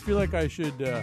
Feel 0.00 0.16
like 0.16 0.34
I 0.34 0.48
should. 0.48 0.82
Uh, 0.82 1.02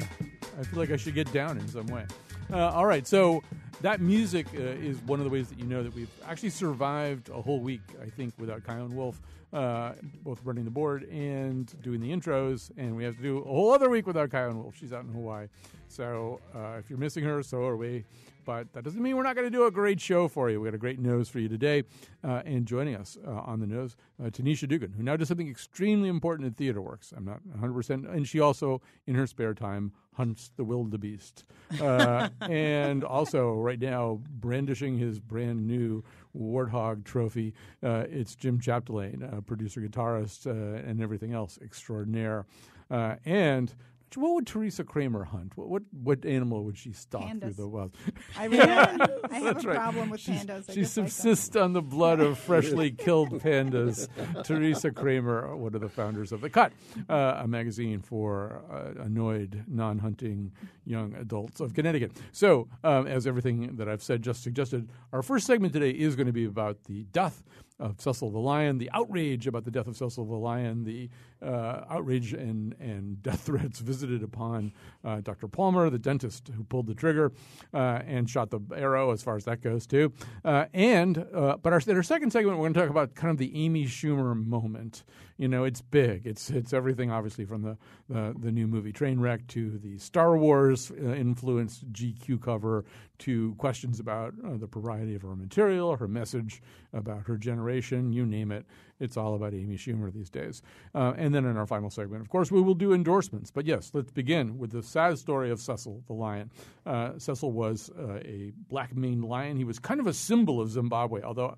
I 0.59 0.63
feel 0.63 0.79
like 0.79 0.91
I 0.91 0.97
should 0.97 1.13
get 1.13 1.31
down 1.31 1.57
in 1.57 1.67
some 1.67 1.87
way. 1.87 2.05
Uh, 2.51 2.69
all 2.69 2.85
right, 2.85 3.05
so 3.05 3.43
that 3.81 4.01
music 4.01 4.47
uh, 4.55 4.59
is 4.59 4.97
one 5.01 5.19
of 5.19 5.25
the 5.25 5.29
ways 5.29 5.49
that 5.49 5.59
you 5.59 5.65
know 5.65 5.83
that 5.83 5.93
we've 5.93 6.09
actually 6.27 6.49
survived 6.49 7.29
a 7.29 7.41
whole 7.41 7.59
week. 7.59 7.81
I 8.01 8.09
think 8.09 8.33
without 8.39 8.65
Chion 8.65 8.95
Wolf, 8.95 9.21
uh, 9.53 9.93
both 10.23 10.41
running 10.43 10.65
the 10.65 10.71
board 10.71 11.03
and 11.03 11.73
doing 11.81 12.01
the 12.01 12.11
intros, 12.11 12.71
and 12.77 12.95
we 12.95 13.03
have 13.03 13.15
to 13.17 13.21
do 13.21 13.37
a 13.39 13.43
whole 13.43 13.71
other 13.71 13.89
week 13.89 14.07
without 14.07 14.31
Chion 14.31 14.57
Wolf. 14.63 14.75
She's 14.77 14.93
out 14.93 15.03
in 15.03 15.13
Hawaii, 15.13 15.47
so 15.89 16.39
uh, 16.55 16.77
if 16.79 16.89
you're 16.89 16.99
missing 16.99 17.23
her, 17.23 17.43
so 17.43 17.63
are 17.63 17.77
we. 17.77 18.03
But 18.47 18.71
that 18.71 18.85
doesn't 18.85 19.03
mean 19.03 19.17
we're 19.17 19.23
not 19.23 19.35
going 19.35 19.45
to 19.45 19.51
do 19.51 19.65
a 19.65 19.71
great 19.71 19.99
show 19.99 20.29
for 20.29 20.49
you. 20.49 20.61
We 20.61 20.69
got 20.69 20.73
a 20.73 20.77
great 20.77 20.99
nose 20.99 21.27
for 21.27 21.39
you 21.39 21.49
today, 21.49 21.83
uh, 22.23 22.43
and 22.45 22.65
joining 22.65 22.95
us 22.95 23.17
uh, 23.27 23.29
on 23.29 23.59
the 23.59 23.67
nose, 23.67 23.97
uh, 24.23 24.29
Tanisha 24.29 24.69
Dugan, 24.69 24.93
who 24.93 25.03
now 25.03 25.17
does 25.17 25.27
something 25.27 25.49
extremely 25.49 26.07
important 26.07 26.47
in 26.47 26.53
Theater 26.53 26.81
Works. 26.81 27.13
I'm 27.15 27.25
not 27.25 27.45
100, 27.45 27.73
percent 27.73 28.07
and 28.07 28.25
she 28.25 28.39
also, 28.39 28.81
in 29.05 29.15
her 29.15 29.27
spare 29.27 29.53
time, 29.53 29.91
hunts 30.13 30.51
the 30.55 30.63
wildebeest, 30.63 31.43
uh, 31.81 32.29
and 32.41 33.03
also 33.03 33.51
right 33.51 33.81
now 33.81 34.21
brandishing 34.39 34.97
his 34.97 35.19
brand 35.19 35.67
new 35.67 36.01
Warthog 36.33 37.03
trophy. 37.03 37.53
Uh, 37.83 38.05
it's 38.09 38.33
Jim 38.33 38.61
Chapdelaine, 38.61 39.23
uh, 39.23 39.41
producer, 39.41 39.81
guitarist, 39.81 40.47
uh, 40.47 40.87
and 40.89 41.01
everything 41.01 41.33
else 41.33 41.59
extraordinaire. 41.61 42.45
Uh, 42.89 43.15
and 43.25 43.75
what 44.15 44.33
would 44.35 44.47
Teresa 44.47 44.83
Kramer 44.83 45.25
hunt? 45.25 45.53
What 45.55 45.69
what, 45.69 45.83
what 45.91 46.25
animal 46.25 46.63
would 46.65 46.77
she 46.77 46.93
stalk 46.93 47.23
Pandas. 47.23 47.41
through 47.41 47.53
the 47.53 47.67
wild? 47.67 47.95
I, 48.37 48.45
really, 48.45 48.61
I 49.31 49.39
have 49.39 49.63
a 49.63 49.67
right. 49.67 49.75
problem 49.75 50.09
with 50.09 50.21
She's- 50.21 50.45
pandas. 50.45 50.69
I 50.69 50.73
She 50.73 50.81
just 50.81 50.97
like 50.97 51.09
subsists 51.09 51.55
on 51.55 51.73
the 51.73 51.81
blood 51.81 52.19
of 52.19 52.37
freshly 52.37 52.91
killed 52.91 53.31
pandas. 53.41 54.07
Teresa 54.43 54.91
Kramer, 54.91 55.55
one 55.55 55.75
of 55.75 55.81
the 55.81 55.89
founders 55.89 56.31
of 56.31 56.41
The 56.41 56.49
Cut, 56.49 56.71
uh, 57.09 57.41
a 57.43 57.47
magazine 57.47 57.99
for 58.01 58.61
uh, 58.71 59.03
annoyed, 59.03 59.63
non 59.67 59.99
hunting 59.99 60.51
young 60.85 61.13
adults 61.15 61.59
of 61.59 61.73
Connecticut. 61.73 62.11
So, 62.31 62.67
um, 62.83 63.07
as 63.07 63.27
everything 63.27 63.75
that 63.77 63.89
I've 63.89 64.03
said 64.03 64.21
just 64.21 64.43
suggested, 64.43 64.89
our 65.11 65.21
first 65.21 65.45
segment 65.45 65.73
today 65.73 65.91
is 65.91 66.15
going 66.15 66.27
to 66.27 66.33
be 66.33 66.45
about 66.45 66.83
the 66.85 67.03
death 67.11 67.43
of 67.79 68.01
Cecil 68.01 68.31
the 68.31 68.39
Lion, 68.39 68.77
the 68.77 68.89
outrage 68.91 69.47
about 69.47 69.63
the 69.63 69.71
death 69.71 69.87
of 69.87 69.95
Cecil 69.95 70.25
the 70.25 70.35
Lion, 70.35 70.83
the 70.83 71.09
uh, 71.41 71.83
outrage 71.89 72.33
and, 72.33 72.75
and 72.79 73.21
death 73.27 73.41
threats 73.41 73.79
visited 73.79 74.23
upon 74.23 74.73
uh, 75.03 75.21
Dr. 75.21 75.47
Palmer, 75.47 75.89
the 75.89 75.99
dentist 75.99 76.49
who 76.55 76.63
pulled 76.63 76.87
the 76.87 76.95
trigger 76.95 77.31
uh, 77.73 78.01
and 78.05 78.29
shot 78.29 78.49
the 78.49 78.59
arrow, 78.75 79.11
as 79.11 79.21
far 79.21 79.35
as 79.35 79.45
that 79.45 79.61
goes, 79.61 79.85
too. 79.85 80.11
Uh, 80.43 80.65
and 80.73 81.25
uh, 81.33 81.57
but 81.57 81.73
our, 81.73 81.81
in 81.85 81.95
our 81.95 82.03
second 82.03 82.31
segment, 82.31 82.57
we're 82.57 82.63
going 82.63 82.73
to 82.73 82.79
talk 82.79 82.89
about 82.89 83.13
kind 83.15 83.31
of 83.31 83.37
the 83.37 83.55
Amy 83.55 83.85
Schumer 83.85 84.35
moment. 84.35 85.03
You 85.37 85.47
know, 85.47 85.65
it's 85.65 85.81
big. 85.81 86.25
It's 86.25 86.49
it's 86.49 86.73
everything, 86.73 87.11
obviously, 87.11 87.45
from 87.45 87.61
the 87.61 87.77
the, 88.09 88.35
the 88.39 88.51
new 88.51 88.65
movie 88.65 88.91
Trainwreck 88.91 89.45
to 89.49 89.77
the 89.77 89.99
Star 89.99 90.35
Wars 90.35 90.91
uh, 90.91 91.13
influenced 91.13 91.91
GQ 91.93 92.41
cover 92.41 92.85
to 93.19 93.53
questions 93.55 93.99
about 93.99 94.33
the 94.59 94.67
propriety 94.67 95.15
of 95.15 95.21
her 95.21 95.35
material, 95.35 95.95
her 95.95 96.07
message 96.07 96.61
about 96.93 97.23
her 97.23 97.37
generation, 97.37 97.66
you 97.69 98.25
name 98.25 98.51
it. 98.51 98.65
It's 98.99 99.17
all 99.17 99.35
about 99.35 99.53
Amy 99.53 99.77
Schumer 99.77 100.11
these 100.11 100.29
days. 100.29 100.61
Uh, 100.95 101.13
and 101.17 101.33
then 101.33 101.45
in 101.45 101.55
our 101.55 101.67
final 101.67 101.89
segment, 101.89 102.21
of 102.21 102.29
course, 102.29 102.51
we 102.51 102.61
will 102.61 102.73
do 102.73 102.93
endorsements. 102.93 103.51
But 103.51 103.65
yes, 103.65 103.91
let's 103.93 104.11
begin 104.11 104.57
with 104.57 104.71
the 104.71 104.81
sad 104.81 105.19
story 105.19 105.51
of 105.51 105.59
Cecil 105.59 106.03
the 106.07 106.13
lion. 106.13 106.51
Uh, 106.85 107.17
Cecil 107.17 107.51
was 107.51 107.91
uh, 107.97 108.19
a 108.25 108.51
black 108.69 108.95
maned 108.95 109.23
lion. 109.23 109.57
He 109.57 109.63
was 109.63 109.79
kind 109.79 109.99
of 109.99 110.07
a 110.07 110.13
symbol 110.13 110.59
of 110.59 110.71
Zimbabwe, 110.71 111.21
although 111.21 111.55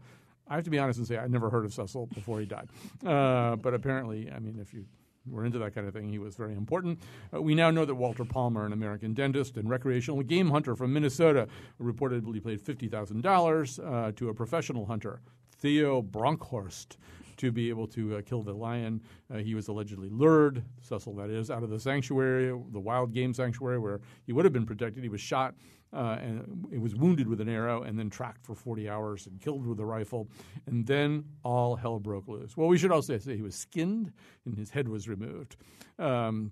I 0.47 0.56
have 0.56 0.64
to 0.66 0.70
be 0.70 0.80
honest 0.80 1.00
and 1.00 1.08
say 1.08 1.18
I 1.18 1.28
never 1.28 1.50
heard 1.50 1.66
of 1.66 1.74
Cecil 1.74 2.08
before 2.08 2.40
he 2.40 2.46
died. 2.46 2.70
Uh, 3.06 3.56
but 3.56 3.74
apparently, 3.74 4.31
I 4.31 4.40
mean, 4.40 4.59
if 4.59 4.74
you 4.74 4.86
were 5.28 5.46
into 5.46 5.59
that 5.59 5.76
kind 5.76 5.88
of 5.88 5.94
thing, 5.94 6.09
he 6.09 6.18
was 6.18 6.36
very 6.36 6.53
important. 6.53 7.00
Uh, 7.34 7.41
we 7.41 7.56
now 7.56 7.70
know 7.70 7.86
that 7.86 7.96
Walter 7.96 8.26
Palmer, 8.26 8.66
an 8.66 8.74
American 8.74 9.14
dentist 9.14 9.58
and 9.58 9.70
recreational 9.70 10.22
game 10.24 10.50
hunter 10.50 10.76
from 10.76 10.94
Minnesota, 10.94 11.47
reportedly 11.81 12.44
paid 12.44 12.62
$50,000 12.62 14.08
uh, 14.08 14.12
to 14.14 14.30
a 14.30 14.34
professional 14.34 14.86
hunter, 14.86 15.22
Theo 15.59 16.02
Bronkhorst, 16.02 16.97
to 17.38 17.52
be 17.52 17.70
able 17.70 17.88
to 17.88 18.18
uh, 18.18 18.22
kill 18.22 18.44
the 18.44 18.53
lion. 18.53 19.02
Uh, 19.34 19.38
he 19.38 19.56
was 19.56 19.70
allegedly 19.70 20.09
lured, 20.09 20.64
Cecil 20.81 21.16
that 21.16 21.30
is, 21.30 21.50
out 21.50 21.64
of 21.64 21.70
the 21.70 21.80
sanctuary, 21.80 22.47
the 22.72 22.80
wild 22.80 23.14
game 23.14 23.34
sanctuary 23.34 23.80
where 23.80 24.02
he 24.25 24.34
would 24.34 24.46
have 24.46 24.53
been 24.53 24.66
protected. 24.66 25.03
He 25.03 25.09
was 25.09 25.22
shot 25.22 25.56
uh, 25.92 26.18
and 26.22 26.68
it 26.72 26.80
was 26.80 26.96
wounded 26.96 27.28
with 27.28 27.42
an 27.42 27.50
arrow 27.50 27.84
and 27.84 27.97
then 27.97 28.09
tracked 28.09 28.46
for 28.46 28.56
40 28.56 28.90
hours 28.90 29.25
and 29.25 29.40
killed 29.40 29.66
with 29.66 29.80
a 29.80 29.86
rifle. 29.86 30.30
And 30.68 30.86
then 30.86 31.24
all 31.44 31.76
hell 31.76 32.00
broke 32.00 32.28
loose. 32.28 32.56
Well, 32.56 32.68
we 32.68 32.78
should 32.78 32.91
also 32.91 33.18
say 33.18 33.36
he 33.36 33.41
was 33.41 33.56
skinned 33.56 34.12
and 34.46 34.56
his 34.56 34.70
head 34.70 34.88
was 34.88 35.08
removed. 35.08 35.56
Um, 35.97 36.52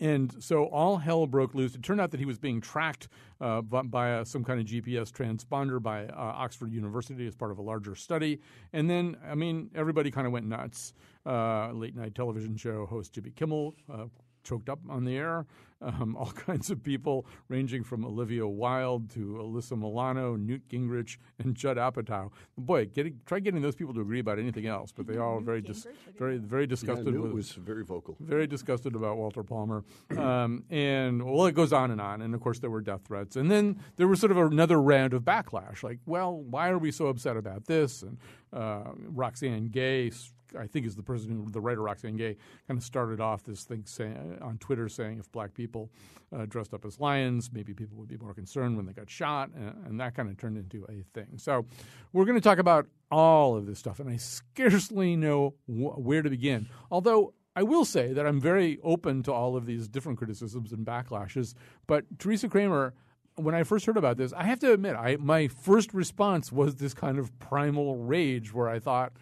and 0.00 0.34
so 0.42 0.64
all 0.66 0.96
hell 0.98 1.26
broke 1.26 1.54
loose. 1.54 1.74
It 1.74 1.82
turned 1.82 2.00
out 2.00 2.10
that 2.10 2.20
he 2.20 2.26
was 2.26 2.38
being 2.38 2.60
tracked 2.60 3.08
uh, 3.40 3.60
by, 3.60 4.08
a, 4.08 4.24
some 4.24 4.44
kind 4.44 4.60
of 4.60 4.66
GPS 4.66 5.10
transponder 5.10 5.82
by 5.82 6.06
uh, 6.06 6.14
Oxford 6.16 6.72
University 6.72 7.26
as 7.26 7.34
part 7.34 7.50
of 7.50 7.58
a 7.58 7.62
larger 7.62 7.94
study. 7.94 8.40
And 8.72 8.88
then, 8.88 9.16
I 9.28 9.34
mean, 9.34 9.70
everybody 9.74 10.10
kind 10.10 10.26
of 10.26 10.32
went 10.32 10.46
nuts. 10.46 10.94
Uh, 11.24 11.70
late 11.72 11.94
night 11.94 12.16
television 12.16 12.56
show 12.56 12.84
host 12.86 13.12
Jimmy 13.12 13.30
Kimmel 13.30 13.76
uh, 13.92 14.06
choked 14.42 14.68
up 14.68 14.80
on 14.88 15.04
the 15.04 15.16
air. 15.16 15.46
Um, 15.80 16.16
all 16.18 16.30
kinds 16.30 16.70
of 16.70 16.82
people, 16.82 17.26
ranging 17.48 17.82
from 17.82 18.04
Olivia 18.04 18.46
Wilde 18.46 19.10
to 19.10 19.38
Alyssa 19.40 19.76
Milano, 19.76 20.36
Newt 20.36 20.68
Gingrich, 20.68 21.18
and 21.38 21.56
Judd 21.56 21.76
Apatow. 21.76 22.30
Boy, 22.56 22.86
getting, 22.86 23.20
try 23.26 23.40
getting 23.40 23.62
those 23.62 23.74
people 23.74 23.92
to 23.94 24.00
agree 24.00 24.20
about 24.20 24.38
anything 24.38 24.66
else, 24.66 24.92
but 24.92 25.06
they 25.06 25.18
all 25.18 25.40
very, 25.40 25.60
dis- 25.60 25.86
very, 26.16 26.38
very 26.38 26.66
disgusted 26.66 27.06
yeah, 27.06 27.12
Newt 27.12 27.22
with. 27.24 27.32
was 27.32 27.52
very 27.52 27.84
vocal. 27.84 28.16
Very 28.20 28.46
disgusted 28.46 28.94
about 28.94 29.16
Walter 29.16 29.42
Palmer, 29.42 29.84
um, 30.16 30.64
and 30.70 31.24
well, 31.24 31.46
it 31.46 31.54
goes 31.54 31.72
on 31.72 31.90
and 31.90 32.00
on. 32.00 32.22
And 32.22 32.34
of 32.34 32.40
course, 32.40 32.60
there 32.60 32.70
were 32.70 32.80
death 32.80 33.02
threats, 33.06 33.34
and 33.34 33.50
then 33.50 33.80
there 33.96 34.06
was 34.06 34.20
sort 34.20 34.30
of 34.30 34.38
another 34.38 34.80
round 34.80 35.14
of 35.14 35.22
backlash. 35.22 35.82
Like, 35.82 35.98
well, 36.06 36.36
why 36.36 36.68
are 36.70 36.78
we 36.78 36.92
so 36.92 37.08
upset 37.08 37.36
about 37.36 37.66
this? 37.66 38.02
And 38.02 38.18
uh, 38.52 38.92
Roxane 39.08 39.68
Gay 39.68 40.10
I 40.58 40.66
think 40.66 40.86
is 40.86 40.96
the 40.96 41.02
person 41.02 41.30
who, 41.30 41.50
the 41.50 41.60
writer 41.60 41.82
Roxane 41.82 42.16
Gay, 42.16 42.36
kind 42.66 42.78
of 42.78 42.84
started 42.84 43.20
off 43.20 43.44
this 43.44 43.64
thing 43.64 43.84
saying, 43.86 44.38
on 44.40 44.58
Twitter 44.58 44.88
saying 44.88 45.18
if 45.18 45.30
black 45.32 45.54
people 45.54 45.90
uh, 46.34 46.46
dressed 46.46 46.74
up 46.74 46.84
as 46.84 46.98
lions, 47.00 47.50
maybe 47.52 47.74
people 47.74 47.96
would 47.98 48.08
be 48.08 48.16
more 48.16 48.34
concerned 48.34 48.76
when 48.76 48.86
they 48.86 48.92
got 48.92 49.10
shot, 49.10 49.50
and, 49.54 49.86
and 49.86 50.00
that 50.00 50.14
kind 50.14 50.28
of 50.28 50.36
turned 50.38 50.56
into 50.56 50.84
a 50.88 51.04
thing. 51.14 51.38
So 51.38 51.66
we're 52.12 52.24
going 52.24 52.38
to 52.38 52.42
talk 52.42 52.58
about 52.58 52.86
all 53.10 53.56
of 53.56 53.66
this 53.66 53.78
stuff, 53.78 54.00
and 54.00 54.08
I 54.08 54.16
scarcely 54.16 55.16
know 55.16 55.54
wh- 55.66 55.98
where 55.98 56.22
to 56.22 56.30
begin. 56.30 56.68
Although 56.90 57.34
I 57.54 57.62
will 57.62 57.84
say 57.84 58.12
that 58.12 58.26
I'm 58.26 58.40
very 58.40 58.78
open 58.82 59.22
to 59.24 59.32
all 59.32 59.56
of 59.56 59.66
these 59.66 59.88
different 59.88 60.18
criticisms 60.18 60.72
and 60.72 60.86
backlashes, 60.86 61.54
but 61.86 62.04
Teresa 62.18 62.48
Kramer 62.48 62.94
when 63.36 63.54
I 63.54 63.62
first 63.62 63.86
heard 63.86 63.96
about 63.96 64.16
this, 64.16 64.32
I 64.32 64.44
have 64.44 64.60
to 64.60 64.72
admit, 64.72 64.94
I 64.96 65.16
my 65.16 65.48
first 65.48 65.94
response 65.94 66.52
was 66.52 66.76
this 66.76 66.94
kind 66.94 67.18
of 67.18 67.36
primal 67.38 67.96
rage 67.96 68.52
where 68.52 68.68
I 68.68 68.78
thought, 68.78 69.12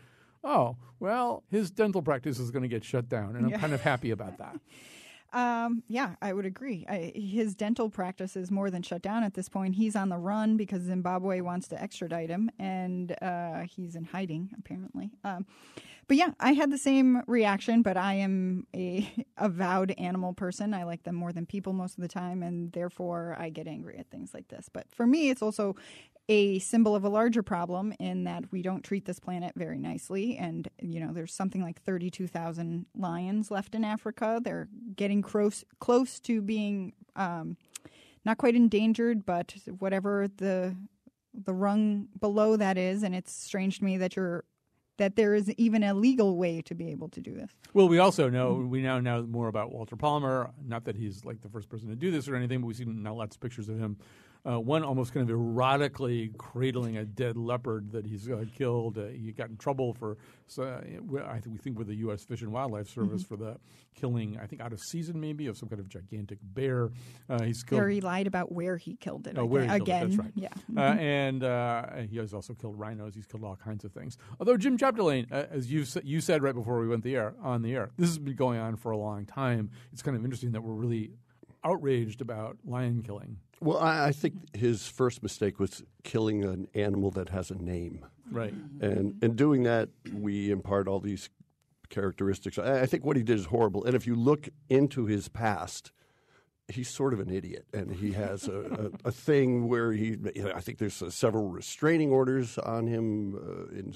oh, 0.45 0.77
well, 0.99 1.43
his 1.51 1.71
dental 1.71 2.03
practice 2.03 2.39
is 2.39 2.51
going 2.51 2.63
to 2.63 2.69
get 2.69 2.85
shut 2.85 3.09
down, 3.09 3.37
and 3.37 3.45
I'm 3.47 3.51
Yeah. 3.53 3.59
kind 3.61 3.73
of 3.73 3.81
happy 3.83 4.11
about 4.11 4.39
that. 4.39 4.59
Um, 5.33 5.85
yeah, 5.87 6.17
I 6.21 6.33
would 6.33 6.45
agree. 6.45 6.85
I, 6.89 7.13
his 7.15 7.55
dental 7.55 7.89
practice 7.89 8.35
is 8.35 8.51
more 8.51 8.69
than 8.69 8.83
shut 8.83 9.01
down 9.01 9.23
at 9.23 9.35
this 9.35 9.49
point. 9.49 9.77
He's 9.77 9.95
on 9.95 10.09
the 10.09 10.19
run 10.19 10.57
because 10.57 10.83
Zimbabwe 10.83 11.41
wants 11.41 11.69
to 11.69 11.81
extradite 11.81 12.29
him, 12.31 12.51
and 12.59 13.15
uh, 13.23 13.61
he's 13.61 13.95
in 13.95 14.03
hiding 14.03 14.51
apparently. 14.59 15.13
Um, 15.23 15.47
but 16.11 16.17
yeah, 16.17 16.33
I 16.41 16.55
had 16.55 16.73
the 16.73 16.77
same 16.77 17.23
reaction. 17.29 17.83
But 17.83 17.97
I 17.97 18.15
am 18.15 18.67
a 18.75 19.09
avowed 19.39 19.93
animal 19.93 20.33
person. 20.33 20.75
I 20.75 20.83
like 20.83 21.05
them 21.05 21.15
more 21.15 21.33
than 21.33 21.47
people 21.47 21.73
most 21.73 21.97
of 21.97 22.03
the 22.03 22.09
time, 22.09 22.43
and 22.43 22.73
therefore 22.73 23.37
I 23.39 23.49
get 23.49 23.69
angry 23.69 23.97
at 23.97 24.11
things 24.11 24.35
like 24.35 24.49
this. 24.49 24.69
But 24.69 24.87
for 24.93 25.07
me, 25.07 25.31
it's 25.31 25.41
also 25.41 25.77
a 26.29 26.59
symbol 26.59 26.97
of 26.97 27.05
a 27.05 27.09
larger 27.09 27.45
problem 27.45 27.93
in 28.01 28.25
that 28.25 28.51
we 28.51 28.61
don't 28.61 28.83
treat 28.83 29.05
this 29.05 29.21
planet 29.21 29.53
very 29.55 29.79
nicely. 29.79 30.37
And, 30.37 30.67
you 30.83 30.99
know, 30.99 31.13
there's 31.13 31.33
something 31.33 31.63
like 31.63 31.81
32,000 31.81 32.87
lions 32.97 33.53
left 33.53 33.77
in 33.77 33.85
Africa. 33.85 34.41
They're 34.43 34.67
getting 34.97 35.23
close, 35.23 35.65
close 35.79 36.19
to 36.23 36.43
being 36.43 36.93
um, 37.15 37.57
not 38.25 38.37
quite 38.37 38.57
endangered, 38.57 39.25
but 39.25 39.55
whatever 39.79 40.27
the 40.27 40.75
the 41.33 41.55
rung 41.55 42.09
below 42.19 42.57
that 42.57 42.77
is. 42.77 43.05
And 43.05 43.15
it's 43.15 43.33
strange 43.33 43.79
to 43.79 43.85
me 43.85 43.97
that 43.99 44.17
you're 44.17 44.43
that 45.01 45.17
there 45.17 45.35
is 45.35 45.51
even 45.53 45.83
a 45.83 45.95
legal 45.95 46.37
way 46.37 46.61
to 46.61 46.75
be 46.75 46.91
able 46.91 47.09
to 47.09 47.23
do 47.23 47.35
this. 47.35 47.51
Well, 47.73 47.89
we 47.89 47.99
also 47.99 48.29
know 48.29 48.53
we 48.53 48.83
now 48.83 49.01
know 49.01 49.23
more 49.23 49.49
about 49.49 49.73
Walter 49.73 49.97
Palmer. 49.97 50.51
Not 50.63 50.85
that 50.85 50.95
he's 50.95 51.25
like 51.25 51.41
the 51.41 51.49
first 51.49 51.71
person 51.71 51.89
to 51.89 51.97
do 51.97 52.11
this 52.11 52.29
or 52.29 52.37
anything, 52.37 52.61
but 52.61 52.67
we've 52.67 52.77
seen 52.77 53.03
now 53.03 53.15
lots 53.15 53.35
of 53.35 53.41
pictures 53.41 53.71
of 53.71 53.79
him. 53.79 53.97
Uh, 54.49 54.59
one 54.59 54.83
almost 54.83 55.13
kind 55.13 55.29
of 55.29 55.37
erotically 55.37 56.35
cradling 56.39 56.97
a 56.97 57.05
dead 57.05 57.37
leopard 57.37 57.93
that 57.93 58.07
he's 58.07 58.29
uh, 58.31 58.45
killed. 58.57 58.97
Uh, 58.97 59.07
he 59.09 59.33
got 59.33 59.51
in 59.51 59.57
trouble 59.59 59.93
for, 59.93 60.17
uh, 60.59 60.81
I 61.27 61.41
think 61.41 61.53
we 61.53 61.59
think 61.59 61.79
with 61.79 61.89
the 61.89 61.97
U.S. 61.97 62.25
Fish 62.25 62.41
and 62.41 62.51
Wildlife 62.51 62.89
Service 62.89 63.23
mm-hmm. 63.23 63.35
for 63.35 63.37
the 63.37 63.59
killing, 63.95 64.39
I 64.43 64.47
think 64.47 64.63
out 64.63 64.73
of 64.73 64.81
season 64.81 65.21
maybe 65.21 65.47
of 65.47 65.59
some 65.59 65.69
kind 65.69 65.79
of 65.79 65.89
gigantic 65.89 66.39
bear. 66.43 66.91
Uh, 67.29 67.43
he's 67.43 67.63
killed. 67.63 67.83
Or 67.83 67.89
he 67.89 68.01
lied 68.01 68.27
about 68.27 68.51
where 68.51 68.79
he 68.79 68.97
killed 68.97 69.27
it. 69.27 69.37
Oh, 69.37 69.45
where 69.45 69.65
he 69.65 69.69
again, 69.69 70.11
killed 70.11 70.27
it. 70.27 70.33
That's 70.37 70.57
right. 70.75 70.89
Uh, 70.89 70.93
mm-hmm. 70.93 71.95
and 71.99 72.09
he 72.11 72.17
has 72.17 72.33
also 72.33 72.55
killed 72.55 72.79
rhinos. 72.79 73.15
He's 73.15 73.27
killed 73.27 73.45
all 73.45 73.57
kinds 73.57 73.85
of 73.85 73.93
things. 73.93 74.17
Although 74.39 74.57
Jim 74.57 74.79
Chapdelaine, 74.79 75.31
as 75.31 75.71
you 75.71 75.85
you 76.03 76.23
said 76.23 76.43
right 76.43 76.55
before 76.55 76.81
we 76.81 76.89
went 76.89 77.05
the 77.05 77.15
air 77.15 77.35
on 77.43 77.61
the 77.61 77.75
air, 77.75 77.91
this 77.99 78.09
has 78.09 78.19
been 78.19 78.37
going 78.37 78.59
on 78.59 78.77
for 78.77 78.91
a 78.91 78.97
long 78.97 79.27
time. 79.27 79.71
It's 79.93 80.01
kind 80.01 80.17
of 80.17 80.25
interesting 80.25 80.53
that 80.53 80.63
we're 80.63 80.73
really 80.73 81.11
outraged 81.63 82.23
about 82.23 82.57
lion 82.65 83.03
killing. 83.03 83.37
Well, 83.61 83.79
I, 83.79 84.07
I, 84.07 84.13
think 84.13 84.57
his 84.57 84.87
first 84.87 85.23
mistake 85.23 85.59
was 85.59 85.83
killing 86.03 86.45
an 86.45 86.69
animal 86.75 87.11
that 87.13 87.29
has 87.29 87.51
a 87.51 87.57
name. 87.57 88.07
Right. 88.31 88.55
And 88.81 89.23
in 89.23 89.37
doing 89.37 89.65
that, 89.65 89.91
we 90.15 90.51
impart 90.51 90.89
all 90.89 91.01
these 91.01 91.29
characteristics. 91.91 92.59
I, 92.59 92.83
I 92.83 92.87
think 92.87 93.05
what 93.05 93.17
he 93.17 93.23
did 93.23 93.39
is 93.39 93.47
horrible. 93.47 93.85
And 93.85 93.95
if 93.95 94.07
you 94.07 94.15
look 94.15 94.49
into 94.71 95.05
his 95.05 95.29
past, 95.29 95.93
he's 96.71 96.89
sort 96.89 97.13
of 97.13 97.21
an 97.21 97.31
idiot, 97.31 97.67
and 97.73 97.93
he 97.93 98.13
has 98.13 98.49
a, 98.49 98.91
a, 99.05 99.09
a 99.09 99.13
thing 99.13 99.69
where 99.69 99.93
he. 99.93 100.17
You 100.35 100.45
know, 100.45 100.53
I 100.55 100.61
think 100.61 100.79
there's 100.79 101.03
uh, 101.03 101.11
several 101.11 101.49
restraining 101.49 102.11
orders 102.11 102.59
on 102.59 102.87
him, 102.87 103.35
uh, 103.35 103.77
in, 103.77 103.95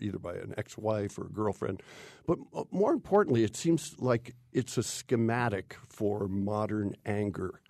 either 0.00 0.18
by 0.18 0.34
an 0.34 0.54
ex-wife 0.56 1.18
or 1.18 1.26
a 1.26 1.30
girlfriend. 1.30 1.82
But 2.26 2.38
more 2.70 2.92
importantly, 2.92 3.44
it 3.44 3.56
seems 3.56 3.94
like 3.98 4.34
it's 4.52 4.78
a 4.78 4.82
schematic 4.82 5.76
for 5.88 6.28
modern 6.28 6.94
anger. 7.04 7.60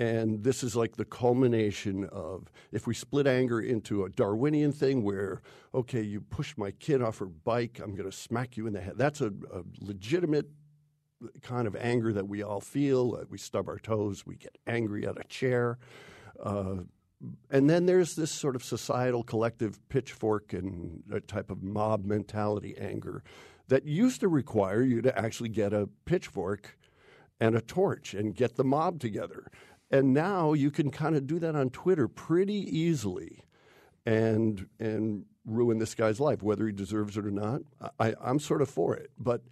And 0.00 0.42
this 0.42 0.64
is 0.64 0.74
like 0.74 0.96
the 0.96 1.04
culmination 1.04 2.08
of 2.10 2.50
if 2.72 2.86
we 2.86 2.94
split 2.94 3.26
anger 3.26 3.60
into 3.60 4.04
a 4.04 4.08
Darwinian 4.08 4.72
thing 4.72 5.02
where, 5.02 5.42
okay, 5.74 6.00
you 6.00 6.22
push 6.22 6.56
my 6.56 6.70
kid 6.70 7.02
off 7.02 7.18
her 7.18 7.26
bike, 7.26 7.78
I'm 7.84 7.94
going 7.94 8.10
to 8.10 8.16
smack 8.16 8.56
you 8.56 8.66
in 8.66 8.72
the 8.72 8.80
head. 8.80 8.94
That's 8.96 9.20
a, 9.20 9.26
a 9.26 9.62
legitimate 9.78 10.46
kind 11.42 11.66
of 11.66 11.76
anger 11.76 12.14
that 12.14 12.26
we 12.26 12.42
all 12.42 12.62
feel. 12.62 13.22
We 13.28 13.36
stub 13.36 13.68
our 13.68 13.78
toes, 13.78 14.24
we 14.24 14.36
get 14.36 14.56
angry 14.66 15.06
at 15.06 15.20
a 15.20 15.24
chair. 15.24 15.76
Uh, 16.42 16.76
and 17.50 17.68
then 17.68 17.84
there's 17.84 18.14
this 18.14 18.30
sort 18.30 18.56
of 18.56 18.64
societal 18.64 19.22
collective 19.22 19.86
pitchfork 19.90 20.54
and 20.54 21.02
a 21.12 21.20
type 21.20 21.50
of 21.50 21.62
mob 21.62 22.06
mentality 22.06 22.74
anger 22.80 23.22
that 23.68 23.84
used 23.84 24.20
to 24.20 24.28
require 24.28 24.82
you 24.82 25.02
to 25.02 25.18
actually 25.18 25.50
get 25.50 25.74
a 25.74 25.90
pitchfork 26.06 26.78
and 27.40 27.56
a 27.56 27.60
torch 27.60 28.14
and 28.14 28.34
get 28.34 28.56
the 28.56 28.64
mob 28.64 29.00
together. 29.00 29.50
And 29.90 30.14
now 30.14 30.52
you 30.52 30.70
can 30.70 30.90
kind 30.90 31.16
of 31.16 31.26
do 31.26 31.38
that 31.40 31.56
on 31.56 31.70
Twitter 31.70 32.06
pretty 32.06 32.54
easily 32.54 33.44
and 34.06 34.68
and 34.78 35.24
ruin 35.44 35.78
this 35.78 35.94
guy's 35.94 36.20
life, 36.20 36.42
whether 36.42 36.66
he 36.66 36.72
deserves 36.72 37.16
it 37.16 37.26
or 37.26 37.30
not. 37.30 37.62
I, 37.98 38.14
I'm 38.20 38.38
sort 38.38 38.62
of 38.62 38.68
for 38.68 38.94
it. 38.94 39.10
But 39.18 39.42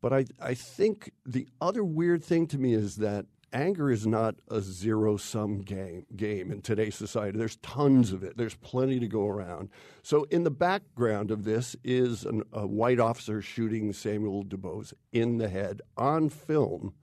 but 0.00 0.12
I, 0.12 0.26
I 0.40 0.54
think 0.54 1.12
the 1.24 1.48
other 1.60 1.84
weird 1.84 2.24
thing 2.24 2.46
to 2.48 2.58
me 2.58 2.74
is 2.74 2.96
that 2.96 3.26
anger 3.52 3.90
is 3.90 4.06
not 4.06 4.34
a 4.50 4.60
zero 4.60 5.16
sum 5.16 5.60
game 5.60 6.04
game 6.14 6.50
in 6.50 6.60
today's 6.60 6.94
society. 6.94 7.38
There's 7.38 7.56
tons 7.56 8.12
of 8.12 8.22
it. 8.22 8.36
There's 8.36 8.56
plenty 8.56 8.98
to 9.00 9.08
go 9.08 9.26
around. 9.26 9.70
So 10.02 10.24
in 10.24 10.44
the 10.44 10.50
background 10.50 11.30
of 11.30 11.44
this 11.44 11.76
is 11.82 12.24
an, 12.24 12.42
a 12.52 12.66
white 12.66 13.00
officer 13.00 13.40
shooting 13.40 13.92
Samuel 13.92 14.44
DuBose 14.44 14.92
in 15.12 15.38
the 15.38 15.48
head 15.48 15.80
on 15.96 16.28
film, 16.28 16.94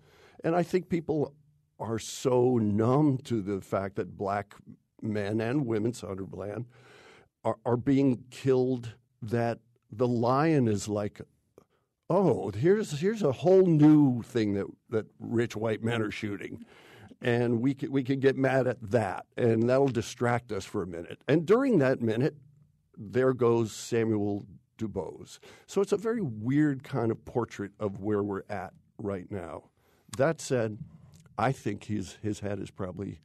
and 0.43 0.55
I 0.55 0.63
think 0.63 0.89
people 0.89 1.33
are 1.79 1.99
so 1.99 2.57
numb 2.57 3.17
to 3.25 3.41
the 3.41 3.61
fact 3.61 3.95
that 3.95 4.17
black 4.17 4.55
men 5.01 5.41
and 5.41 5.65
women, 5.65 5.93
Sandra 5.93 6.25
Bland, 6.25 6.65
are, 7.43 7.57
are 7.65 7.77
being 7.77 8.23
killed 8.29 8.95
that 9.21 9.59
the 9.91 10.07
lion 10.07 10.67
is 10.67 10.87
like, 10.87 11.21
oh, 12.09 12.51
here's 12.51 12.99
here's 12.99 13.23
a 13.23 13.31
whole 13.31 13.65
new 13.65 14.21
thing 14.23 14.53
that, 14.53 14.67
that 14.89 15.05
rich 15.19 15.55
white 15.55 15.83
men 15.83 16.01
are 16.01 16.11
shooting. 16.11 16.63
And 17.21 17.61
we 17.61 17.73
can, 17.73 17.91
we 17.91 18.03
can 18.03 18.19
get 18.19 18.35
mad 18.35 18.67
at 18.67 18.81
that, 18.91 19.25
and 19.37 19.69
that'll 19.69 19.87
distract 19.87 20.51
us 20.51 20.65
for 20.65 20.83
a 20.83 20.87
minute. 20.87 21.21
And 21.29 21.45
during 21.45 21.79
that 21.79 22.01
minute, 22.01 22.35
there 22.97 23.33
goes 23.33 23.71
Samuel 23.71 24.45
DuBose. 24.77 25.39
So 25.65 25.81
it's 25.81 25.93
a 25.93 25.97
very 25.97 26.21
weird 26.21 26.83
kind 26.83 27.11
of 27.11 27.23
portrait 27.23 27.71
of 27.79 28.01
where 28.01 28.23
we're 28.23 28.43
at 28.49 28.73
right 28.97 29.29
now. 29.31 29.63
That 30.17 30.41
said, 30.41 30.77
I 31.37 31.51
think 31.51 31.85
his 31.85 32.17
his 32.21 32.39
head 32.39 32.59
is 32.59 32.71
probably 32.71 33.19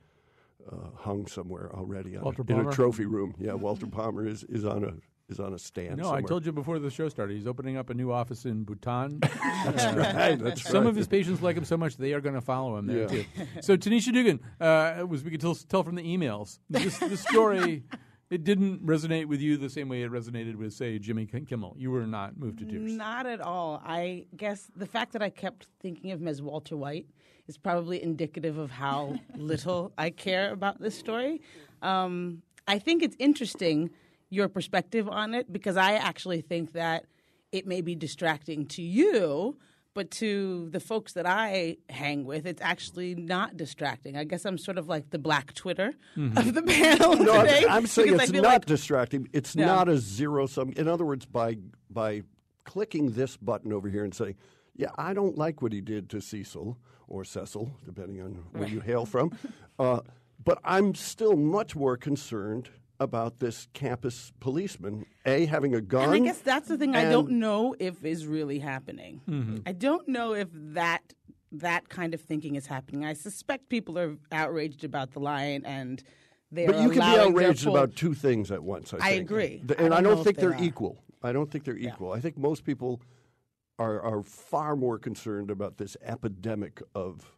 uh, 0.70 0.90
hung 0.96 1.26
somewhere 1.26 1.70
already 1.74 2.16
on, 2.16 2.34
in 2.48 2.66
a 2.66 2.72
trophy 2.72 3.06
room. 3.06 3.34
Yeah, 3.38 3.54
Walter 3.54 3.86
Palmer 3.86 4.26
is, 4.26 4.44
is 4.44 4.64
on 4.64 4.84
a 4.84 4.94
is 5.28 5.40
on 5.40 5.52
a 5.52 5.58
stand. 5.58 5.98
No, 5.98 6.04
somewhere. 6.04 6.20
I 6.20 6.22
told 6.22 6.46
you 6.46 6.52
before 6.52 6.78
the 6.78 6.90
show 6.90 7.08
started. 7.08 7.36
He's 7.36 7.46
opening 7.46 7.76
up 7.76 7.90
a 7.90 7.94
new 7.94 8.10
office 8.10 8.44
in 8.44 8.64
Bhutan. 8.64 9.18
that's 9.20 9.84
right. 9.96 10.38
That's 10.38 10.62
Some 10.62 10.84
right. 10.84 10.90
of 10.90 10.96
his 10.96 11.06
patients 11.06 11.42
like 11.42 11.56
him 11.56 11.64
so 11.64 11.76
much 11.76 11.96
they 11.96 12.12
are 12.12 12.20
going 12.20 12.34
to 12.34 12.40
follow 12.40 12.76
him 12.76 12.86
there 12.86 13.02
yeah. 13.02 13.06
too. 13.06 13.24
So 13.60 13.76
Tanisha 13.76 14.12
Dugan, 14.12 14.40
uh, 14.60 15.06
was 15.06 15.22
we 15.22 15.30
could 15.30 15.40
tell, 15.40 15.54
tell 15.54 15.82
from 15.82 15.96
the 15.96 16.02
emails 16.02 16.58
this, 16.70 16.98
this 16.98 17.20
story. 17.20 17.84
It 18.30 18.44
didn't 18.44 18.84
resonate 18.84 19.24
with 19.24 19.40
you 19.40 19.56
the 19.56 19.70
same 19.70 19.88
way 19.88 20.02
it 20.02 20.10
resonated 20.10 20.56
with, 20.56 20.74
say, 20.74 20.98
Jimmy 20.98 21.24
Kimmel. 21.24 21.74
You 21.78 21.90
were 21.90 22.06
not 22.06 22.36
moved 22.36 22.58
to 22.58 22.66
tears. 22.66 22.92
Not 22.92 23.24
at 23.24 23.40
all. 23.40 23.80
I 23.82 24.26
guess 24.36 24.70
the 24.76 24.84
fact 24.84 25.14
that 25.14 25.22
I 25.22 25.30
kept 25.30 25.66
thinking 25.80 26.10
of 26.10 26.20
him 26.20 26.28
as 26.28 26.42
Walter 26.42 26.76
White 26.76 27.06
is 27.48 27.58
probably 27.58 28.02
indicative 28.02 28.58
of 28.58 28.70
how 28.70 29.18
little 29.36 29.92
I 29.98 30.10
care 30.10 30.52
about 30.52 30.80
this 30.80 30.96
story. 30.96 31.40
Um, 31.82 32.42
I 32.66 32.78
think 32.78 33.02
it's 33.02 33.16
interesting 33.18 33.90
your 34.30 34.48
perspective 34.48 35.08
on 35.08 35.34
it 35.34 35.50
because 35.52 35.76
I 35.76 35.94
actually 35.94 36.42
think 36.42 36.72
that 36.72 37.06
it 37.50 37.66
may 37.66 37.80
be 37.80 37.94
distracting 37.94 38.66
to 38.66 38.82
you 38.82 39.56
but 39.98 40.12
to 40.12 40.68
the 40.70 40.78
folks 40.78 41.14
that 41.14 41.26
I 41.26 41.78
hang 41.88 42.24
with, 42.24 42.46
it's 42.46 42.62
actually 42.62 43.16
not 43.16 43.56
distracting. 43.56 44.16
I 44.16 44.22
guess 44.22 44.44
I'm 44.44 44.56
sort 44.56 44.78
of 44.78 44.88
like 44.88 45.10
the 45.10 45.18
black 45.18 45.54
Twitter 45.54 45.92
mm-hmm. 46.16 46.38
of 46.38 46.54
the 46.54 46.62
panel 46.62 47.16
no, 47.16 47.40
today. 47.40 47.64
I'm 47.68 47.84
saying 47.88 48.14
it's 48.14 48.30
not 48.30 48.44
like, 48.44 48.64
distracting. 48.66 49.28
It's 49.32 49.56
not 49.56 49.88
a 49.88 49.98
zero 49.98 50.46
sum. 50.46 50.72
In 50.76 50.86
other 50.86 51.04
words, 51.04 51.26
by 51.26 51.56
by 51.90 52.22
clicking 52.62 53.10
this 53.10 53.36
button 53.36 53.72
over 53.72 53.88
here 53.88 54.04
and 54.04 54.14
saying, 54.14 54.36
"Yeah, 54.76 54.90
I 54.96 55.14
don't 55.14 55.36
like 55.36 55.62
what 55.62 55.72
he 55.72 55.80
did 55.80 56.08
to 56.10 56.20
Cecil 56.20 56.78
or 57.08 57.24
Cecil, 57.24 57.70
depending 57.84 58.22
on 58.22 58.32
where 58.52 58.62
right. 58.64 58.72
you 58.72 58.80
hail 58.80 59.06
from," 59.06 59.36
uh, 59.78 60.00
but 60.44 60.58
I'm 60.64 60.94
still 60.94 61.36
much 61.36 61.74
more 61.74 61.96
concerned 61.96 62.70
about 63.00 63.38
this 63.38 63.68
campus 63.74 64.32
policeman 64.40 65.06
a 65.24 65.46
having 65.46 65.74
a 65.74 65.80
gun. 65.80 66.04
And 66.04 66.14
I 66.14 66.18
guess 66.18 66.38
that's 66.38 66.68
the 66.68 66.76
thing 66.76 66.96
I 66.96 67.04
don't 67.04 67.30
know 67.32 67.74
if 67.78 68.04
is 68.04 68.26
really 68.26 68.58
happening. 68.58 69.20
Mm-hmm. 69.28 69.58
I 69.66 69.72
don't 69.72 70.08
know 70.08 70.34
if 70.34 70.48
that 70.52 71.02
that 71.52 71.88
kind 71.88 72.12
of 72.14 72.20
thinking 72.20 72.56
is 72.56 72.66
happening. 72.66 73.04
I 73.04 73.14
suspect 73.14 73.68
people 73.68 73.98
are 73.98 74.16
outraged 74.32 74.84
about 74.84 75.12
the 75.12 75.20
lion 75.20 75.64
and 75.64 76.02
they 76.50 76.66
but 76.66 76.80
you 76.80 76.90
can 76.90 77.00
be 77.00 77.20
outraged 77.20 77.66
about 77.66 77.94
two 77.94 78.14
things 78.14 78.50
at 78.50 78.62
once. 78.62 78.92
I, 78.94 78.98
I 79.00 79.10
agree, 79.10 79.62
the, 79.64 79.78
and 79.78 79.94
I 79.94 80.00
don't, 80.00 80.12
I 80.12 80.14
don't 80.14 80.24
think 80.24 80.38
they're 80.38 80.62
equal. 80.62 81.02
I 81.22 81.32
don't 81.32 81.50
think 81.50 81.64
they're 81.64 81.76
equal. 81.76 82.08
Yeah. 82.08 82.14
I 82.14 82.20
think 82.20 82.38
most 82.38 82.64
people 82.64 83.00
are 83.78 84.00
are 84.02 84.22
far 84.22 84.76
more 84.76 84.98
concerned 84.98 85.50
about 85.50 85.78
this 85.78 85.96
epidemic 86.02 86.82
of 86.94 87.32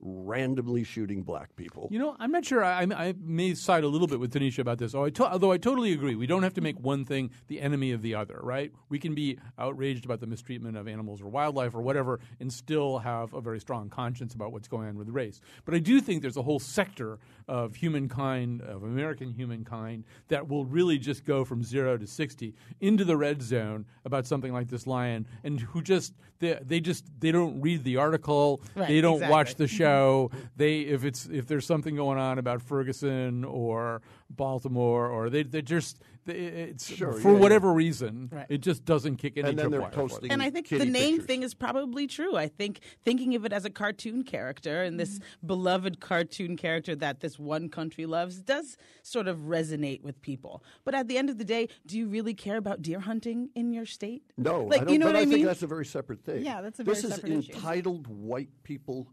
randomly 0.00 0.84
shooting 0.84 1.22
black 1.22 1.54
people. 1.56 1.88
You 1.90 1.98
know, 1.98 2.16
I'm 2.18 2.30
not 2.30 2.44
sure. 2.44 2.62
I, 2.62 2.82
I 2.82 3.14
may 3.18 3.54
side 3.54 3.82
a 3.82 3.88
little 3.88 4.06
bit 4.06 4.20
with 4.20 4.32
Tanisha 4.32 4.58
about 4.58 4.78
this, 4.78 4.94
although 4.94 5.06
I, 5.06 5.10
to, 5.10 5.32
although 5.32 5.52
I 5.52 5.58
totally 5.58 5.92
agree. 5.92 6.14
We 6.14 6.26
don't 6.26 6.42
have 6.42 6.54
to 6.54 6.60
make 6.60 6.78
one 6.78 7.04
thing 7.04 7.30
the 7.48 7.60
enemy 7.60 7.92
of 7.92 8.02
the 8.02 8.14
other, 8.14 8.38
right? 8.42 8.72
We 8.88 8.98
can 8.98 9.14
be 9.14 9.38
outraged 9.58 10.04
about 10.04 10.20
the 10.20 10.26
mistreatment 10.26 10.76
of 10.76 10.86
animals 10.86 11.22
or 11.22 11.28
wildlife 11.28 11.74
or 11.74 11.80
whatever 11.80 12.20
and 12.40 12.52
still 12.52 12.98
have 12.98 13.32
a 13.32 13.40
very 13.40 13.58
strong 13.58 13.88
conscience 13.88 14.34
about 14.34 14.52
what's 14.52 14.68
going 14.68 14.88
on 14.88 14.98
with 14.98 15.08
race. 15.08 15.40
But 15.64 15.74
I 15.74 15.78
do 15.78 16.00
think 16.00 16.22
there's 16.22 16.36
a 16.36 16.42
whole 16.42 16.60
sector 16.60 17.18
of 17.48 17.74
humankind, 17.74 18.60
of 18.62 18.82
American 18.82 19.30
humankind, 19.30 20.04
that 20.28 20.46
will 20.46 20.66
really 20.66 20.98
just 20.98 21.24
go 21.24 21.44
from 21.44 21.62
zero 21.62 21.96
to 21.96 22.06
60 22.06 22.54
into 22.80 23.04
the 23.04 23.16
red 23.16 23.40
zone 23.40 23.86
about 24.04 24.26
something 24.26 24.52
like 24.52 24.68
this 24.68 24.86
lion 24.86 25.26
and 25.42 25.60
who 25.60 25.80
just, 25.80 26.12
they, 26.38 26.58
they 26.62 26.80
just, 26.80 27.06
they 27.18 27.32
don't 27.32 27.60
read 27.62 27.82
the 27.82 27.96
article, 27.96 28.60
right, 28.74 28.88
they 28.88 29.00
don't 29.00 29.14
exactly. 29.14 29.32
watch 29.32 29.54
the 29.54 29.66
show 29.66 29.85
show. 29.86 30.30
They 30.56 30.80
if 30.80 31.04
it's 31.04 31.26
if 31.26 31.46
there's 31.46 31.66
something 31.66 31.96
going 31.96 32.18
on 32.18 32.38
about 32.38 32.62
Ferguson 32.62 33.44
or 33.44 34.02
Baltimore 34.30 35.08
or 35.08 35.30
they 35.30 35.42
they 35.42 35.62
just 35.62 36.00
they, 36.26 36.34
it's 36.34 36.86
Sure, 36.86 37.12
for 37.12 37.32
yeah, 37.32 37.38
whatever 37.38 37.72
reason 37.72 38.28
Right. 38.32 38.46
it 38.48 38.58
just 38.58 38.84
doesn't 38.84 39.16
kick 39.16 39.36
any 39.36 39.48
And 39.50 39.58
then 39.58 39.70
they're 39.70 39.88
posting- 39.90 40.30
And 40.32 40.42
I 40.42 40.50
think 40.50 40.68
the 40.68 40.84
name 40.84 41.14
pictures. 41.14 41.26
thing 41.26 41.42
is 41.44 41.54
probably 41.54 42.06
true. 42.06 42.36
I 42.36 42.48
think 42.48 42.80
thinking 43.04 43.34
of 43.36 43.44
it 43.44 43.52
as 43.52 43.64
a 43.64 43.70
cartoon 43.70 44.24
character 44.24 44.82
and 44.82 44.98
this 44.98 45.18
mm-hmm. 45.18 45.46
beloved 45.46 46.00
cartoon 46.00 46.56
character 46.56 46.96
that 46.96 47.20
this 47.20 47.38
one 47.38 47.68
country 47.68 48.06
loves 48.06 48.40
does 48.40 48.76
sort 49.02 49.28
of 49.28 49.38
resonate 49.38 50.02
with 50.02 50.20
people. 50.20 50.64
But 50.84 50.94
at 50.94 51.06
the 51.08 51.16
end 51.16 51.30
of 51.30 51.38
the 51.38 51.44
day, 51.44 51.68
do 51.86 51.96
you 51.96 52.08
really 52.08 52.34
care 52.34 52.56
about 52.56 52.82
deer 52.82 53.00
hunting 53.00 53.50
in 53.54 53.72
your 53.72 53.86
state? 53.86 54.22
No, 54.36 54.64
like 54.64 54.82
I 54.82 54.84
don't, 54.84 54.92
you 54.94 54.98
know 54.98 55.06
but 55.06 55.14
what 55.14 55.20
I, 55.20 55.22
I 55.22 55.26
think 55.26 55.46
that's 55.46 55.62
a 55.62 55.66
very 55.68 55.86
separate 55.86 56.24
thing. 56.24 56.44
Yeah, 56.44 56.60
that's 56.60 56.80
a 56.80 56.84
this 56.84 57.02
very 57.02 57.12
is 57.12 57.14
separate 57.14 57.38
issue. 57.38 57.52
entitled 57.52 58.06
white 58.08 58.50
people 58.64 59.06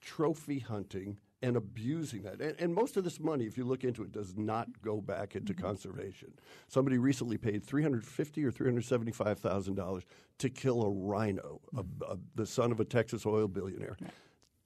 trophy 0.00 0.58
hunting 0.60 1.18
and 1.40 1.56
abusing 1.56 2.22
that. 2.22 2.40
And, 2.40 2.56
and 2.58 2.74
most 2.74 2.96
of 2.96 3.04
this 3.04 3.20
money, 3.20 3.44
if 3.44 3.56
you 3.56 3.64
look 3.64 3.84
into 3.84 4.02
it, 4.02 4.10
does 4.10 4.36
not 4.36 4.68
go 4.82 5.00
back 5.00 5.36
into 5.36 5.52
Mm-hmm. 5.52 5.64
conservation. 5.66 6.32
Somebody 6.66 6.98
recently 6.98 7.38
paid 7.38 7.62
three 7.64 7.82
hundred 7.82 8.04
fifty 8.04 8.44
or 8.44 8.50
three 8.50 8.66
hundred 8.66 8.84
seventy-five 8.84 9.38
thousand 9.38 9.76
dollars 9.76 10.04
to 10.38 10.50
kill 10.50 10.82
a 10.82 10.90
rhino, 10.90 11.60
a, 11.76 11.84
a, 12.10 12.18
the 12.34 12.46
son 12.46 12.72
of 12.72 12.80
a 12.80 12.84
Texas 12.84 13.24
oil 13.24 13.46
billionaire. 13.48 13.96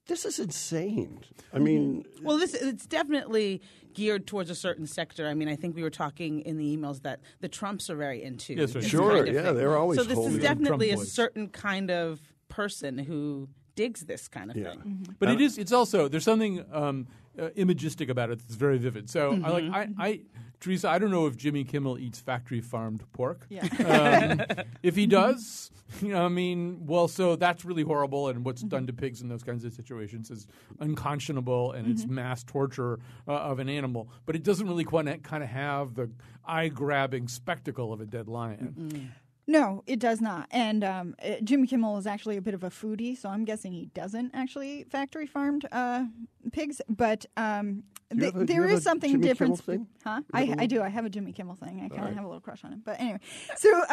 This 0.06 0.24
is 0.24 0.38
insane. 0.40 1.20
I 1.52 1.56
Mm-hmm. 1.56 1.64
mean, 1.64 2.04
Well, 2.22 2.36
this 2.38 2.54
it's 2.54 2.86
definitely 2.86 3.60
geared 3.94 4.26
towards 4.26 4.50
a 4.50 4.54
certain 4.54 4.86
sector. 4.86 5.28
I 5.28 5.34
mean, 5.34 5.48
I 5.48 5.54
think 5.56 5.76
we 5.76 5.82
were 5.82 5.90
talking 5.90 6.40
in 6.40 6.56
the 6.56 6.76
emails 6.76 7.02
that 7.02 7.20
the 7.40 7.48
Trumps 7.48 7.88
are 7.90 7.96
very 7.96 8.22
into. 8.22 8.54
Yes, 8.54 8.72
this 8.72 8.86
sure. 8.86 9.14
kind 9.16 9.28
of 9.28 9.34
Yeah, 9.34 9.42
thing. 9.42 9.56
they're 9.56 9.76
always 9.76 9.98
So 10.00 10.04
this 10.04 10.18
is 10.18 10.32
them. 10.32 10.42
definitely 10.42 10.90
a 10.90 10.96
boys. 10.96 11.12
certain 11.12 11.48
kind 11.50 11.90
of 11.90 12.20
person 12.48 12.98
who 12.98 13.48
digs 13.74 14.02
this 14.06 14.28
kind 14.28 14.50
of 14.50 14.56
Yeah. 14.56 14.72
thing. 14.72 15.06
But 15.18 15.30
it 15.30 15.40
is. 15.40 15.58
It's 15.58 15.72
also 15.72 16.08
there's 16.08 16.24
something 16.24 16.64
um, 16.72 17.06
uh, 17.38 17.50
imagistic 17.56 18.08
about 18.10 18.30
it 18.30 18.38
that's 18.40 18.54
very 18.54 18.78
vivid. 18.78 19.08
So 19.10 19.32
I 19.44 19.50
like. 19.50 19.64
I, 19.72 19.88
I 19.98 20.20
Teresa. 20.60 20.88
I 20.88 20.98
don't 20.98 21.10
know 21.10 21.26
if 21.26 21.36
Jimmy 21.36 21.64
Kimmel 21.64 21.98
eats 21.98 22.20
factory 22.20 22.60
farmed 22.60 23.02
pork. 23.12 23.46
Yeah. 23.50 23.64
Um, 23.84 24.64
if 24.82 24.94
he 24.94 25.06
does, 25.06 25.70
you 26.00 26.08
know, 26.12 26.24
I 26.24 26.28
mean, 26.28 26.86
well, 26.86 27.08
so 27.08 27.34
that's 27.34 27.64
really 27.64 27.82
horrible, 27.82 28.28
and 28.28 28.44
what's 28.44 28.62
done 28.62 28.86
to 28.86 28.92
pigs 28.92 29.22
in 29.22 29.28
those 29.28 29.42
kinds 29.42 29.64
of 29.64 29.72
situations 29.72 30.30
is 30.30 30.46
unconscionable, 30.78 31.72
and 31.72 31.88
it's 31.88 32.06
mass 32.06 32.44
torture 32.44 33.00
uh, 33.26 33.32
of 33.32 33.58
an 33.58 33.68
animal. 33.68 34.08
But 34.24 34.36
it 34.36 34.44
doesn't 34.44 34.68
really 34.68 34.84
kind 34.84 35.08
of 35.08 35.22
kind 35.24 35.42
of 35.42 35.48
have 35.48 35.94
the 35.94 36.10
eye-grabbing 36.44 37.28
spectacle 37.28 37.92
of 37.92 38.00
a 38.00 38.06
dead 38.06 38.28
lion. 38.28 39.12
No, 39.46 39.82
it 39.86 39.98
does 39.98 40.20
not. 40.20 40.46
And 40.52 40.84
um, 40.84 41.14
uh, 41.22 41.34
Jimmy 41.42 41.66
Kimmel 41.66 41.98
is 41.98 42.06
actually 42.06 42.36
a 42.36 42.40
bit 42.42 42.54
of 42.54 42.62
a 42.62 42.70
foodie, 42.70 43.16
so 43.18 43.28
I'm 43.28 43.44
guessing 43.44 43.72
he 43.72 43.86
doesn't 43.86 44.30
actually 44.34 44.84
factory 44.84 45.26
farmed 45.26 45.66
uh, 45.72 46.04
pigs. 46.52 46.80
But 46.88 47.26
um, 47.36 47.82
th- 48.16 48.32
a- 48.34 48.38
do 48.38 48.44
there 48.46 48.56
you 48.56 48.62
have 48.62 48.70
is 48.72 48.78
a 48.78 48.82
something 48.82 49.10
Jimmy 49.10 49.26
different. 49.26 49.64
Kimmel? 49.66 49.86
Huh? 50.04 50.20
You 50.20 50.24
I, 50.32 50.40
have 50.44 50.48
a 50.48 50.52
I 50.52 50.54
little- 50.62 50.78
do. 50.78 50.82
I 50.84 50.88
have 50.90 51.04
a 51.04 51.10
Jimmy 51.10 51.32
Kimmel 51.32 51.56
thing. 51.56 51.78
I 51.78 51.88
kind 51.88 51.92
of 51.92 51.98
right. 52.06 52.14
have 52.14 52.24
a 52.24 52.28
little 52.28 52.40
crush 52.40 52.62
on 52.64 52.72
him. 52.72 52.82
But 52.84 53.00
anyway, 53.00 53.18
so 53.56 53.68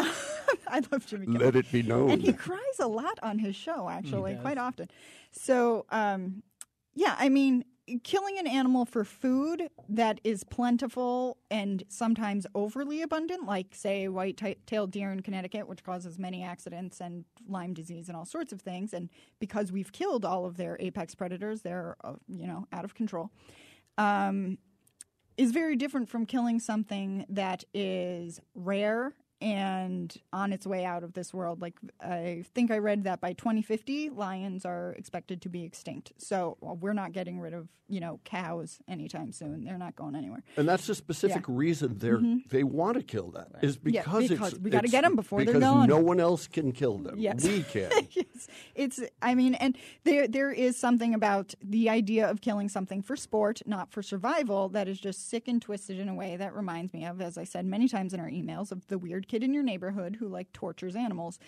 I 0.68 0.82
love 0.92 1.06
Jimmy 1.08 1.26
Kimmel. 1.26 1.42
let 1.42 1.56
it 1.56 1.72
be 1.72 1.82
known. 1.82 2.12
and 2.12 2.22
he 2.22 2.32
cries 2.32 2.80
a 2.80 2.88
lot 2.88 3.18
on 3.24 3.40
his 3.40 3.56
show 3.56 3.90
actually 3.90 4.36
quite 4.36 4.58
often 4.60 4.88
so 5.32 5.86
um, 5.90 6.44
yeah 6.96 7.16
i 7.20 7.28
mean 7.30 7.64
killing 8.04 8.38
an 8.38 8.48
animal 8.48 8.86
for 8.86 9.04
food 9.04 9.70
that 9.88 10.20
is 10.24 10.44
plentiful 10.44 11.38
and 11.50 11.84
sometimes 11.90 12.46
overly 12.56 13.02
abundant 13.02 13.46
like 13.46 13.68
say 13.74 14.08
white-tailed 14.08 14.92
deer 14.92 15.12
in 15.12 15.22
connecticut 15.22 15.68
which 15.68 15.84
causes 15.84 16.20
many 16.20 16.44
accidents 16.44 17.00
and 17.00 17.26
lyme 17.48 17.74
disease 17.74 18.08
and 18.08 18.18
all 18.18 18.26
sorts 18.26 18.54
of 18.54 18.62
things 18.62 18.94
and 18.94 19.10
because 19.40 19.72
we've 19.72 19.92
killed 19.92 20.26
all 20.26 20.46
of 20.46 20.58
their 20.58 20.78
apex 20.80 21.16
predators 21.16 21.62
they're 21.62 21.96
uh, 22.04 22.14
you 22.28 22.48
know 22.48 22.68
out 22.72 22.86
of 22.86 22.94
control 22.94 23.32
um, 23.98 24.58
is 25.38 25.52
very 25.52 25.76
different 25.76 26.10
from 26.10 26.26
killing 26.26 26.60
something 26.60 27.26
that 27.30 27.64
is 27.74 28.40
rare 28.54 29.14
and 29.42 30.16
on 30.34 30.52
its 30.54 30.68
way 30.68 30.86
out 30.86 31.04
of 31.04 31.14
this 31.14 31.34
world. 31.34 31.62
Like 31.62 31.76
I 32.02 32.44
think 32.54 32.72
I 32.72 32.78
read 32.78 33.04
that 33.06 33.22
by 33.22 33.34
2050, 33.34 34.10
lions 34.10 34.66
are 34.66 34.94
expected 34.98 35.42
to 35.44 35.50
be 35.50 35.64
extinct. 35.64 36.14
So 36.18 36.58
well, 36.62 36.76
we're 36.76 36.94
not 36.94 37.12
getting 37.14 37.40
rid 37.40 37.54
of 37.54 37.68
you 37.88 38.00
know 38.00 38.20
cows 38.24 38.78
anytime 38.88 39.32
soon. 39.32 39.64
They're 39.64 39.78
not 39.78 39.96
going 39.96 40.16
anywhere. 40.16 40.44
And 40.58 40.68
that's 40.70 40.86
the 40.88 40.94
specific 40.96 41.44
reason 41.48 41.98
they're 41.98 42.22
they 42.50 42.64
want 42.64 42.98
to 42.98 43.04
kill 43.04 43.32
that 43.32 43.48
is 43.64 43.78
Mm-hmm. 43.80 43.90
Yeah, 43.90 44.02
because 44.04 44.28
because 44.30 44.54
it's, 44.54 44.62
we 44.62 44.70
gotta 44.70 44.86
it's- 44.86 44.92
get 44.92 45.06
'em 45.06 45.16
before 45.16 45.40
they're 45.44 45.54
because 45.54 45.62
gone. 45.62 45.88
no 45.88 46.00
one 46.00 46.20
else 46.20 46.48
can 46.48 46.72
kill 46.72 46.98
them. 46.98 47.16
Yes. 47.18 47.44
We 47.44 47.64
can. 47.64 47.90
it's, 48.16 48.48
it's 48.76 49.00
I 49.22 49.36
mean, 49.36 49.56
and 49.56 49.78
there 50.04 50.28
there 50.28 50.52
is 50.52 50.76
something 50.78 51.14
about 51.14 51.54
the 51.64 51.90
idea 51.90 52.30
of 52.30 52.42
killing 52.42 52.68
something 52.70 53.02
for 53.02 53.16
sport, 53.16 53.62
not 53.66 53.92
for 53.92 54.04
survival, 54.04 54.70
that 54.70 54.88
is 54.88 55.00
just 55.00 55.30
sick 55.30 55.48
and 55.48 55.62
twisted 55.62 55.98
in 56.00 56.10
a 56.10 56.14
way 56.14 56.36
that 56.38 56.54
reminds 56.54 56.94
me 56.94 57.06
of, 57.06 57.22
as 57.22 57.38
I 57.38 57.44
said 57.46 57.66
many 57.66 57.88
times 57.88 58.14
in 58.14 58.20
our 58.20 58.30
emails, 58.30 58.72
of 58.72 58.86
the 58.88 58.98
weird 58.98 59.28
kid 59.30 59.44
in 59.44 59.54
your 59.54 59.64
neighborhood 59.64 60.18
who 60.20 60.28
like 60.28 60.52
tortures 60.52 60.96
animals. 60.96 61.40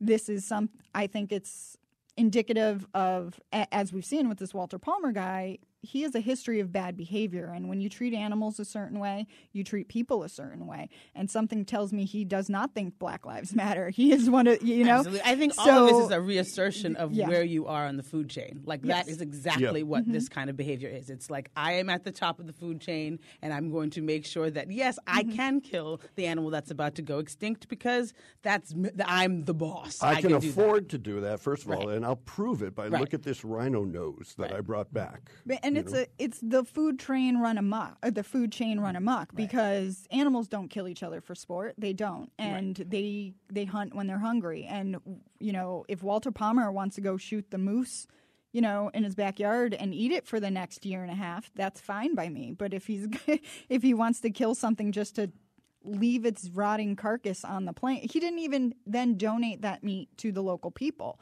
This 0.00 0.28
is 0.28 0.44
some. 0.44 0.70
I 0.94 1.06
think 1.06 1.30
it's 1.30 1.78
indicative 2.16 2.86
of, 2.94 3.38
as 3.52 3.92
we've 3.92 4.04
seen 4.04 4.28
with 4.28 4.38
this 4.38 4.52
Walter 4.52 4.78
Palmer 4.78 5.12
guy, 5.12 5.58
he 5.86 6.02
has 6.02 6.14
a 6.14 6.20
history 6.20 6.60
of 6.60 6.72
bad 6.72 6.96
behavior. 6.96 7.52
And 7.54 7.68
when 7.68 7.80
you 7.80 7.88
treat 7.88 8.12
animals 8.14 8.58
a 8.60 8.64
certain 8.64 8.98
way, 8.98 9.26
you 9.52 9.64
treat 9.64 9.88
people 9.88 10.22
a 10.22 10.28
certain 10.28 10.66
way. 10.66 10.88
And 11.14 11.30
something 11.30 11.64
tells 11.64 11.92
me 11.92 12.04
he 12.04 12.24
does 12.24 12.48
not 12.48 12.74
think 12.74 12.98
Black 12.98 13.24
Lives 13.24 13.54
Matter. 13.54 13.90
He 13.90 14.12
is 14.12 14.28
one 14.28 14.46
of, 14.46 14.62
you 14.62 14.84
know. 14.84 14.98
Absolutely. 14.98 15.22
I 15.24 15.36
think 15.36 15.52
all 15.58 15.68
of 15.68 15.88
this 15.88 16.04
is 16.06 16.10
a 16.10 16.20
reassertion 16.20 16.96
of 16.96 17.12
Yeah. 17.12 17.28
where 17.28 17.42
you 17.44 17.66
are 17.66 17.86
on 17.86 17.96
the 17.96 18.02
food 18.02 18.28
chain. 18.28 18.62
Like 18.64 18.82
that 18.82 19.06
Yes. 19.06 19.08
is 19.16 19.20
exactly 19.20 19.80
Yep. 19.80 19.86
what 19.88 20.02
Mm-hmm. 20.02 20.12
this 20.12 20.28
kind 20.28 20.50
of 20.50 20.56
behavior 20.56 20.88
is. 20.88 21.08
It's 21.10 21.30
like 21.30 21.50
I 21.56 21.72
am 21.74 21.88
at 21.88 22.04
the 22.04 22.12
top 22.12 22.38
of 22.40 22.46
the 22.46 22.52
food 22.52 22.80
chain 22.80 23.18
and 23.42 23.52
I'm 23.52 23.70
going 23.70 23.90
to 23.90 24.02
make 24.02 24.26
sure 24.26 24.50
that 24.50 24.70
yes, 24.70 24.98
I 25.06 25.22
Mm-hmm. 25.22 25.36
can 25.36 25.60
kill 25.60 26.00
the 26.16 26.26
animal 26.26 26.50
that's 26.50 26.70
about 26.70 26.94
to 26.96 27.02
go 27.02 27.18
extinct 27.18 27.68
because 27.68 28.12
that's 28.42 28.72
m- 28.72 28.90
I'm 29.04 29.44
the 29.44 29.54
boss. 29.54 30.02
I 30.02 30.20
can 30.20 30.30
do 30.32 30.38
that. 30.40 30.48
afford 30.48 30.88
to 30.90 30.98
do 30.98 31.20
that, 31.20 31.40
first 31.40 31.64
of 31.64 31.70
all, 31.70 31.86
Right. 31.86 31.96
and 31.96 32.04
I'll 32.04 32.16
prove 32.16 32.62
it 32.62 32.74
by 32.74 32.88
Right. 32.88 33.00
look 33.00 33.14
at 33.14 33.22
this 33.22 33.44
rhino 33.44 33.84
nose 33.84 34.34
that 34.38 34.52
I 34.52 34.60
brought 34.60 34.92
back. 34.92 35.30
But- 35.46 35.60
And 35.76 35.86
it's 35.86 35.94
a 35.94 36.06
it's 36.18 36.40
the 36.40 36.64
food 36.64 36.98
train 36.98 37.38
run 37.38 37.58
amok, 37.58 37.96
uh, 38.02 38.10
the 38.10 38.22
food 38.22 38.52
chain 38.52 38.80
run 38.80 38.96
amok 38.96 39.34
because 39.34 40.06
animals 40.10 40.48
don't 40.48 40.68
kill 40.68 40.88
each 40.88 41.02
other 41.02 41.20
for 41.20 41.34
sport. 41.34 41.74
They 41.78 41.92
don't, 41.92 42.30
and 42.38 42.76
they 42.76 43.34
they 43.52 43.64
hunt 43.64 43.94
when 43.94 44.06
they're 44.06 44.18
hungry. 44.18 44.64
And 44.64 44.96
you 45.38 45.52
know, 45.52 45.84
if 45.88 46.02
Walter 46.02 46.30
Palmer 46.30 46.70
wants 46.72 46.96
to 46.96 47.00
go 47.00 47.16
shoot 47.16 47.50
the 47.50 47.58
moose, 47.58 48.06
you 48.52 48.60
know, 48.60 48.90
in 48.94 49.04
his 49.04 49.14
backyard 49.14 49.74
and 49.74 49.94
eat 49.94 50.12
it 50.12 50.26
for 50.26 50.40
the 50.40 50.50
next 50.50 50.86
year 50.86 51.02
and 51.02 51.10
a 51.10 51.14
half, 51.14 51.50
that's 51.54 51.80
fine 51.80 52.14
by 52.14 52.28
me. 52.28 52.52
But 52.52 52.72
if 52.72 52.86
he's 52.86 53.06
if 53.68 53.82
he 53.82 53.94
wants 53.94 54.20
to 54.20 54.30
kill 54.30 54.54
something 54.54 54.92
just 54.92 55.16
to 55.16 55.30
leave 55.84 56.26
its 56.26 56.50
rotting 56.50 56.96
carcass 56.96 57.44
on 57.44 57.64
the 57.64 57.72
plain, 57.72 58.00
he 58.00 58.18
didn't 58.18 58.40
even 58.40 58.74
then 58.86 59.16
donate 59.16 59.62
that 59.62 59.84
meat 59.84 60.08
to 60.18 60.32
the 60.32 60.42
local 60.42 60.70
people. 60.70 61.20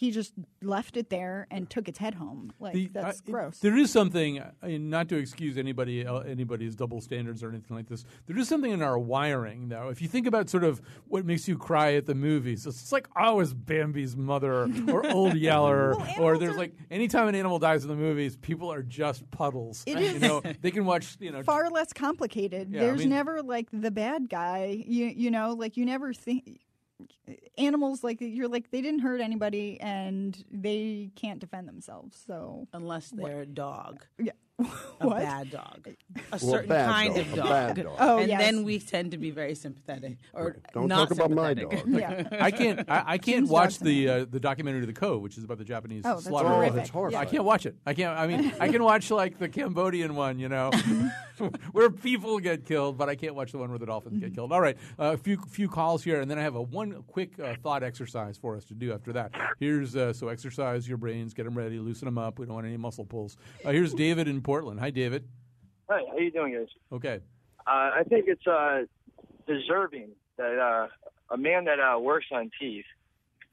He 0.00 0.10
just 0.12 0.32
left 0.62 0.96
it 0.96 1.10
there 1.10 1.46
and 1.50 1.68
took 1.68 1.86
its 1.86 1.98
head 1.98 2.14
home. 2.14 2.54
Like 2.58 2.72
The- 2.72 2.86
that's 2.88 3.20
I- 3.26 3.30
gross. 3.30 3.58
There 3.58 3.76
is 3.76 3.90
something, 3.90 4.38
uh, 4.38 4.52
not 4.62 5.10
to 5.10 5.16
excuse 5.16 5.58
anybody 5.58 6.06
uh, 6.06 6.20
anybody's 6.20 6.74
double 6.74 7.02
standards 7.02 7.42
or 7.42 7.50
anything 7.50 7.76
like 7.76 7.86
this. 7.86 8.06
There 8.26 8.38
is 8.38 8.48
something 8.48 8.70
in 8.70 8.80
our 8.80 8.98
wiring, 8.98 9.68
though. 9.68 9.90
If 9.90 10.00
you 10.00 10.08
think 10.08 10.26
about 10.26 10.48
sort 10.48 10.64
of 10.64 10.80
what 11.06 11.26
makes 11.26 11.46
you 11.46 11.58
cry 11.58 11.92
at 11.96 12.06
the 12.06 12.14
movies, 12.14 12.66
it's 12.66 12.92
like 12.92 13.08
always 13.14 13.52
Bambi's 13.52 14.16
mother 14.16 14.66
or 14.88 15.06
Old 15.10 15.34
Yeller, 15.34 15.94
Well, 15.94 16.14
or 16.18 16.38
there's 16.38 16.54
are- 16.54 16.58
like 16.58 16.72
anytime 16.90 17.28
an 17.28 17.34
animal 17.34 17.58
dies 17.58 17.82
in 17.82 17.90
the 17.90 17.94
movies, 17.96 18.38
people 18.38 18.72
are 18.72 18.82
just 18.82 19.30
puddles. 19.30 19.84
It 19.86 19.98
You 19.98 20.04
is. 20.06 20.22
know, 20.22 20.40
they 20.62 20.70
can 20.70 20.86
watch. 20.86 21.18
You 21.20 21.30
know, 21.32 21.42
far 21.42 21.68
less 21.68 21.92
complicated. 21.92 22.70
Yeah, 22.70 22.80
I 22.80 22.84
There's 22.86 23.00
mean- 23.00 23.10
never 23.10 23.42
like 23.42 23.68
the 23.70 23.90
bad 23.90 24.30
guy. 24.30 24.82
You 24.86 25.08
you 25.08 25.30
know, 25.30 25.52
like 25.52 25.76
you 25.76 25.84
never 25.84 26.14
think 26.14 26.60
animals 27.58 28.02
like 28.04 28.18
you're 28.20 28.48
like 28.48 28.70
they 28.70 28.80
didn't 28.82 29.00
hurt 29.00 29.20
anybody 29.20 29.78
and 29.80 30.42
they 30.50 31.10
can't 31.16 31.38
defend 31.40 31.68
themselves. 31.68 32.22
So 32.26 32.66
unless 32.72 33.10
they're 33.10 33.42
a 33.42 33.46
dog. 33.46 34.04
yeah. 34.18 34.32
A 35.00 35.08
bad 35.08 35.50
dog, 35.50 35.88
a 35.88 35.96
Well, 36.32 36.38
certain 36.38 36.68
bad 36.68 36.86
kind 36.90 37.14
dog, 37.14 37.24
of 37.26 37.32
a 37.32 37.36
dog. 37.36 37.48
bad 37.48 37.76
dog. 37.82 37.96
Oh, 37.98 38.18
and 38.18 38.28
yes. 38.28 38.40
then 38.42 38.62
we 38.64 38.78
tend 38.78 39.12
to 39.12 39.16
be 39.16 39.30
very 39.30 39.54
sympathetic, 39.54 40.18
or 40.34 40.58
Don't 40.74 40.86
not 40.88 41.08
talk 41.08 41.12
about 41.12 41.30
my 41.30 41.54
sympathetic. 41.54 41.86
dog. 41.86 41.98
Yeah. 41.98 42.38
I 42.44 42.50
can't. 42.50 42.80
I, 42.90 43.02
I 43.06 43.16
can't 43.16 43.36
Jim's 43.38 43.48
watch 43.48 43.64
dog's 43.64 43.78
the 43.78 44.08
uh, 44.10 44.24
the 44.30 44.38
documentary 44.38 44.84
The 44.84 44.92
Cove, 44.92 45.22
which 45.22 45.38
is 45.38 45.44
about 45.44 45.56
the 45.56 45.64
Japanese 45.64 46.02
Oh, 46.04 46.10
that's 46.16 46.26
slaughter. 46.26 46.48
horrific. 46.50 46.72
Oh, 46.74 46.76
that's 46.76 46.90
horrifying. 46.90 47.26
I 47.26 47.30
can't 47.30 47.44
watch 47.44 47.64
it. 47.64 47.74
I 47.86 47.94
can't. 47.94 48.18
I 48.18 48.26
mean, 48.26 48.52
I 48.60 48.68
can 48.68 48.84
watch 48.84 49.10
like 49.10 49.38
the 49.38 49.48
Cambodian 49.48 50.14
one, 50.14 50.38
you 50.38 50.50
know, 50.50 50.70
where 51.72 51.90
people 51.90 52.38
get 52.38 52.66
killed, 52.66 52.98
but 52.98 53.08
I 53.08 53.14
can't 53.14 53.34
watch 53.34 53.52
the 53.52 53.58
one 53.58 53.70
where 53.70 53.78
the 53.78 53.86
dolphins 53.86 54.18
get 54.18 54.34
killed. 54.34 54.52
All 54.52 54.60
right, 54.60 54.76
a 54.98 55.16
few 55.16 55.38
few 55.48 55.68
calls 55.68 56.04
here, 56.04 56.20
and 56.20 56.30
then 56.30 56.38
I 56.38 56.42
have 56.42 56.54
a 56.54 56.62
one 56.62 57.02
quick 57.06 57.19
uh, 57.42 57.54
thought 57.62 57.82
exercise 57.82 58.38
for 58.38 58.56
us 58.56 58.64
to 58.66 58.74
do 58.74 58.92
after 58.92 59.12
that. 59.12 59.32
Here's 59.58 59.96
uh, 59.96 60.12
so 60.12 60.28
exercise 60.28 60.88
your 60.88 60.98
brains, 60.98 61.34
get 61.34 61.44
them 61.44 61.56
ready, 61.56 61.78
loosen 61.78 62.06
them 62.06 62.18
up. 62.18 62.38
We 62.38 62.46
don't 62.46 62.54
want 62.54 62.66
any 62.66 62.76
muscle 62.76 63.04
pulls. 63.04 63.36
Uh, 63.64 63.70
here's 63.70 63.94
David 63.94 64.28
in 64.28 64.40
Portland. 64.40 64.80
Hi, 64.80 64.90
David. 64.90 65.28
Hi, 65.88 66.02
how 66.10 66.18
you 66.18 66.30
doing, 66.30 66.54
guys? 66.54 66.68
Okay. 66.92 67.20
Uh, 67.66 67.90
I 67.96 68.02
think 68.08 68.26
it's 68.28 68.46
uh, 68.46 68.82
deserving 69.46 70.10
that 70.36 70.58
uh, 70.58 70.88
a 71.32 71.36
man 71.36 71.64
that 71.64 71.78
uh, 71.80 71.98
works 71.98 72.26
on 72.32 72.50
teeth 72.60 72.84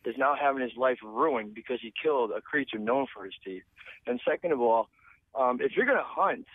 is 0.05 0.15
now 0.17 0.35
having 0.39 0.61
his 0.61 0.71
life 0.77 0.99
ruined 1.03 1.53
because 1.53 1.79
he 1.81 1.91
killed 2.01 2.31
a 2.35 2.41
creature 2.41 2.79
known 2.79 3.07
for 3.13 3.25
his 3.25 3.33
teeth. 3.43 3.63
And 4.05 4.21
second 4.27 4.53
of 4.53 4.61
all, 4.61 4.89
um, 5.35 5.59
if 5.61 5.73
you're 5.75 5.85
going 5.85 5.97
to 5.97 6.03
hunt, 6.03 6.45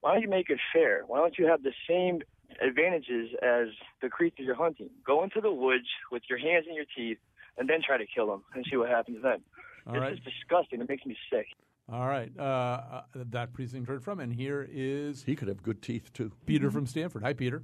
why 0.00 0.12
don't 0.12 0.22
you 0.22 0.28
make 0.28 0.50
it 0.50 0.58
fair? 0.72 1.02
Why 1.06 1.18
don't 1.18 1.38
you 1.38 1.46
have 1.46 1.62
the 1.62 1.72
same 1.88 2.20
advantages 2.60 3.30
as 3.42 3.68
the 4.02 4.08
creatures 4.08 4.46
you're 4.46 4.54
hunting? 4.54 4.90
Go 5.06 5.22
into 5.22 5.40
the 5.40 5.52
woods 5.52 5.86
with 6.10 6.22
your 6.28 6.38
hands 6.38 6.64
and 6.66 6.76
your 6.76 6.86
teeth, 6.96 7.18
and 7.56 7.68
then 7.68 7.80
try 7.84 7.98
to 7.98 8.06
kill 8.06 8.26
them 8.26 8.42
and 8.54 8.64
see 8.70 8.76
what 8.76 8.88
happens 8.88 9.18
then. 9.22 9.40
All 9.86 9.94
it's 9.94 10.00
right. 10.00 10.14
just 10.14 10.24
disgusting. 10.24 10.80
It 10.80 10.88
makes 10.88 11.06
me 11.06 11.16
sick. 11.30 11.46
All 11.90 12.06
right. 12.06 12.30
Uh, 12.38 12.42
uh, 12.42 13.02
that 13.14 13.54
precinct 13.54 13.88
heard 13.88 14.02
from, 14.04 14.20
and 14.20 14.32
here 14.32 14.68
is 14.70 15.24
He 15.24 15.34
could 15.34 15.48
have 15.48 15.62
good 15.62 15.80
teeth 15.80 16.12
too. 16.12 16.30
Peter 16.44 16.70
from 16.70 16.86
Stamford. 16.86 17.22
Hi, 17.22 17.32
Peter. 17.32 17.62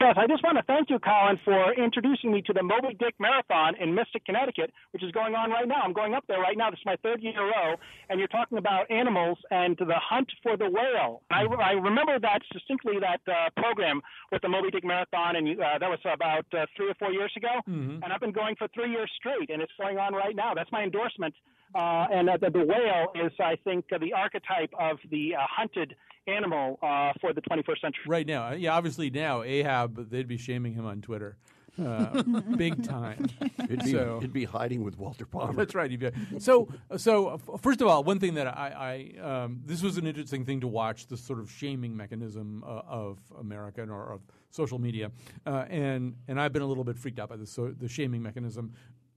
Yes, 0.00 0.16
I 0.18 0.26
just 0.26 0.42
want 0.42 0.58
to 0.58 0.64
thank 0.64 0.90
you, 0.90 0.98
Colin, 0.98 1.38
for 1.44 1.72
introducing 1.74 2.32
me 2.32 2.42
to 2.42 2.52
the 2.52 2.62
Moby 2.62 2.94
Dick 2.98 3.14
Marathon 3.18 3.74
in 3.80 3.94
Mystic, 3.94 4.24
Connecticut, 4.24 4.72
which 4.92 5.02
is 5.02 5.10
going 5.12 5.34
on 5.34 5.50
right 5.50 5.66
now. 5.66 5.80
I'm 5.82 5.92
going 5.92 6.14
up 6.14 6.24
there 6.28 6.40
right 6.40 6.56
now. 6.56 6.70
This 6.70 6.80
is 6.80 6.86
my 6.86 6.96
third 7.02 7.22
year 7.22 7.32
in 7.32 7.38
a 7.38 7.42
row, 7.42 7.76
and 8.08 8.18
you're 8.18 8.28
talking 8.28 8.58
about 8.58 8.90
animals 8.90 9.38
and 9.50 9.76
the 9.78 9.94
hunt 9.96 10.28
for 10.42 10.56
the 10.56 10.68
whale. 10.68 11.22
I, 11.30 11.44
I 11.44 11.72
remember 11.72 12.18
that 12.18 12.40
distinctly, 12.52 12.94
that 13.00 13.20
uh, 13.30 13.50
program 13.60 14.00
with 14.32 14.42
the 14.42 14.48
Moby 14.48 14.70
Dick 14.70 14.84
Marathon, 14.84 15.36
and 15.36 15.48
uh, 15.60 15.78
that 15.78 15.88
was 15.88 16.00
about 16.04 16.46
uh, 16.52 16.66
three 16.76 16.90
or 16.90 16.94
four 16.98 17.12
years 17.12 17.32
ago. 17.36 17.60
And 18.02 18.12
I've 18.12 18.20
been 18.20 18.32
going 18.32 18.56
for 18.56 18.68
three 18.74 18.90
years 18.90 19.10
straight, 19.16 19.50
and 19.50 19.62
it's 19.62 19.72
going 19.78 19.98
on 19.98 20.12
right 20.14 20.36
now. 20.36 20.52
That's 20.54 20.70
my 20.72 20.82
endorsement. 20.82 21.34
Uh, 21.74 22.06
and 22.12 22.28
uh, 22.30 22.36
the, 22.40 22.50
the 22.50 22.64
whale 22.64 23.12
is, 23.26 23.32
I 23.40 23.56
think, 23.64 23.86
uh, 23.92 23.98
the 23.98 24.12
archetype 24.12 24.72
of 24.78 24.98
the 25.10 25.34
uh, 25.34 25.40
hunted 25.50 25.96
animal 26.26 26.78
uh, 26.82 27.12
for 27.20 27.32
the 27.32 27.40
21st 27.42 27.80
century. 27.80 28.04
Right 28.06 28.26
now, 28.26 28.48
uh, 28.48 28.52
yeah, 28.52 28.74
obviously 28.74 29.10
now 29.10 29.42
Ahab, 29.42 30.10
they'd 30.10 30.28
be 30.28 30.38
shaming 30.38 30.72
him 30.74 30.86
on 30.86 31.02
Twitter, 31.02 31.36
uh, 31.84 32.22
big 32.56 32.82
time. 32.84 33.26
It'd 33.64 33.84
be, 33.84 33.92
So- 33.92 34.18
it'd 34.18 34.32
be 34.32 34.44
hiding 34.44 34.84
with 34.84 34.96
Walter 34.96 35.26
Palmer. 35.26 35.52
That's 35.52 35.74
right. 35.74 35.90
Evie. 35.90 36.12
So, 36.38 36.68
so 36.96 37.40
uh, 37.52 37.56
first 37.58 37.80
of 37.80 37.88
all, 37.88 38.04
one 38.04 38.20
thing 38.20 38.34
that 38.34 38.46
I, 38.46 39.10
I 39.20 39.20
um, 39.26 39.60
this 39.66 39.82
was 39.82 39.98
an 39.98 40.06
interesting 40.06 40.44
thing 40.44 40.60
to 40.60 40.68
watch 40.68 41.08
the 41.08 41.16
sort 41.16 41.40
of 41.40 41.50
shaming 41.50 41.96
mechanism 41.96 42.62
uh, 42.64 42.82
of 42.86 43.18
American 43.38 43.90
or 43.90 44.12
of 44.12 44.20
social 44.50 44.78
media, 44.78 45.10
uh, 45.46 45.64
and 45.68 46.14
and 46.28 46.40
I've 46.40 46.52
been 46.52 46.62
a 46.62 46.66
little 46.66 46.84
bit 46.84 46.96
freaked 46.96 47.18
out 47.18 47.28
by 47.28 47.36
the 47.36 47.46
so, 47.46 47.74
the 47.76 47.88
shaming 47.88 48.22
mechanism. 48.22 48.72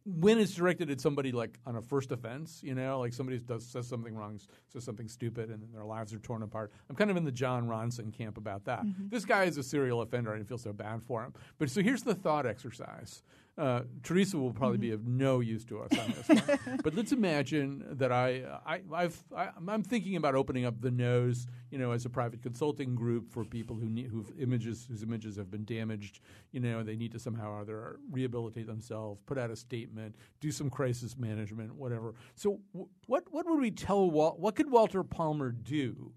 When 0.10 0.40
it's 0.40 0.54
directed 0.54 0.90
at 0.90 1.02
somebody 1.02 1.34
like 1.34 1.60
on 1.66 1.76
a 1.76 1.82
first 1.82 2.14
offense, 2.14 2.62
you 2.64 2.74
know, 2.74 3.00
like 3.00 3.12
somebody 3.12 3.40
does 3.40 3.66
says 3.66 3.88
something 3.88 4.16
wrong, 4.16 4.40
says 4.72 4.86
something 4.86 5.10
stupid, 5.10 5.50
and 5.50 5.62
their 5.74 5.84
lives 5.84 6.14
are 6.14 6.20
torn 6.20 6.44
apart. 6.44 6.72
I'm 6.90 6.96
kind 6.96 7.12
of 7.12 7.18
in 7.18 7.26
the 7.26 7.32
Jon 7.32 7.68
Ronson 7.68 8.14
camp 8.18 8.38
about 8.38 8.64
that. 8.66 8.86
Mm-hmm. 8.86 9.10
This 9.10 9.26
guy 9.26 9.44
is 9.44 9.58
a 9.58 9.64
serial 9.64 10.02
offender, 10.02 10.32
I 10.32 10.36
and 10.36 10.46
I 10.46 10.48
feel 10.48 10.58
so 10.58 10.72
bad 10.72 11.04
for 11.04 11.24
him. 11.24 11.34
But 11.58 11.70
so 11.70 11.82
here's 11.82 12.04
the 12.04 12.16
thought 12.16 12.46
exercise. 12.46 13.22
Uh, 13.58 13.82
Teresa 14.04 14.38
will 14.38 14.54
probably 14.54 14.78
be 14.78 14.92
of 14.92 15.08
no 15.08 15.40
use 15.40 15.66
to 15.66 15.80
us 15.80 15.90
on 15.98 16.14
this 16.16 16.46
one. 16.46 16.80
but 16.84 16.94
let's 16.94 17.12
imagine 17.12 17.84
that 17.90 18.12
I, 18.12 18.44
I, 18.64 18.82
I've, 18.94 19.24
I, 19.36 19.50
I'm 19.68 19.82
thinking 19.82 20.16
about 20.16 20.36
opening 20.36 20.64
up 20.64 20.80
the 20.80 20.92
nose, 20.92 21.48
you 21.72 21.80
know, 21.80 21.92
as 21.92 22.06
a 22.06 22.10
private 22.10 22.44
consulting 22.44 22.94
group 22.94 23.32
for 23.32 23.44
people 23.44 23.76
who 23.76 23.90
need, 23.90 24.08
whose 24.08 24.28
images, 24.40 24.86
whose 24.88 25.02
images 25.02 25.38
have 25.38 25.50
been 25.50 25.66
damaged. 25.66 26.20
You 26.52 26.60
know, 26.60 26.84
they 26.84 26.96
need 26.96 27.12
to 27.14 27.20
somehow 27.20 27.50
or 27.54 27.62
other 27.62 28.00
rehabilitate 28.12 28.68
themselves, 28.68 29.20
put 29.26 29.40
out 29.40 29.50
a 29.50 29.56
statement, 29.56 30.16
do 30.40 30.52
some 30.52 30.70
crisis 30.70 31.18
management, 31.18 31.74
whatever. 31.74 32.14
So, 32.36 32.60
w- 32.74 32.90
what, 33.08 33.24
what 33.32 33.48
would 33.50 33.60
we 33.60 33.72
tell 33.72 34.12
Wal- 34.12 34.38
What 34.38 34.56
could 34.56 34.70
Walter 34.70 35.04
Palmer 35.04 35.52
do? 35.52 36.14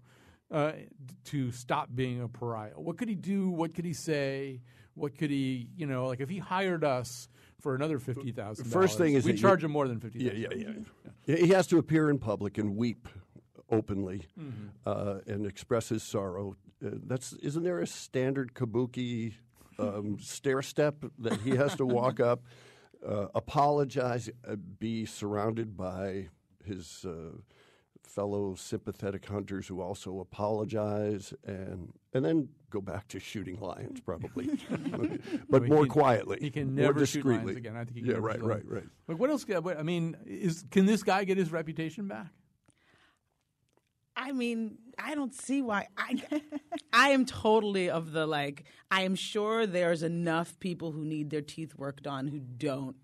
uh, 0.51 0.73
to 1.23 1.51
stop 1.51 1.89
being 1.95 2.21
a 2.21 2.27
pariah? 2.27 2.71
What 2.75 2.97
could 2.97 3.09
he 3.09 3.15
do? 3.15 3.49
What 3.49 3.73
could 3.73 3.85
he 3.85 3.93
say? 3.93 4.61
What 5.01 5.17
could 5.17 5.31
he, 5.31 5.67
you 5.75 5.87
know, 5.87 6.05
like 6.05 6.19
if 6.19 6.29
he 6.29 6.37
hired 6.37 6.83
us 6.83 7.27
for 7.59 7.73
another 7.73 7.97
fifty 7.97 8.31
thousand. 8.31 8.65
First 8.65 8.99
thing 8.99 9.15
is 9.15 9.25
we 9.25 9.31
you- 9.31 9.37
charge 9.37 9.63
him 9.63 9.71
more 9.71 9.87
than 9.87 9.99
fifty. 9.99 10.19
Yeah, 10.19 10.33
yeah, 10.33 10.47
yeah. 10.55 10.69
Yeah, 11.25 11.35
He 11.37 11.47
has 11.49 11.65
to 11.67 11.79
appear 11.79 12.09
in 12.11 12.19
public 12.19 12.59
and 12.59 12.75
weep 12.75 13.07
openly 13.71 14.27
uh, 14.85 15.19
and 15.25 15.47
express 15.47 15.89
his 15.89 16.03
sorrow. 16.03 16.55
Uh, 16.85 16.89
that's 17.07 17.33
isn't 17.33 17.63
there 17.63 17.79
a 17.79 17.87
standard 17.87 18.53
kabuki 18.53 19.33
um, 19.79 20.19
stair 20.19 20.61
step 20.61 21.03
that 21.17 21.41
he 21.41 21.51
has 21.55 21.75
to 21.77 21.85
walk 21.85 22.19
up, 22.31 22.43
uh, 23.07 23.27
apologize, 23.33 24.29
uh, 24.47 24.55
be 24.55 25.05
surrounded 25.05 25.75
by 25.75 26.27
his 26.63 27.05
uh, 27.05 27.37
fellow 28.03 28.53
sympathetic 28.55 29.25
hunters 29.25 29.67
who 29.67 29.81
also 29.81 30.19
apologize, 30.19 31.33
and 31.45 31.91
and 32.13 32.23
then 32.23 32.49
go 32.71 32.81
back 32.81 33.07
to 33.09 33.19
shooting 33.19 33.59
lions, 33.59 33.99
probably, 34.05 34.49
but 35.49 35.63
He 35.63 35.69
more 35.69 35.81
can- 35.83 35.89
quietly. 35.89 36.37
He 36.41 36.49
can 36.49 36.73
more 36.73 36.85
never 36.85 37.05
shoot 37.05 37.25
lions 37.25 37.55
again. 37.55 37.75
I 37.77 37.83
think 37.83 37.97
he 37.97 38.01
can 38.01 38.11
yeah, 38.11 38.17
right, 38.17 38.41
right, 38.41 38.63
right. 38.67 38.83
Like 39.07 39.19
what 39.19 39.29
else? 39.29 39.45
I 39.49 39.83
mean, 39.83 40.17
is 40.25 40.63
can 40.71 40.85
this 40.87 41.03
guy 41.03 41.23
get 41.25 41.37
his 41.37 41.51
reputation 41.51 42.07
back? 42.07 42.27
I 44.15 44.33
mean, 44.33 44.77
I 44.99 45.15
don't 45.15 45.33
see 45.33 45.61
why. 45.61 45.87
I, 45.97 46.21
I 46.91 47.09
am 47.09 47.25
totally 47.25 47.89
of 47.89 48.11
the 48.11 48.25
like. 48.27 48.65
I 48.89 49.01
am 49.01 49.15
sure 49.15 49.65
there's 49.65 50.03
enough 50.03 50.59
people 50.59 50.91
who 50.91 51.05
need 51.05 51.29
their 51.29 51.41
teeth 51.41 51.75
worked 51.75 52.07
on 52.07 52.27
who 52.27 52.39
don't 52.39 52.97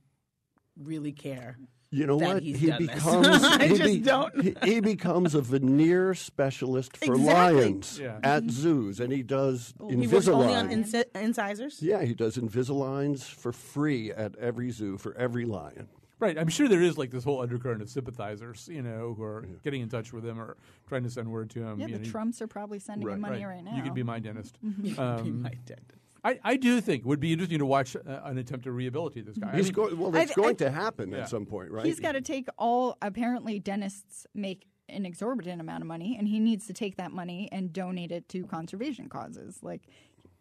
really 0.78 1.12
care. 1.14 1.58
You 1.90 2.06
know 2.06 2.18
that 2.20 2.28
what? 2.36 2.44
he's 2.44 2.60
he 2.60 2.72
becomes 2.72 3.28
I 3.44 3.68
he, 3.68 3.78
just 3.78 4.04
don't 4.04 4.42
he, 4.42 4.56
he 4.64 4.80
becomes 4.82 5.36
a 5.36 5.42
veneer 5.42 6.14
specialist 6.14 6.98
for 6.98 7.16
Exactly. 7.16 7.34
lions 7.64 8.00
Yeah. 8.00 8.20
at 8.24 8.50
zoos, 8.50 9.00
and 9.00 9.12
he 9.12 9.24
does 9.24 9.74
He 9.90 10.06
works 10.08 10.28
only 10.28 10.54
on 10.54 10.68
Invisalign. 10.70 11.06
inci- 11.14 11.22
incisors. 11.22 11.82
yeah, 11.82 12.02
he 12.04 12.14
does 12.14 12.38
Invisaligns 12.38 13.24
for 13.24 13.52
free 13.54 14.12
at 14.12 14.36
every 14.38 14.70
zoo 14.72 14.98
for 14.98 15.16
every 15.16 15.46
lion. 15.46 15.88
Right. 16.20 16.38
I'm 16.38 16.48
sure 16.50 16.68
there 16.68 16.82
is 16.82 16.98
like 16.98 17.12
this 17.12 17.24
whole 17.24 17.42
undercurrent 17.42 17.82
of 17.84 17.90
sympathizers, 17.90 18.68
you 18.72 18.82
know, 18.82 19.14
who 19.16 19.22
are 19.24 19.48
getting 19.64 19.82
in 19.82 19.88
touch 19.90 20.12
with 20.12 20.26
him 20.26 20.42
or 20.42 20.58
trying 20.90 21.04
to 21.04 21.12
send 21.12 21.32
word 21.32 21.52
to 21.52 21.62
him. 21.62 21.80
Yeah, 21.80 21.86
you 21.88 21.98
the 22.00 22.04
know, 22.06 22.10
Trumps 22.10 22.42
are 22.42 22.48
probably 22.48 22.80
sending 22.80 23.08
him 23.08 23.22
money 23.22 23.46
right, 23.46 23.64
now. 23.64 23.76
You 23.76 23.84
could 23.84 23.94
be 23.94 24.02
my 24.04 24.18
dentist. 24.20 24.58
Be 24.82 24.98
Um, 24.98 25.44
my 25.44 25.52
dentist. 25.66 26.02
I, 26.28 26.40
I 26.44 26.58
do 26.58 26.82
think 26.82 27.02
it 27.02 27.06
would 27.08 27.20
be 27.20 27.32
interesting 27.34 27.60
to 27.60 27.66
watch 27.66 27.96
uh, 27.96 28.00
an 28.24 28.38
attempt 28.38 28.66
to 28.66 28.72
rehabilitate 28.72 29.26
this 29.26 29.38
guy. 29.38 29.50
I 29.52 29.62
mean, 29.62 29.72
go- 29.72 29.94
well, 29.96 30.16
I- 30.16 30.22
it's 30.24 30.36
going 30.36 30.50
I- 30.56 30.66
to 30.66 30.72
happen 30.72 31.12
Yeah. 31.12 31.20
at 31.20 31.30
some 31.30 31.46
point, 31.46 31.72
right? 31.72 31.86
He's 31.86 32.00
got 32.00 32.14
to 32.14 32.22
take 32.22 32.48
all. 32.58 32.98
Apparently, 33.02 33.60
dentists 33.60 34.28
make 34.34 34.68
an 34.90 35.06
exorbitant 35.06 35.60
amount 35.62 35.82
of 35.84 35.88
money, 35.88 36.16
and 36.18 36.28
he 36.28 36.40
needs 36.40 36.66
to 36.68 36.74
take 36.74 36.96
that 36.98 37.12
money 37.12 37.50
and 37.52 37.74
donate 37.74 38.12
it 38.12 38.28
to 38.30 38.46
conservation 38.46 39.10
causes, 39.10 39.60
like 39.62 39.82
i- 39.88 39.92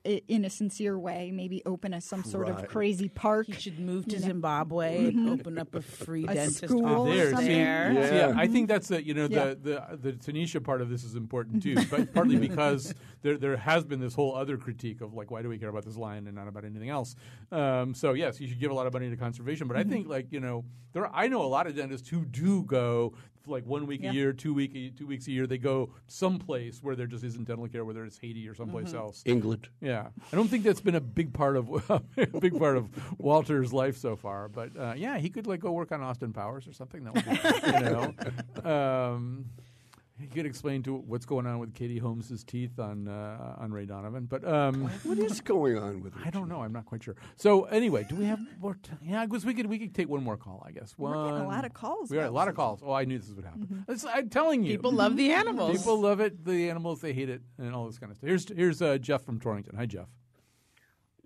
in 0.07 0.45
a 0.45 0.51
sincere 0.51 0.99
way. 0.99 1.31
Maybe 1.33 1.63
open 1.67 1.93
a 1.95 2.01
some 2.01 2.25
sort 2.25 2.49
Right. 2.49 2.65
of 2.65 2.69
crazy 2.69 3.09
park. 3.09 3.47
He 3.47 3.53
should 3.53 3.79
move 3.79 4.07
to 4.09 4.19
Zimbabwe 4.19 5.07
and 5.09 5.29
open 5.29 5.59
up 5.59 5.75
a 5.75 5.81
free 5.83 6.25
A 6.25 6.35
dentist 6.35 6.65
school 6.65 6.85
or 6.87 7.09
office 7.09 7.15
there, 7.17 7.37
see, 7.37 7.47
there. 7.49 7.93
Yeah. 7.93 8.33
see, 8.33 8.39
I 8.39 8.47
think 8.47 8.69
that's 8.69 8.89
the 8.89 9.05
you 9.05 9.15
know 9.15 9.27
Yeah. 9.31 9.55
the, 9.55 9.87
the 9.97 9.97
the 9.97 10.13
Tanisha 10.13 10.63
part 10.63 10.81
of 10.81 10.89
this 10.89 11.05
is 11.05 11.15
important 11.17 11.63
too, 11.63 11.77
but 11.91 12.13
partly 12.15 12.37
because 12.39 12.95
there 13.23 13.37
there 13.37 13.57
has 13.57 13.85
been 13.85 14.01
this 14.01 14.15
whole 14.15 14.35
other 14.35 14.57
critique 14.57 15.01
of 15.01 15.15
like 15.15 15.31
why 15.31 15.43
do 15.43 15.49
we 15.49 15.59
care 15.59 15.69
about 15.69 15.85
this 15.85 15.97
lion 15.97 16.27
and 16.27 16.37
not 16.37 16.49
about 16.49 16.65
anything 16.65 16.89
else? 16.91 17.15
Um, 17.53 17.95
so 17.95 18.13
yes, 18.13 18.41
you 18.41 18.49
should 18.49 18.61
give 18.61 18.71
a 18.71 18.75
lot 18.75 18.87
of 18.87 18.93
money 18.93 19.11
to 19.11 19.17
conservation, 19.17 19.67
but 19.69 19.77
I 19.77 19.85
think 19.85 20.09
like 20.09 20.33
you 20.33 20.41
know 20.41 20.65
there 20.93 21.07
are, 21.07 21.13
I 21.15 21.29
know 21.29 21.43
a 21.43 21.47
lot 21.49 21.67
of 21.67 21.77
dentists 21.77 22.09
who 22.09 22.25
do 22.25 22.63
go 22.63 23.13
like 23.47 23.65
one 23.67 23.87
week 23.87 24.03
Yeah. 24.03 24.11
a 24.11 24.15
year, 24.15 24.33
two 24.33 24.53
week 24.55 24.75
a- 24.75 24.91
two 24.91 25.07
weeks 25.07 25.27
a 25.27 25.31
year. 25.33 25.47
They 25.47 25.59
go 25.59 25.91
someplace 26.07 26.83
where 26.83 26.97
there 26.97 27.07
just 27.07 27.25
isn't 27.25 27.47
dental 27.47 27.69
care, 27.69 27.85
whether 27.85 28.05
it's 28.05 28.19
Haiti 28.19 28.49
or 28.49 28.55
someplace 28.55 28.93
else. 28.95 29.23
England. 29.27 29.69
Yeah, 29.81 30.09
I 30.33 30.37
don't 30.37 30.49
think 30.49 30.65
that's 30.65 30.81
been 30.81 30.95
a 30.95 31.01
big 31.01 31.33
part 31.33 31.57
of 31.57 31.69
a 32.17 32.27
big 32.41 32.59
part 32.59 32.77
of 32.77 32.89
Walter's 33.19 33.73
life 33.73 33.97
so 33.97 34.17
far. 34.17 34.49
But 34.49 34.77
uh, 34.79 34.95
yeah, 34.97 35.19
he 35.19 35.29
could 35.31 35.47
like 35.47 35.61
go 35.61 35.73
work 35.73 35.93
on 35.93 36.01
Austin 36.03 36.33
Powers 36.33 36.67
or 36.67 36.73
something. 36.73 37.05
That 37.05 37.15
would 37.15 37.25
be, 37.25 37.73
you 37.73 38.65
know, 38.65 39.11
um, 39.15 39.47
he 40.19 40.27
could 40.27 40.47
explain 40.47 40.83
to 40.85 40.95
what's 40.95 41.27
going 41.27 41.47
on 41.47 41.59
with 41.59 41.75
Katie 41.75 41.99
Holmes's 41.99 42.43
teeth 42.45 42.79
on 42.79 43.07
uh, 43.09 43.57
on 43.59 43.73
Ray 43.73 43.85
Donovan. 43.87 44.25
But 44.27 44.47
um, 44.47 44.85
What 45.05 45.19
is 45.19 45.41
going 45.41 45.77
on 45.79 46.03
with 46.03 46.15
I 46.25 46.31
don't 46.31 46.49
know. 46.49 46.63
I'm 46.63 46.73
not 46.73 46.87
quite 46.87 47.03
sure. 47.03 47.17
So 47.37 47.65
anyway, 47.65 48.07
do 48.09 48.17
we 48.17 48.25
have 48.25 48.41
more? 48.61 48.75
T- 48.83 48.91
yeah, 49.05 49.21
I 49.23 49.27
guess 49.27 49.45
we 49.45 49.55
could 49.55 49.67
we 49.67 49.79
could 49.79 49.95
take 49.95 50.09
one 50.09 50.23
more 50.25 50.37
call. 50.37 50.63
I 50.67 50.71
guess 50.73 50.95
We're 50.97 51.15
one. 51.15 51.29
getting 51.29 51.41
a 51.45 51.49
lot 51.49 51.65
of 51.65 51.75
calls. 51.75 52.11
We 52.11 52.17
got 52.17 52.27
a 52.29 52.31
lot 52.31 52.49
of 52.49 52.55
calls. 52.55 52.81
Oh, 52.85 52.93
I 52.93 53.05
knew 53.05 53.19
this 53.19 53.31
would 53.31 53.45
happen. 53.45 53.85
It's- 53.89 54.07
I'm 54.09 54.29
telling 54.31 54.63
you, 54.65 54.73
People 54.73 54.93
love 54.93 55.17
the 55.17 55.33
animals. 55.33 55.77
People 55.79 56.01
love 56.01 56.21
it. 56.21 56.45
The 56.45 56.71
animals, 56.71 57.01
they 57.01 57.13
hate 57.13 57.29
it, 57.29 57.43
and 57.59 57.75
all 57.75 57.87
this 57.87 57.99
kind 57.99 58.11
of 58.11 58.17
stuff. 58.19 58.29
Here's 58.29 58.49
here's 58.49 58.81
uh, 58.83 58.99
Jeff 58.99 59.25
from 59.25 59.41
Torrington. 59.41 59.77
Hi, 59.77 59.87
Jeff. 59.87 60.07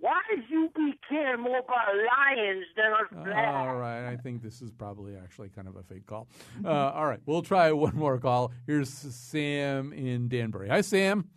Why 0.01 0.19
you 0.49 0.71
be 0.75 0.99
caring 1.09 1.43
more 1.43 1.59
about 1.59 1.89
lions 1.95 2.65
than 2.75 2.93
us 2.93 3.25
black? 3.25 3.49
All 3.49 3.77
right, 3.77 4.11
I 4.11 4.17
think 4.17 4.43
this 4.43 4.63
is 4.63 4.73
probably 4.73 5.15
actually 5.17 5.51
kind 5.51 5.69
of 5.69 5.77
a 5.77 5.83
fake 5.83 6.07
call. 6.07 6.27
Uh, 6.65 6.71
all 6.71 7.07
right, 7.07 7.21
we'll 7.27 7.43
try 7.43 7.71
one 7.87 7.95
more 7.95 8.19
call. 8.19 8.51
Here's 8.67 8.89
Sam 8.89 9.93
in 9.93 10.29
Danbury. 10.29 10.69
Hi, 10.71 10.81
Sam. 10.81 11.29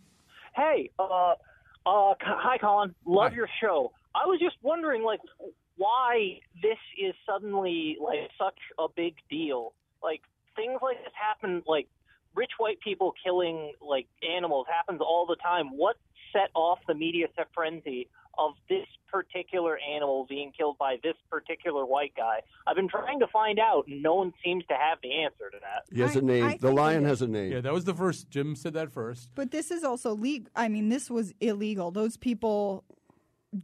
Hey, 0.56 0.90
uh, 0.98 1.32
uh, 1.84 2.14
hi, 2.20 2.56
Colin. 2.58 2.94
Love 3.04 3.32
Hi. 3.32 3.36
your 3.36 3.48
show. 3.60 3.92
I 4.14 4.26
was 4.26 4.40
just 4.40 4.56
wondering, 4.62 5.02
like, 5.02 5.20
why 5.76 6.38
this 6.62 6.78
is 6.98 7.14
suddenly 7.26 7.96
like 8.00 8.30
such 8.38 8.58
a 8.78 8.86
big 8.94 9.14
deal. 9.28 9.74
Like 10.02 10.22
things 10.56 10.78
like 10.82 10.98
this 11.02 11.12
happen. 11.14 11.62
Like 11.66 11.88
rich 12.34 12.52
white 12.58 12.80
people 12.80 13.12
killing 13.24 13.72
like 13.86 14.06
animals 14.36 14.66
happens 14.70 15.00
all 15.00 15.26
the 15.26 15.36
time. 15.36 15.76
What 15.76 15.96
set 16.32 16.50
off 16.54 16.78
the 16.86 16.94
media 16.94 17.26
frenzy 17.54 18.08
of 18.38 18.52
this 18.68 18.86
particular 19.10 19.78
animal 19.78 20.26
being 20.28 20.52
killed 20.56 20.76
by 20.78 20.96
this 21.02 21.14
particular 21.30 21.84
white 21.86 22.12
guy? 22.16 22.40
I've 22.66 22.76
been 22.76 22.88
trying 22.88 23.20
to 23.20 23.26
find 23.28 23.58
out, 23.58 23.86
and 23.86 24.02
no 24.02 24.14
one 24.14 24.32
seems 24.44 24.64
to 24.66 24.74
have 24.74 24.98
the 25.02 25.12
answer 25.22 25.50
to 25.50 25.58
that. 25.60 25.84
He 25.94 26.00
has 26.00 26.16
a 26.16 26.18
I- 26.18 26.22
name. 26.22 26.44
I 26.44 26.56
the 26.56 26.72
lion 26.72 27.04
has 27.04 27.22
a 27.22 27.26
name. 27.28 27.52
Yeah, 27.52 27.60
that 27.60 27.72
was 27.72 27.84
the 27.84 27.94
first. 27.94 28.30
Jim 28.30 28.56
said 28.56 28.74
that 28.74 28.90
first. 28.92 29.30
But 29.34 29.50
this 29.50 29.70
is 29.70 29.84
also 29.84 30.14
legal. 30.14 30.50
I 30.56 30.68
mean, 30.68 30.88
this 30.88 31.10
was 31.10 31.32
illegal. 31.40 31.90
Those 31.90 32.16
people 32.16 32.84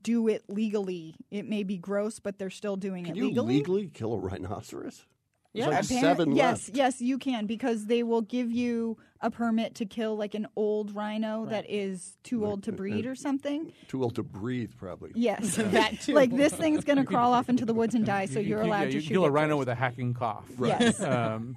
do 0.03 0.29
it 0.29 0.45
legally. 0.49 1.17
It 1.31 1.49
may 1.49 1.65
be 1.65 1.77
gross, 1.77 2.21
but 2.21 2.39
they're 2.39 2.49
still 2.51 2.77
doing 2.77 3.05
Can 3.05 3.15
it 3.17 3.19
you 3.19 3.27
legally. 3.27 3.55
legally 3.57 3.87
kill 3.89 4.13
a 4.15 4.19
rhinoceros? 4.19 5.05
There's 5.53 5.67
Yeah, 5.67 5.71
like 5.75 5.85
Apparent- 5.85 6.03
seven 6.05 6.37
yes, 6.37 6.69
left. 6.69 6.77
yes, 6.77 7.01
you 7.01 7.19
can 7.19 7.47
because 7.47 7.87
they 7.87 8.03
will 8.05 8.21
give 8.23 8.53
you 8.53 8.97
a 9.21 9.31
permit 9.31 9.75
to 9.77 9.85
kill 9.85 10.17
like 10.17 10.35
an 10.35 10.47
old 10.55 10.95
rhino 10.95 11.45
that 11.47 11.69
is 11.69 12.17
too 12.23 12.47
old 12.47 12.63
to 12.65 12.71
uh, 12.71 12.75
uh, 12.75 12.77
breed 12.77 13.05
or 13.07 13.15
something. 13.17 13.73
Too 13.89 14.03
old 14.03 14.15
to 14.15 14.23
breathe, 14.23 14.71
probably. 14.79 15.11
Yes, 15.15 15.57
That 15.57 16.01
too. 16.01 16.15
like 16.15 16.31
this 16.35 16.53
thing's 16.53 16.85
going 16.85 16.99
to 17.05 17.05
crawl 17.05 17.33
off 17.33 17.49
into 17.49 17.65
the 17.65 17.75
woods 17.75 17.95
and 17.97 18.07
die, 18.07 18.27
so 18.27 18.39
You- 18.39 18.49
you're 18.51 18.63
you- 18.63 18.69
allowed 18.71 18.81
yeah, 18.83 18.87
to 18.89 18.95
you 18.95 19.01
shoot 19.01 19.07
can 19.09 19.15
kill 19.17 19.25
a 19.25 19.31
rhino 19.31 19.55
first. 19.55 19.59
with 19.59 19.69
a 19.71 19.75
hacking 19.75 20.15
cough. 20.15 20.49
Yes. 20.61 21.01
Um, 21.11 21.57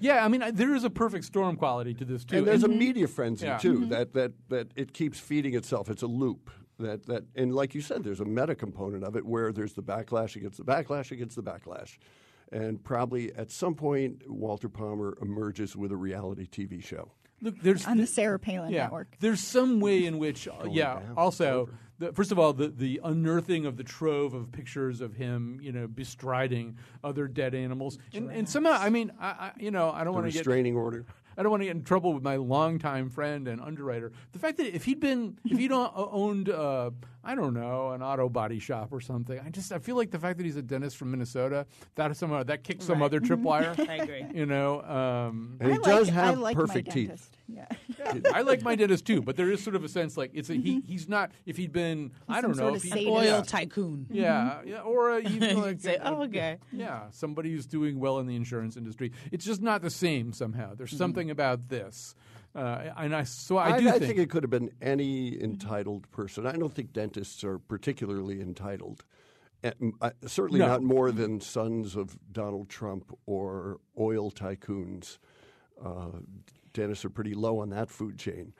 yeah, 0.00 0.24
I 0.24 0.28
mean, 0.28 0.42
I- 0.42 0.50
there 0.52 0.74
is 0.74 0.84
a 0.84 0.90
perfect 0.90 1.24
storm 1.24 1.56
quality 1.56 1.94
to 1.94 2.04
this 2.04 2.24
too. 2.24 2.38
And 2.38 2.46
there's 2.46 2.62
And- 2.64 2.72
a 2.72 2.76
mm-hmm. 2.76 2.78
media 2.86 3.08
frenzy 3.08 3.46
Yeah. 3.46 3.58
too 3.58 3.74
mm-hmm. 3.80 3.88
that, 3.90 4.12
that 4.14 4.32
that 4.50 4.68
it 4.76 4.92
keeps 4.92 5.18
feeding 5.18 5.54
itself. 5.54 5.90
It's 5.90 6.02
a 6.02 6.06
loop. 6.08 6.50
That 6.78 7.06
that 7.06 7.24
and 7.36 7.52
like 7.54 7.74
you 7.74 7.80
said, 7.80 8.02
there's 8.04 8.20
a 8.20 8.24
meta 8.24 8.54
component 8.54 9.02
of 9.04 9.14
it 9.16 9.26
where 9.26 9.52
there's 9.52 9.74
the 9.74 9.82
backlash 9.82 10.34
against 10.36 10.58
the 10.58 10.64
backlash 10.64 11.10
against 11.12 11.36
the 11.36 11.42
backlash, 11.42 11.98
and 12.52 12.82
probably 12.82 13.34
at 13.34 13.50
some 13.50 13.74
point 13.74 14.22
Walter 14.28 14.68
Palmer 14.68 15.16
emerges 15.20 15.74
with 15.76 15.92
a 15.92 15.96
reality 15.96 16.46
TV 16.46 16.82
show. 16.82 17.12
Look, 17.40 17.60
there's 17.60 17.84
on 17.86 17.96
the 17.96 18.06
Sarah 18.06 18.38
Palin 18.38 18.72
yeah, 18.72 18.84
network. 18.84 19.16
There's 19.18 19.40
some 19.40 19.80
way 19.80 20.06
in 20.06 20.18
which, 20.18 20.46
uh, 20.46 20.68
yeah. 20.70 20.94
down. 20.94 21.14
Also, 21.16 21.68
the, 21.98 22.12
first 22.12 22.30
of 22.30 22.38
all, 22.38 22.52
the 22.52 22.68
the 22.68 23.00
unearthing 23.02 23.66
of 23.66 23.76
the 23.76 23.82
trove 23.82 24.32
of 24.32 24.52
pictures 24.52 25.00
of 25.00 25.14
him, 25.14 25.58
you 25.60 25.72
know, 25.72 25.88
bestriding 25.88 26.76
other 27.02 27.26
dead 27.26 27.54
animals, 27.54 27.98
and, 28.14 28.30
and 28.30 28.48
somehow, 28.48 28.72
I 28.72 28.90
mean, 28.90 29.10
I, 29.20 29.26
I 29.26 29.52
you 29.58 29.72
know, 29.72 29.90
I 29.90 30.04
don't 30.04 30.14
want 30.14 30.26
to 30.26 30.32
get 30.32 30.40
restraining 30.40 30.76
order. 30.76 31.04
I 31.36 31.42
don't 31.42 31.50
want 31.50 31.60
to 31.62 31.66
get 31.66 31.76
in 31.76 31.82
trouble 31.84 32.12
with 32.12 32.22
my 32.22 32.36
longtime 32.36 33.10
friend 33.10 33.48
and 33.48 33.60
underwriter. 33.60 34.12
The 34.32 34.38
fact 34.38 34.56
that 34.58 34.74
if 34.74 34.84
he'd 34.84 35.00
been, 35.00 35.38
if 35.44 35.58
he'd 35.58 35.72
owned, 35.72 36.48
uh, 36.50 36.90
I 37.24 37.34
don't 37.34 37.54
know, 37.54 37.90
an 37.90 38.02
auto 38.02 38.28
body 38.28 38.58
shop 38.58 38.88
or 38.92 39.00
something, 39.00 39.38
I 39.38 39.48
just, 39.50 39.72
I 39.72 39.78
feel 39.78 39.96
like 39.96 40.10
the 40.10 40.18
fact 40.18 40.38
that 40.38 40.44
he's 40.44 40.56
a 40.56 40.62
dentist 40.62 40.96
from 40.96 41.10
Minnesota, 41.10 41.66
that 41.94 42.10
is 42.10 42.18
somehow 42.18 42.42
that 42.44 42.64
kicks 42.64 42.84
some 42.84 42.98
Right. 43.00 43.06
other 43.06 43.20
tripwire. 43.20 43.78
I 43.88 43.94
agree. 43.96 44.26
You 44.34 44.46
know, 44.46 44.82
um, 44.82 45.56
And 45.60 45.72
he 45.72 45.78
I 45.78 45.82
does 45.82 46.06
like, 46.08 46.14
have 46.14 46.34
I 46.38 46.40
like 46.40 46.56
perfect 46.56 46.88
my 46.88 46.94
teeth. 46.94 47.08
dentist. 47.08 47.38
Yeah. 47.48 47.66
I 48.32 48.42
like 48.42 48.62
my 48.62 48.74
dentist 48.76 49.04
too, 49.06 49.20
but 49.20 49.36
there 49.36 49.50
is 49.50 49.62
sort 49.62 49.76
of 49.76 49.84
a 49.84 49.88
sense 49.88 50.16
like 50.16 50.30
it's 50.32 50.48
a 50.50 50.54
he. 50.54 50.80
He's 50.86 51.08
not. 51.08 51.32
If 51.44 51.56
he'd 51.56 51.72
been, 51.72 52.12
I 52.28 52.40
don't 52.40 52.56
know, 52.56 52.74
if 52.74 52.84
of 52.84 52.92
he. 52.92 53.06
Oil 53.08 53.24
yeah, 53.24 53.42
tycoon. 53.42 54.06
yeah, 54.10 54.60
yeah, 54.64 54.80
or 54.80 55.12
uh, 55.12 55.18
even 55.20 55.60
like 55.60 55.80
say, 55.80 55.96
uh, 55.96 56.14
"Oh, 56.14 56.22
okay." 56.22 56.58
yeah, 56.72 57.10
somebody 57.10 57.50
who's 57.52 57.66
doing 57.66 57.98
well 58.00 58.18
in 58.20 58.26
the 58.26 58.36
insurance 58.36 58.76
industry. 58.76 59.12
It's 59.30 59.44
just 59.44 59.60
not 59.60 59.82
the 59.82 59.90
same 59.90 60.32
somehow. 60.32 60.74
There's 60.74 60.96
something 60.96 61.30
about 61.30 61.68
this, 61.68 62.14
uh, 62.54 62.90
and 62.96 63.14
I 63.14 63.24
so 63.24 63.56
I 63.58 63.74
I, 63.74 63.80
do 63.80 63.88
I 63.88 63.92
think, 63.92 64.04
think 64.04 64.18
it 64.18 64.30
could 64.30 64.44
have 64.44 64.50
been 64.50 64.70
any 64.80 65.40
entitled 65.42 66.10
person. 66.10 66.46
I 66.46 66.52
don't 66.52 66.72
think 66.74 66.92
dentists 66.92 67.44
are 67.44 67.58
particularly 67.58 68.40
entitled. 68.40 69.04
And, 69.64 69.92
uh, 70.00 70.10
certainly 70.26 70.58
No. 70.58 70.66
not 70.66 70.82
more 70.82 71.12
than 71.12 71.40
sons 71.40 71.94
of 71.94 72.18
Donald 72.32 72.68
Trump 72.68 73.16
or 73.26 73.78
oil 73.98 74.30
tycoons. 74.32 75.18
Uh, 75.80 76.18
dentists 76.72 77.04
are 77.04 77.10
pretty 77.10 77.34
low 77.34 77.60
on 77.60 77.70
that 77.70 77.90
food 77.90 78.18
chain. 78.18 78.52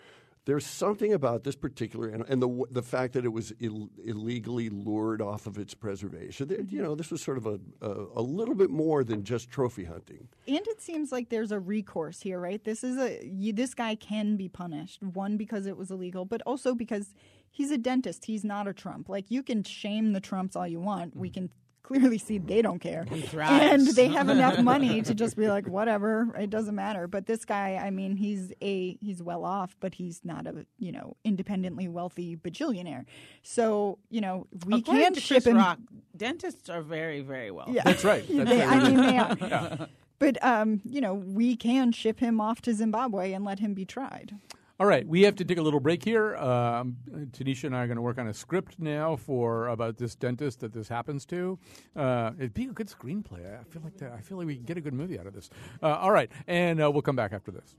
There's 0.45 0.67
something 0.67 1.13
about 1.13 1.45
this 1.45 1.55
particular 1.55 2.09
and, 2.09 2.25
and 2.29 2.43
the 2.43 2.65
the 2.69 2.83
fact 2.83 3.13
that 3.13 3.25
it 3.25 3.33
was 3.33 3.53
Ill, 3.61 3.91
illegally 4.05 4.71
lured 4.71 5.23
off 5.23 5.47
of 5.47 5.57
its 5.57 5.73
preservation. 5.73 6.49
There- 6.49 6.63
You 6.63 6.83
know, 6.83 6.97
this 6.97 7.13
was 7.13 7.23
sort 7.23 7.39
of 7.39 7.47
a, 7.47 7.61
a 7.81 8.07
a 8.17 8.23
little 8.23 8.57
bit 8.57 8.71
more 8.71 9.05
than 9.05 9.23
just 9.23 9.51
trophy 9.51 9.85
hunting. 9.85 10.29
And 10.49 10.67
it 10.67 10.81
seems 10.81 11.13
like 11.13 11.29
there's 11.29 11.53
a 11.53 11.61
recourse 11.61 12.21
here, 12.23 12.41
right? 12.41 12.63
This 12.65 12.83
is 12.83 12.97
a 12.99 13.25
you, 13.25 13.53
this 13.53 13.73
guy 13.73 13.95
can 13.95 14.37
be 14.37 14.49
punished. 14.49 15.01
One 15.01 15.37
because 15.37 15.67
it 15.67 15.77
was 15.77 15.93
illegal, 15.93 16.25
but 16.25 16.43
also 16.45 16.75
because 16.75 17.15
he's 17.49 17.71
a 17.71 17.79
dentist. 17.79 18.25
He's 18.25 18.43
not 18.43 18.67
a 18.67 18.73
Trump. 18.73 19.09
Like 19.09 19.31
you 19.31 19.45
can 19.45 19.63
shame 19.63 20.13
the 20.13 20.21
Trumps 20.21 20.57
all 20.57 20.67
you 20.67 20.81
want. 20.81 21.15
We 21.15 21.29
mm-hmm. 21.29 21.35
can 21.35 21.51
clearly 21.83 22.19
see 22.19 22.39
they 22.39 22.63
don't 22.63 22.79
care, 22.79 23.05
and 23.39 23.87
they 23.89 24.09
have 24.09 24.29
enough 24.37 24.59
money 24.61 25.03
to 25.03 25.15
just 25.15 25.37
be 25.37 25.49
like, 25.49 25.67
whatever, 25.67 26.29
it 26.39 26.51
doesn't 26.51 26.75
matter. 26.75 27.07
But 27.07 27.27
this 27.27 27.45
guy, 27.45 27.77
I 27.77 27.91
mean, 27.91 28.17
he's 28.17 28.53
a 28.63 28.97
he's 29.01 29.23
well 29.23 29.45
off, 29.45 29.77
but 29.81 29.95
he's 29.95 30.21
not 30.25 30.47
a 30.47 30.67
you 30.79 30.93
know 30.93 31.17
independently 31.25 31.89
wealthy 31.89 32.37
bajillionaire. 32.37 33.05
So 33.43 33.99
you 34.11 34.21
know 34.21 34.47
we 34.67 34.79
According 34.81 35.03
can't 35.03 35.17
ship 35.17 35.43
Chris 35.43 35.47
him. 35.47 35.57
Rock, 35.57 35.79
dentists 36.17 36.69
are 36.69 36.83
very, 36.83 37.21
very 37.21 37.51
well. 37.51 37.67
Yeah, 37.69 37.83
That's 37.85 38.05
right. 38.05 38.25
That's 38.31 38.51
They- 38.51 38.63
I 38.63 38.89
mean, 38.89 38.99
right. 38.99 39.39
they 39.41 39.51
are. 39.53 39.89
But 40.19 40.43
um, 40.45 40.81
you 40.85 41.01
know, 41.01 41.15
we 41.15 41.57
can 41.57 41.91
ship 41.91 42.21
him 42.21 42.41
off 42.41 42.63
to 42.63 42.75
Zimbabwe 42.75 43.33
and 43.33 43.45
let 43.45 43.59
him 43.59 43.75
be 43.75 43.85
tried. 43.85 44.37
All 44.81 44.87
right, 44.87 45.07
we 45.07 45.23
have 45.23 45.37
to 45.37 45.45
take 45.45 45.59
a 45.59 45.63
little 45.63 45.81
break 45.81 46.03
here. 46.03 46.35
Um, 46.37 46.97
Tanisha 47.31 47.65
and 47.65 47.77
I 47.77 47.83
are 47.83 47.87
going 47.87 47.97
to 47.97 48.03
work 48.03 48.19
on 48.19 48.27
a 48.27 48.35
script 48.35 48.77
now 48.79 49.17
for 49.17 49.69
about 49.69 49.99
this 49.99 50.15
dentist 50.15 50.61
that 50.61 50.73
this 50.73 50.89
happens 50.89 51.25
to. 51.27 51.59
Uh, 51.95 52.33
it'd 52.39 52.55
be 52.55 52.65
a 52.65 52.73
good 52.73 52.89
screenplay. 52.89 53.61
I 53.61 53.65
feel 53.65 53.83
like 53.83 53.99
that. 53.99 54.13
I 54.13 54.21
feel 54.21 54.39
like 54.39 54.47
we 54.47 54.57
can 54.57 54.65
get 54.65 54.79
a 54.79 54.81
good 54.81 54.95
movie 54.95 55.19
out 55.19 55.27
of 55.27 55.35
this. 55.35 55.51
Uh, 55.83 55.89
all 55.97 56.11
right, 56.11 56.31
and 56.47 56.83
uh, 56.83 56.91
we'll 56.91 57.03
come 57.03 57.17
back 57.17 57.33
after 57.33 57.51
this. 57.53 57.77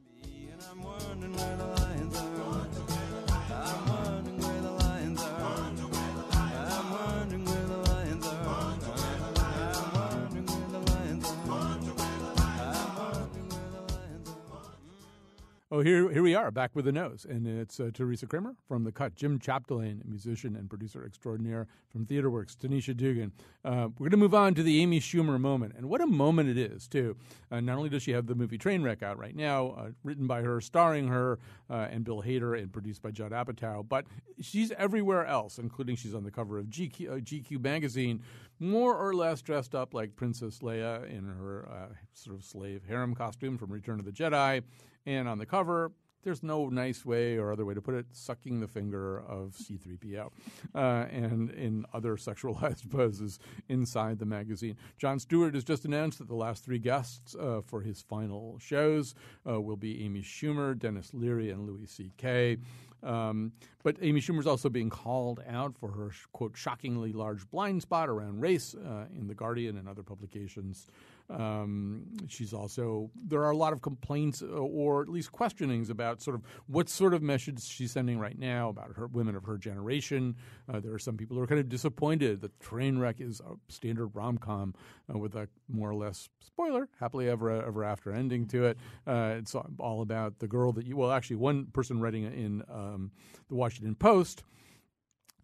Oh, 15.76 15.80
here, 15.80 16.08
here 16.12 16.22
we 16.22 16.36
are, 16.36 16.52
back 16.52 16.76
with 16.76 16.86
the 16.86 16.92
nose, 16.92 17.26
and 17.28 17.48
it's 17.48 17.80
uh, 17.80 17.90
Teresa 17.92 18.28
Kramer 18.28 18.56
from 18.68 18.84
The 18.84 18.92
Cut, 18.92 19.16
Jim 19.16 19.40
Chapdelaine, 19.40 20.06
musician 20.06 20.56
and 20.56 20.70
producer 20.70 21.04
extraordinaire 21.04 21.66
from 21.90 22.06
TheaterWorks, 22.06 22.56
Tanisha 22.56 22.96
Dugan. 22.96 23.32
Uh, 23.66 23.88
we're 23.98 24.10
going 24.10 24.12
to 24.12 24.18
move 24.18 24.36
on 24.36 24.54
to 24.54 24.62
the 24.62 24.80
Amy 24.84 25.00
Schumer 25.00 25.42
moment, 25.42 25.74
and 25.76 25.90
what 25.90 26.00
a 26.00 26.06
moment 26.06 26.48
it 26.48 26.60
is, 26.60 26.88
too. 26.88 27.18
Uh, 27.52 27.60
not 27.60 27.76
only 27.76 27.90
does 27.90 28.04
she 28.04 28.12
have 28.12 28.28
the 28.28 28.36
movie 28.36 28.60
Trainwreck 28.60 29.02
out 29.02 29.18
right 29.18 29.36
now, 29.36 29.70
uh, 29.70 29.90
written 30.04 30.28
by 30.28 30.44
her, 30.44 30.62
starring 30.62 31.08
her, 31.08 31.40
uh, 31.72 31.88
and 31.90 32.04
Bill 32.04 32.22
Hader, 32.22 32.56
and 32.56 32.72
produced 32.72 33.02
by 33.02 33.10
Judd 33.10 33.32
Apatow, 33.32 33.84
but 33.90 34.06
she's 34.40 34.72
everywhere 34.74 35.26
else, 35.26 35.58
including 35.58 35.96
she's 35.96 36.14
on 36.14 36.24
the 36.24 36.30
cover 36.30 36.60
of 36.60 36.68
GQ, 36.68 37.10
uh, 37.10 37.16
GQ 37.16 37.60
magazine, 37.60 38.22
more 38.60 38.96
or 38.96 39.16
less 39.16 39.42
dressed 39.42 39.74
up 39.74 39.96
like 39.96 40.16
Princess 40.16 40.60
Leia 40.60 41.10
in 41.10 41.26
her 41.26 41.90
sort 42.14 42.38
of 42.38 42.44
slave 42.44 42.84
harem 42.88 43.16
costume 43.16 43.58
from 43.58 43.72
Return 43.72 43.98
of 43.98 44.06
the 44.06 44.12
Jedi. 44.12 44.62
And 45.06 45.28
on 45.28 45.38
the 45.38 45.46
cover, 45.46 45.92
there's 46.24 46.42
no 46.42 46.70
nice 46.70 47.06
way 47.06 47.38
or 47.38 47.52
other 47.52 47.66
way 47.66 47.74
to 47.74 47.82
put 47.82 47.96
it, 47.96 48.06
sucking 48.12 48.60
the 48.60 48.68
finger 48.68 49.20
of 49.20 49.56
C3PO 49.56 50.30
uh, 50.74 50.78
and 51.12 51.52
in 51.52 51.86
other 51.94 52.16
sexualized 52.18 52.90
poses 52.90 53.40
inside 53.70 54.20
the 54.20 54.26
magazine. 54.26 54.78
Jon 54.98 55.20
Stewart 55.20 55.54
has 55.54 55.64
just 55.64 55.86
announced 55.86 56.20
that 56.20 56.28
the 56.28 56.36
last 56.36 56.64
three 56.64 56.80
guests 56.80 57.36
uh, 57.36 57.62
for 57.66 57.82
his 57.82 58.02
final 58.02 58.58
shows 58.60 59.14
uh, 59.48 59.60
will 59.60 59.78
be 59.78 60.04
Amy 60.04 60.22
Schumer, 60.22 60.78
Denis 60.78 61.14
Leary, 61.14 61.50
and 61.52 61.68
Louis 61.68 61.88
C.K. 61.88 62.58
Um, 63.04 63.52
but 63.84 63.98
Amy 64.02 64.22
Schumer's 64.22 64.48
also 64.48 64.70
being 64.70 64.90
called 64.90 65.44
out 65.48 65.78
for 65.78 65.92
her, 65.92 66.12
quote, 66.32 66.56
shockingly 66.56 67.12
large 67.12 67.50
blind 67.52 67.82
spot 67.82 68.08
around 68.10 68.40
race 68.40 68.76
uh, 68.76 69.06
in 69.14 69.28
The 69.28 69.36
Guardian 69.36 69.78
and 69.78 69.90
other 69.90 70.04
publications. 70.04 70.88
Um, 71.30 72.06
she's 72.28 72.54
also, 72.54 73.10
there 73.16 73.44
are 73.44 73.52
a 73.52 73.58
lot 73.58 73.74
of 73.74 73.82
complaints 73.82 74.42
uh, 74.42 74.48
or 74.48 75.02
at 75.02 75.10
least 75.10 75.32
questionings 75.32 75.90
about 75.90 76.22
sort 76.22 76.36
of 76.36 76.44
what 76.68 76.90
sort 76.90 77.14
of 77.14 77.22
message 77.22 77.64
she's 77.64 77.92
sending 77.92 78.20
right 78.20 78.38
now 78.38 78.70
about 78.70 78.96
her 78.96 79.08
women 79.08 79.36
of 79.36 79.46
her 79.46 79.58
generation. 79.58 80.36
Uh, 80.72 80.80
there 80.80 80.94
are 80.94 81.00
some 81.00 81.18
people 81.18 81.38
who 81.38 81.44
are 81.44 81.48
kind 81.48 81.60
of 81.60 81.70
disappointed 81.70 82.42
that 82.42 82.58
Trainwreck 82.60 83.22
is 83.22 83.40
a 83.42 83.56
standard 83.72 84.08
rom 84.14 84.38
com 84.38 84.74
uh, 85.14 85.18
with 85.18 85.36
a 85.36 85.48
more 85.68 85.90
or 85.90 85.96
less 85.96 86.30
spoiler, 86.40 86.90
happily 87.00 87.30
ever 87.30 87.50
ever 87.50 87.84
after 87.84 88.12
ending 88.12 88.46
to 88.48 88.66
it. 88.66 88.78
Uh, 89.08 89.36
it's 89.38 89.56
all 89.56 90.02
about 90.02 90.40
the 90.40 90.48
girl 90.48 90.72
that 90.74 90.86
you, 90.86 90.98
well, 90.98 91.12
actually, 91.12 91.38
one 91.38 91.66
person 91.68 92.00
writing 92.00 92.24
in 92.24 92.64
um, 92.70 93.12
the 93.50 93.56
Washington 93.56 93.96
Post 93.96 94.44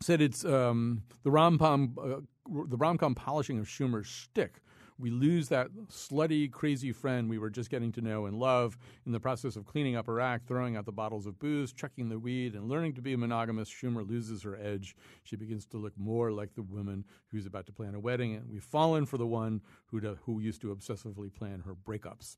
said 0.01 0.21
it's 0.21 0.45
um, 0.45 1.03
the 1.23 1.31
rom 1.31 1.57
com 1.57 1.95
uh, 2.01 2.21
the 2.67 2.77
rom 2.77 2.97
com 2.97 3.15
polishing 3.15 3.59
of 3.59 3.65
Schumer's 3.65 4.07
shtick 4.07 4.61
we 4.99 5.09
lose 5.09 5.47
that 5.49 5.69
slutty, 5.87 6.51
crazy 6.51 6.91
friend 6.91 7.29
we 7.29 7.37
were 7.37 7.49
just 7.49 7.69
getting 7.69 7.91
to 7.93 8.01
know 8.01 8.25
and 8.25 8.37
love 8.37 8.77
in 9.05 9.11
the 9.11 9.19
process 9.19 9.55
of 9.55 9.65
cleaning 9.65 9.95
up 9.95 10.07
her 10.07 10.19
act, 10.19 10.47
throwing 10.47 10.75
out 10.75 10.85
the 10.85 10.91
bottles 10.91 11.25
of 11.25 11.39
booze, 11.39 11.71
chucking 11.71 12.09
the 12.09 12.19
weed, 12.19 12.53
and 12.53 12.67
learning 12.67 12.93
to 12.93 13.01
be 13.01 13.15
monogamous. 13.15 13.69
Schumer 13.69 14.07
loses 14.07 14.43
her 14.43 14.57
edge. 14.61 14.95
She 15.23 15.35
begins 15.35 15.65
to 15.67 15.77
look 15.77 15.93
more 15.97 16.31
like 16.31 16.53
the 16.55 16.61
woman 16.61 17.05
who's 17.31 17.45
about 17.45 17.65
to 17.67 17.71
plan 17.71 17.95
a 17.95 17.99
wedding, 17.99 18.35
and 18.35 18.49
we've 18.49 18.63
fallen 18.63 19.05
for 19.05 19.17
the 19.17 19.25
one 19.25 19.61
who 19.85 20.01
do, 20.01 20.17
who 20.25 20.39
used 20.39 20.61
to 20.61 20.75
obsessively 20.75 21.33
plan 21.33 21.63
her 21.65 21.75
breakups. 21.75 22.35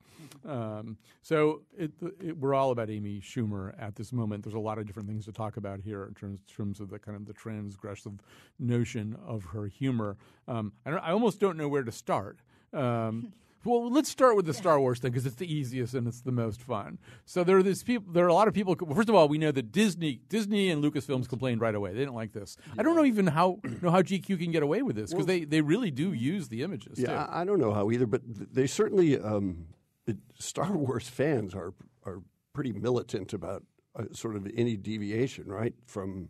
Um, 0.47 0.97
so 1.21 1.61
it, 1.77 1.91
it, 2.19 2.37
we're 2.37 2.53
all 2.53 2.71
about 2.71 2.89
Amy 2.89 3.21
Schumer 3.21 3.73
at 3.81 3.95
this 3.95 4.13
moment. 4.13 4.43
There's 4.43 4.53
a 4.53 4.59
lot 4.59 4.77
of 4.77 4.85
different 4.85 5.09
things 5.09 5.25
to 5.25 5.31
talk 5.31 5.57
about 5.57 5.79
here 5.81 6.05
in 6.05 6.13
terms, 6.13 6.41
terms 6.47 6.79
of 6.79 6.89
the 6.89 6.99
kind 6.99 7.15
of 7.15 7.25
the 7.25 7.33
transgressive 7.33 8.19
notion 8.59 9.17
of 9.25 9.45
her 9.45 9.65
humor. 9.65 10.17
Um, 10.47 10.73
I, 10.85 10.91
I, 10.91 11.11
almost 11.11 11.39
don't 11.39 11.57
know 11.57 11.67
where 11.67 11.83
to 11.83 11.91
start. 11.91 12.39
Um, 12.73 13.33
well, 13.63 13.91
let's 13.91 14.09
start 14.09 14.35
with 14.35 14.45
the 14.45 14.53
Star 14.53 14.79
Wars 14.79 14.99
thing 14.99 15.11
because 15.11 15.25
it's 15.25 15.35
the 15.35 15.51
easiest 15.51 15.93
and 15.93 16.07
it's 16.07 16.21
the 16.21 16.31
most 16.31 16.61
fun. 16.61 16.97
So 17.25 17.43
there 17.43 17.57
are 17.57 17.63
these 17.63 17.83
people. 17.83 18.11
There 18.11 18.25
are 18.25 18.29
a 18.29 18.33
lot 18.33 18.47
of 18.47 18.53
people. 18.53 18.75
Well, 18.79 18.95
first 18.95 19.09
of 19.09 19.15
all, 19.15 19.27
we 19.27 19.37
know 19.37 19.51
that 19.51 19.71
Disney, 19.71 20.21
Disney 20.29 20.69
and 20.69 20.83
Lucasfilms 20.83 21.29
complained 21.29 21.61
right 21.61 21.75
away. 21.75 21.93
They 21.93 21.99
didn't 21.99 22.15
like 22.15 22.33
this. 22.33 22.57
Yeah. 22.67 22.75
I 22.79 22.83
don't 22.83 22.95
know 22.95 23.05
even 23.05 23.27
how 23.27 23.59
know 23.81 23.91
how 23.91 24.01
GQ 24.01 24.39
can 24.39 24.51
get 24.51 24.63
away 24.63 24.81
with 24.81 24.95
this 24.95 25.11
because 25.11 25.27
well, 25.27 25.37
they, 25.39 25.45
they 25.45 25.61
really 25.61 25.91
do 25.91 26.13
use 26.13 26.49
the 26.49 26.63
images. 26.63 26.97
Yeah, 26.97 27.25
too. 27.25 27.31
I 27.31 27.43
don't 27.45 27.59
know 27.59 27.73
how 27.73 27.91
either, 27.91 28.07
but 28.07 28.21
they 28.25 28.67
certainly 28.67 29.19
um, 29.19 29.67
it, 30.07 30.17
Star 30.39 30.71
Wars 30.75 31.07
fans 31.07 31.53
are 31.53 31.73
are 32.05 32.21
pretty 32.53 32.71
militant 32.71 33.33
about 33.33 33.63
uh, 33.95 34.05
sort 34.11 34.35
of 34.35 34.49
any 34.55 34.75
deviation, 34.75 35.47
right 35.47 35.73
from 35.85 36.29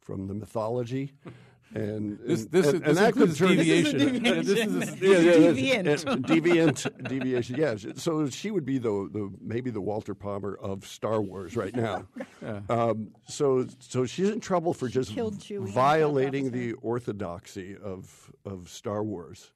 from 0.00 0.26
the 0.28 0.34
mythology. 0.34 1.12
And 1.72 2.18
this, 2.18 2.46
this, 2.46 2.66
and, 2.66 2.84
and 2.84 2.96
that 2.96 3.12
could 3.12 3.36
turn 3.36 3.56
deviation. 3.56 4.22
This 4.22 4.48
is 4.48 5.00
a, 5.00 5.06
yeah, 5.06 5.18
yeah, 5.18 5.82
deviant. 5.82 6.22
deviant, 6.26 7.08
deviation. 7.08 7.56
Yeah. 7.56 7.76
So 7.94 8.28
she 8.28 8.50
would 8.50 8.64
be 8.64 8.78
the, 8.78 9.08
the 9.12 9.30
maybe 9.40 9.70
the 9.70 9.80
Walter 9.80 10.14
Palmer 10.14 10.56
of 10.60 10.84
Star 10.84 11.22
Wars 11.22 11.56
right 11.56 11.74
now. 11.74 12.06
yeah. 12.42 12.60
um, 12.68 13.12
so 13.28 13.66
so 13.78 14.04
she's 14.04 14.30
in 14.30 14.40
trouble 14.40 14.74
for 14.74 14.88
just 14.88 15.12
violating 15.12 16.50
the 16.50 16.72
orthodoxy 16.74 17.76
of 17.76 18.32
of 18.44 18.68
Star 18.68 19.04
Wars 19.04 19.52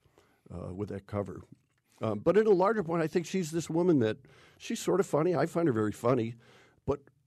uh, 0.55 0.73
with 0.73 0.91
that 0.91 1.07
cover. 1.07 1.43
Um, 2.01 2.21
but 2.21 2.37
in 2.37 2.47
a 2.47 2.51
larger 2.51 2.83
point, 2.83 3.03
I 3.03 3.07
think 3.07 3.27
she's 3.27 3.51
this 3.51 3.71
woman 3.71 3.99
that 4.01 4.19
she's 4.59 4.79
sort 4.79 5.01
of 5.01 5.07
funny. 5.07 5.35
I 5.35 5.47
find 5.47 5.67
her 5.67 5.73
very 5.73 5.93
funny, 5.93 6.35
but 6.35 6.39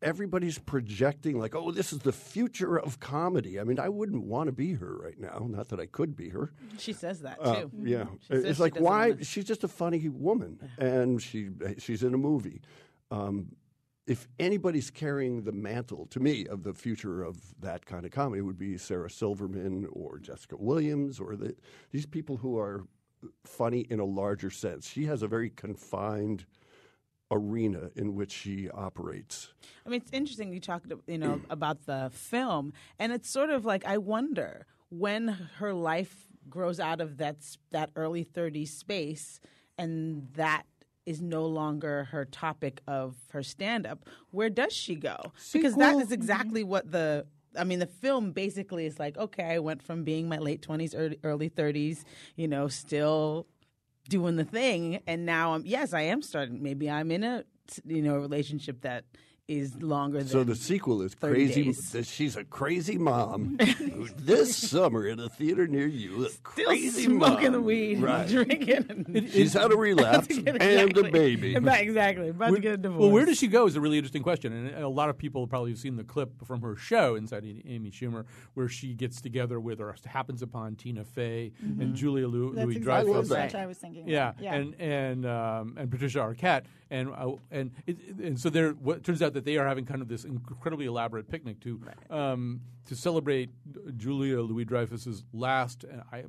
everybody's 0.01 0.59
projecting 0.59 1.39
like, 1.39 1.55
oh, 1.55 1.71
this 1.71 1.91
is 1.91 1.99
the 1.99 2.11
future 2.11 2.77
of 2.77 2.99
comedy. 2.99 3.59
I 3.59 3.63
mean, 3.63 3.79
I 3.79 3.89
wouldn't 3.89 4.23
want 4.23 4.47
to 4.47 4.51
be 4.51 4.73
her 4.73 4.97
right 4.97 5.19
now. 5.19 5.47
Not 5.49 5.69
that 5.69 5.79
I 5.79 5.85
could 5.85 6.15
be 6.15 6.29
her. 6.29 6.51
She 6.77 6.93
says 6.93 7.21
that 7.21 7.37
uh, 7.41 7.55
too. 7.55 7.71
Uh, 7.73 7.83
yeah, 7.83 8.05
it's 8.29 8.59
like 8.59 8.79
why 8.79 9.15
she's 9.21 9.45
just 9.45 9.63
a 9.63 9.67
funny 9.67 10.07
woman, 10.09 10.59
and 10.77 11.21
she 11.21 11.49
she's 11.79 12.03
in 12.03 12.13
a 12.13 12.17
movie. 12.17 12.61
Um, 13.11 13.55
if 14.05 14.27
anybody's 14.39 14.89
carrying 14.89 15.43
the 15.43 15.51
mantle 15.51 16.05
to 16.07 16.19
me 16.21 16.47
of 16.47 16.63
the 16.63 16.73
future 16.73 17.23
of 17.23 17.37
that 17.59 17.85
kind 17.85 18.05
of 18.05 18.11
comedy, 18.11 18.39
it 18.39 18.43
would 18.43 18.57
be 18.57 18.77
Sarah 18.77 19.09
Silverman 19.09 19.85
or 19.91 20.17
Jessica 20.17 20.55
Williams 20.57 21.19
or 21.19 21.35
the, 21.35 21.53
these 21.91 22.05
people 22.05 22.37
who 22.37 22.57
are 22.57 22.85
funny 23.43 23.85
in 23.89 23.99
a 23.99 24.05
larger 24.05 24.49
sense. 24.49 24.87
She 24.87 25.05
has 25.05 25.23
a 25.23 25.27
very 25.27 25.49
confined 25.49 26.45
arena 27.31 27.89
in 27.95 28.15
which 28.15 28.31
she 28.31 28.69
operates. 28.69 29.53
I 29.85 29.89
mean, 29.89 30.01
it's 30.01 30.11
interesting 30.13 30.53
you 30.53 30.59
talked, 30.59 30.91
you 31.07 31.17
know, 31.17 31.41
about 31.49 31.85
the 31.85 32.09
film, 32.13 32.73
and 32.99 33.11
it's 33.11 33.29
sort 33.29 33.49
of 33.49 33.65
like 33.65 33.85
I 33.85 33.97
wonder 33.97 34.65
when 34.89 35.27
her 35.57 35.73
life 35.73 36.27
grows 36.49 36.79
out 36.79 37.01
of 37.01 37.17
that 37.17 37.37
that 37.71 37.91
early 37.95 38.23
30s 38.23 38.69
space, 38.69 39.39
and 39.77 40.27
that 40.35 40.63
is 41.05 41.21
no 41.21 41.45
longer 41.45 42.05
her 42.05 42.25
topic 42.25 42.81
of 42.85 43.15
her 43.31 43.41
stand-up. 43.41 44.05
Where 44.31 44.49
does 44.49 44.73
she 44.73 44.95
go? 44.95 45.15
Because 45.53 45.75
that 45.75 45.95
is 45.95 46.05
mm-hmm. 46.05 46.13
exactly 46.13 46.63
what 46.63 46.91
the 46.91 47.25
I 47.57 47.63
mean, 47.63 47.79
the 47.79 47.87
film 47.87 48.31
basically 48.31 48.85
is 48.85 48.99
like, 48.99 49.17
okay, 49.17 49.55
I 49.55 49.59
went 49.59 49.81
from 49.81 50.03
being 50.03 50.29
my 50.29 50.37
late 50.37 50.61
20s, 50.61 50.93
early, 50.95 51.17
early 51.23 51.49
30s, 51.49 52.03
you 52.35 52.47
know, 52.47 52.67
still 52.67 53.47
doing 54.09 54.35
the 54.35 54.43
thing. 54.43 55.01
And 55.07 55.25
now 55.25 55.53
I'm 55.53 55.65
yes 55.65 55.93
I 55.93 56.01
am 56.01 56.21
starting 56.21 56.61
maybe 56.61 56.89
I'm 56.89 57.11
in 57.11 57.23
a 57.23 57.43
you 57.85 58.01
know 58.01 58.15
a 58.15 58.19
relationship 58.19 58.81
that 58.81 59.05
is 59.47 59.81
longer 59.81 60.17
than 60.19 60.27
So 60.27 60.43
the 60.43 60.55
sequel 60.55 61.01
is 61.01 61.15
crazy. 61.15 61.63
days. 61.71 61.95
She's 62.09 62.35
a 62.35 62.43
crazy 62.43 62.97
mom. 62.97 63.57
this 64.17 64.53
summer 64.57 65.07
in 65.07 65.21
a 65.21 65.29
theater 65.29 65.67
near 65.67 65.87
you, 65.87 66.25
a 66.25 66.29
Still 66.29 66.41
crazy 66.65 67.03
smoking 67.03 67.43
mom. 67.45 67.51
the 67.53 67.61
weed, 67.61 68.01
Right. 68.01 68.27
drinking. 68.27 69.05
And 69.07 69.29
She's 69.29 69.53
had 69.53 69.71
a 69.71 69.77
relapse 69.77 70.27
and 70.35 70.49
a 70.49 70.81
Exactly. 70.83 71.11
baby. 71.11 71.55
Exactly. 71.55 72.27
About 72.29 72.53
to 72.55 72.59
get 72.59 72.73
a 72.73 72.77
divorce. 72.77 72.99
Well, 73.01 73.09
where 73.11 73.23
does 73.25 73.37
she 73.37 73.47
go 73.47 73.67
is 73.67 73.77
a 73.77 73.81
really 73.81 73.97
interesting 73.97 74.21
question, 74.23 74.51
and 74.51 74.83
a 74.83 74.89
lot 74.89 75.09
of 75.09 75.17
people 75.17 75.47
probably 75.47 75.71
have 75.71 75.79
seen 75.79 75.95
the 75.95 76.03
clip 76.03 76.45
from 76.45 76.61
her 76.61 76.75
show 76.75 77.15
Inside 77.15 77.45
Amy 77.65 77.89
Schumer, 77.89 78.25
where 78.53 78.67
she 78.67 78.93
gets 78.95 79.21
together 79.21 79.61
with 79.61 79.79
or 79.79 79.95
happens 80.05 80.41
upon 80.41 80.75
Tina 80.75 81.05
Fey 81.05 81.53
and 81.61 81.95
Julia 81.95 82.27
Lou- 82.27 82.53
That's 82.53 82.65
Louis 82.65 82.75
exactly 82.77 83.13
Dreyfus. 83.13 83.29
the 83.29 83.35
sketch 83.35 83.55
I 83.55 83.65
was 83.65 83.77
thinking. 83.77 84.09
Yeah, 84.09 84.33
yeah. 84.41 84.55
and 84.55 84.75
and 84.81 85.25
um, 85.25 85.75
and 85.77 85.89
Patricia 85.89 86.19
Arquette, 86.19 86.63
and 86.89 87.09
uh, 87.09 87.33
and 87.51 87.71
it, 87.85 87.97
and 88.21 88.39
so 88.39 88.49
there. 88.49 88.71
What 88.71 89.03
turns 89.03 89.21
out 89.21 89.33
that 89.33 89.45
they 89.45 89.57
are 89.57 89.67
having 89.67 89.85
kind 89.85 90.01
of 90.01 90.07
this 90.07 90.23
incredibly 90.23 90.85
elaborate 90.85 91.29
picnic 91.29 91.59
to 91.61 91.81
um, 92.09 92.61
to 92.85 92.95
celebrate 92.95 93.49
Julia 93.97 94.41
Louis 94.41 94.65
Dreyfus's 94.65 95.23
last. 95.33 95.85
Uh, 95.85 96.01
I, 96.11 96.23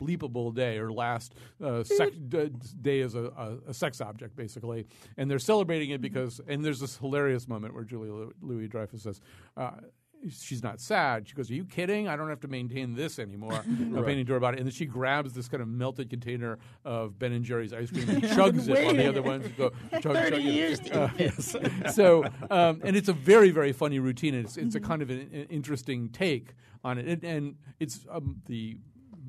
bleepable 0.00 0.54
day 0.54 0.78
or 0.78 0.90
last 0.90 1.34
uh, 1.62 1.84
sex, 1.84 2.16
day 2.16 3.00
as 3.02 3.14
a, 3.14 3.24
a, 3.24 3.58
a 3.68 3.74
sex 3.74 4.00
object, 4.00 4.34
basically. 4.34 4.86
And 5.16 5.30
they're 5.30 5.38
celebrating 5.38 5.90
it 5.90 6.00
because, 6.00 6.40
and 6.48 6.64
there's 6.64 6.80
this 6.80 6.96
hilarious 6.96 7.46
moment 7.46 7.74
where 7.74 7.84
Julia 7.84 8.30
Louis 8.40 8.66
Dreyfus 8.66 9.02
says, 9.02 9.20
uh, 9.56 9.72
she's 10.28 10.62
not 10.62 10.80
sad. 10.80 11.28
She 11.28 11.34
goes, 11.34 11.50
"Are 11.50 11.54
you 11.54 11.64
kidding? 11.64 12.08
I 12.08 12.16
don't 12.16 12.28
have 12.28 12.40
to 12.40 12.48
maintain 12.48 12.94
this 12.94 13.18
anymore." 13.18 13.52
right. 13.66 14.06
Painting 14.06 14.26
to 14.26 14.32
her 14.32 14.38
about 14.38 14.54
it, 14.54 14.58
and 14.58 14.66
then 14.66 14.72
she 14.72 14.86
grabs 14.86 15.32
this 15.32 15.48
kind 15.48 15.62
of 15.62 15.68
melted 15.68 16.10
container 16.10 16.58
of 16.84 17.18
Ben 17.18 17.32
and 17.32 17.44
Jerry's 17.44 17.72
ice 17.72 17.90
cream 17.90 18.08
and 18.08 18.22
chugs 18.24 18.68
it 18.68 18.84
while 18.84 18.94
the 18.94 19.08
other 19.08 19.22
ones 19.22 19.46
go 19.56 19.70
chug, 19.92 20.02
chug 20.02 20.32
it. 20.32 20.42
years 20.42 20.80
Uh, 20.90 21.10
yes. 21.18 21.56
So, 21.94 22.24
um, 22.50 22.80
and 22.84 22.96
it's 22.96 23.08
a 23.08 23.12
very 23.12 23.50
very 23.50 23.72
funny 23.72 23.98
routine. 23.98 24.34
And 24.34 24.44
it's 24.44 24.56
it's 24.56 24.74
a 24.74 24.80
kind 24.80 25.02
of 25.02 25.10
an, 25.10 25.20
an 25.32 25.46
interesting 25.50 26.08
take 26.10 26.54
on 26.84 26.98
it, 26.98 27.06
and, 27.06 27.24
and 27.24 27.54
it's 27.78 28.06
um, 28.10 28.40
the 28.46 28.76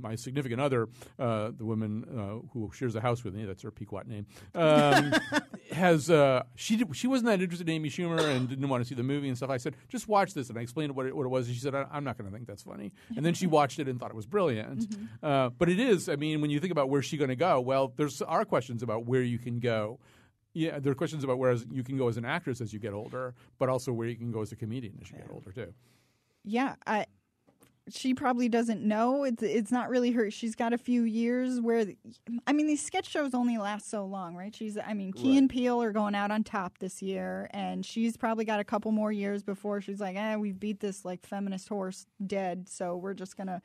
my 0.01 0.15
significant 0.15 0.61
other, 0.61 0.89
uh, 1.19 1.51
the 1.55 1.65
woman 1.65 2.05
uh, 2.09 2.47
who 2.53 2.71
shares 2.73 2.95
a 2.95 3.01
house 3.01 3.23
with 3.23 3.33
me, 3.33 3.45
that's 3.45 3.63
her 3.63 3.71
Pequot 3.71 4.03
name, 4.07 4.25
um, 4.55 5.13
has 5.71 6.09
uh, 6.09 6.43
she 6.55 6.75
did, 6.75 6.95
she 6.95 7.07
wasn't 7.07 7.27
that 7.27 7.41
interested 7.41 7.67
in 7.69 7.75
Amy 7.75 7.89
Schumer 7.89 8.19
and 8.35 8.49
didn't 8.49 8.67
want 8.67 8.83
to 8.83 8.87
see 8.87 8.95
the 8.95 9.03
movie 9.03 9.27
and 9.27 9.37
stuff. 9.37 9.49
I 9.49 9.57
said, 9.57 9.75
just 9.89 10.07
watch 10.07 10.33
this, 10.33 10.49
and 10.49 10.57
I 10.57 10.61
explained 10.61 10.95
what 10.95 11.05
it, 11.05 11.15
what 11.15 11.25
it 11.25 11.29
was, 11.29 11.47
and 11.47 11.55
she 11.55 11.61
said, 11.61 11.75
I, 11.75 11.85
am 11.93 12.03
not 12.03 12.17
going 12.17 12.29
to 12.29 12.35
think 12.35 12.47
that's 12.47 12.63
funny. 12.63 12.91
And 13.15 13.25
then 13.25 13.33
she 13.33 13.47
watched 13.61 13.79
it 13.79 13.87
and 13.87 13.99
thought 13.99 14.11
it 14.11 14.15
was 14.15 14.25
brilliant. 14.25 14.89
Mm-hmm. 14.89 15.25
Uh, 15.25 15.49
but 15.49 15.69
it 15.69 15.79
is. 15.79 16.09
I 16.09 16.15
mean, 16.15 16.41
when 16.41 16.49
you 16.49 16.59
think 16.59 16.71
about 16.71 16.89
where's 16.89 17.05
she 17.05 17.17
going 17.17 17.29
to 17.29 17.35
go, 17.35 17.59
well, 17.61 17.93
there's 17.95 18.21
are 18.21 18.45
questions 18.45 18.83
about 18.83 19.05
where 19.05 19.21
you 19.21 19.37
can 19.37 19.59
go. 19.59 19.99
Yeah, 20.53 20.79
there 20.79 20.91
are 20.91 20.95
questions 20.95 21.23
about 21.23 21.37
where 21.37 21.53
you 21.53 21.83
can 21.83 21.97
go 21.97 22.09
as 22.09 22.17
an 22.17 22.25
actress 22.25 22.59
as 22.59 22.73
you 22.73 22.79
get 22.79 22.93
older, 22.93 23.33
but 23.57 23.69
also 23.69 23.93
where 23.93 24.07
you 24.07 24.17
can 24.17 24.31
go 24.31 24.41
as 24.41 24.51
a 24.51 24.55
comedian 24.55 24.97
as 25.01 25.09
you 25.09 25.17
get 25.17 25.29
older 25.31 25.51
too. 25.51 25.73
Yeah, 26.43 26.75
I, 26.85 27.05
she 27.93 28.13
probably 28.13 28.49
doesn't 28.49 28.81
know. 28.81 29.23
It's 29.23 29.43
it's 29.43 29.71
not 29.71 29.89
really 29.89 30.11
her. 30.11 30.31
She's 30.31 30.55
got 30.55 30.73
a 30.73 30.77
few 30.77 31.03
years 31.03 31.59
where, 31.59 31.85
I 32.47 32.53
mean, 32.53 32.67
these 32.67 32.83
sketch 32.83 33.09
shows 33.09 33.33
only 33.33 33.57
last 33.57 33.89
so 33.89 34.05
long, 34.05 34.35
right? 34.35 34.55
She's, 34.55 34.77
I 34.77 34.93
mean, 34.93 35.13
Key 35.13 35.37
and 35.37 35.49
Peele 35.49 35.81
are 35.81 35.91
going 35.91 36.15
out 36.15 36.31
on 36.31 36.43
top 36.43 36.77
this 36.79 37.01
year, 37.01 37.49
and 37.51 37.85
she's 37.85 38.17
probably 38.17 38.45
got 38.45 38.59
a 38.59 38.63
couple 38.63 38.91
more 38.91 39.11
years 39.11 39.43
before 39.43 39.81
she's 39.81 39.99
like, 39.99 40.15
eh, 40.15 40.35
we've 40.35 40.59
beat 40.59 40.79
this 40.79 41.05
like 41.05 41.25
feminist 41.25 41.69
horse 41.69 42.05
dead, 42.25 42.67
so 42.69 42.95
we're 42.97 43.13
just 43.13 43.37
gonna. 43.37 43.61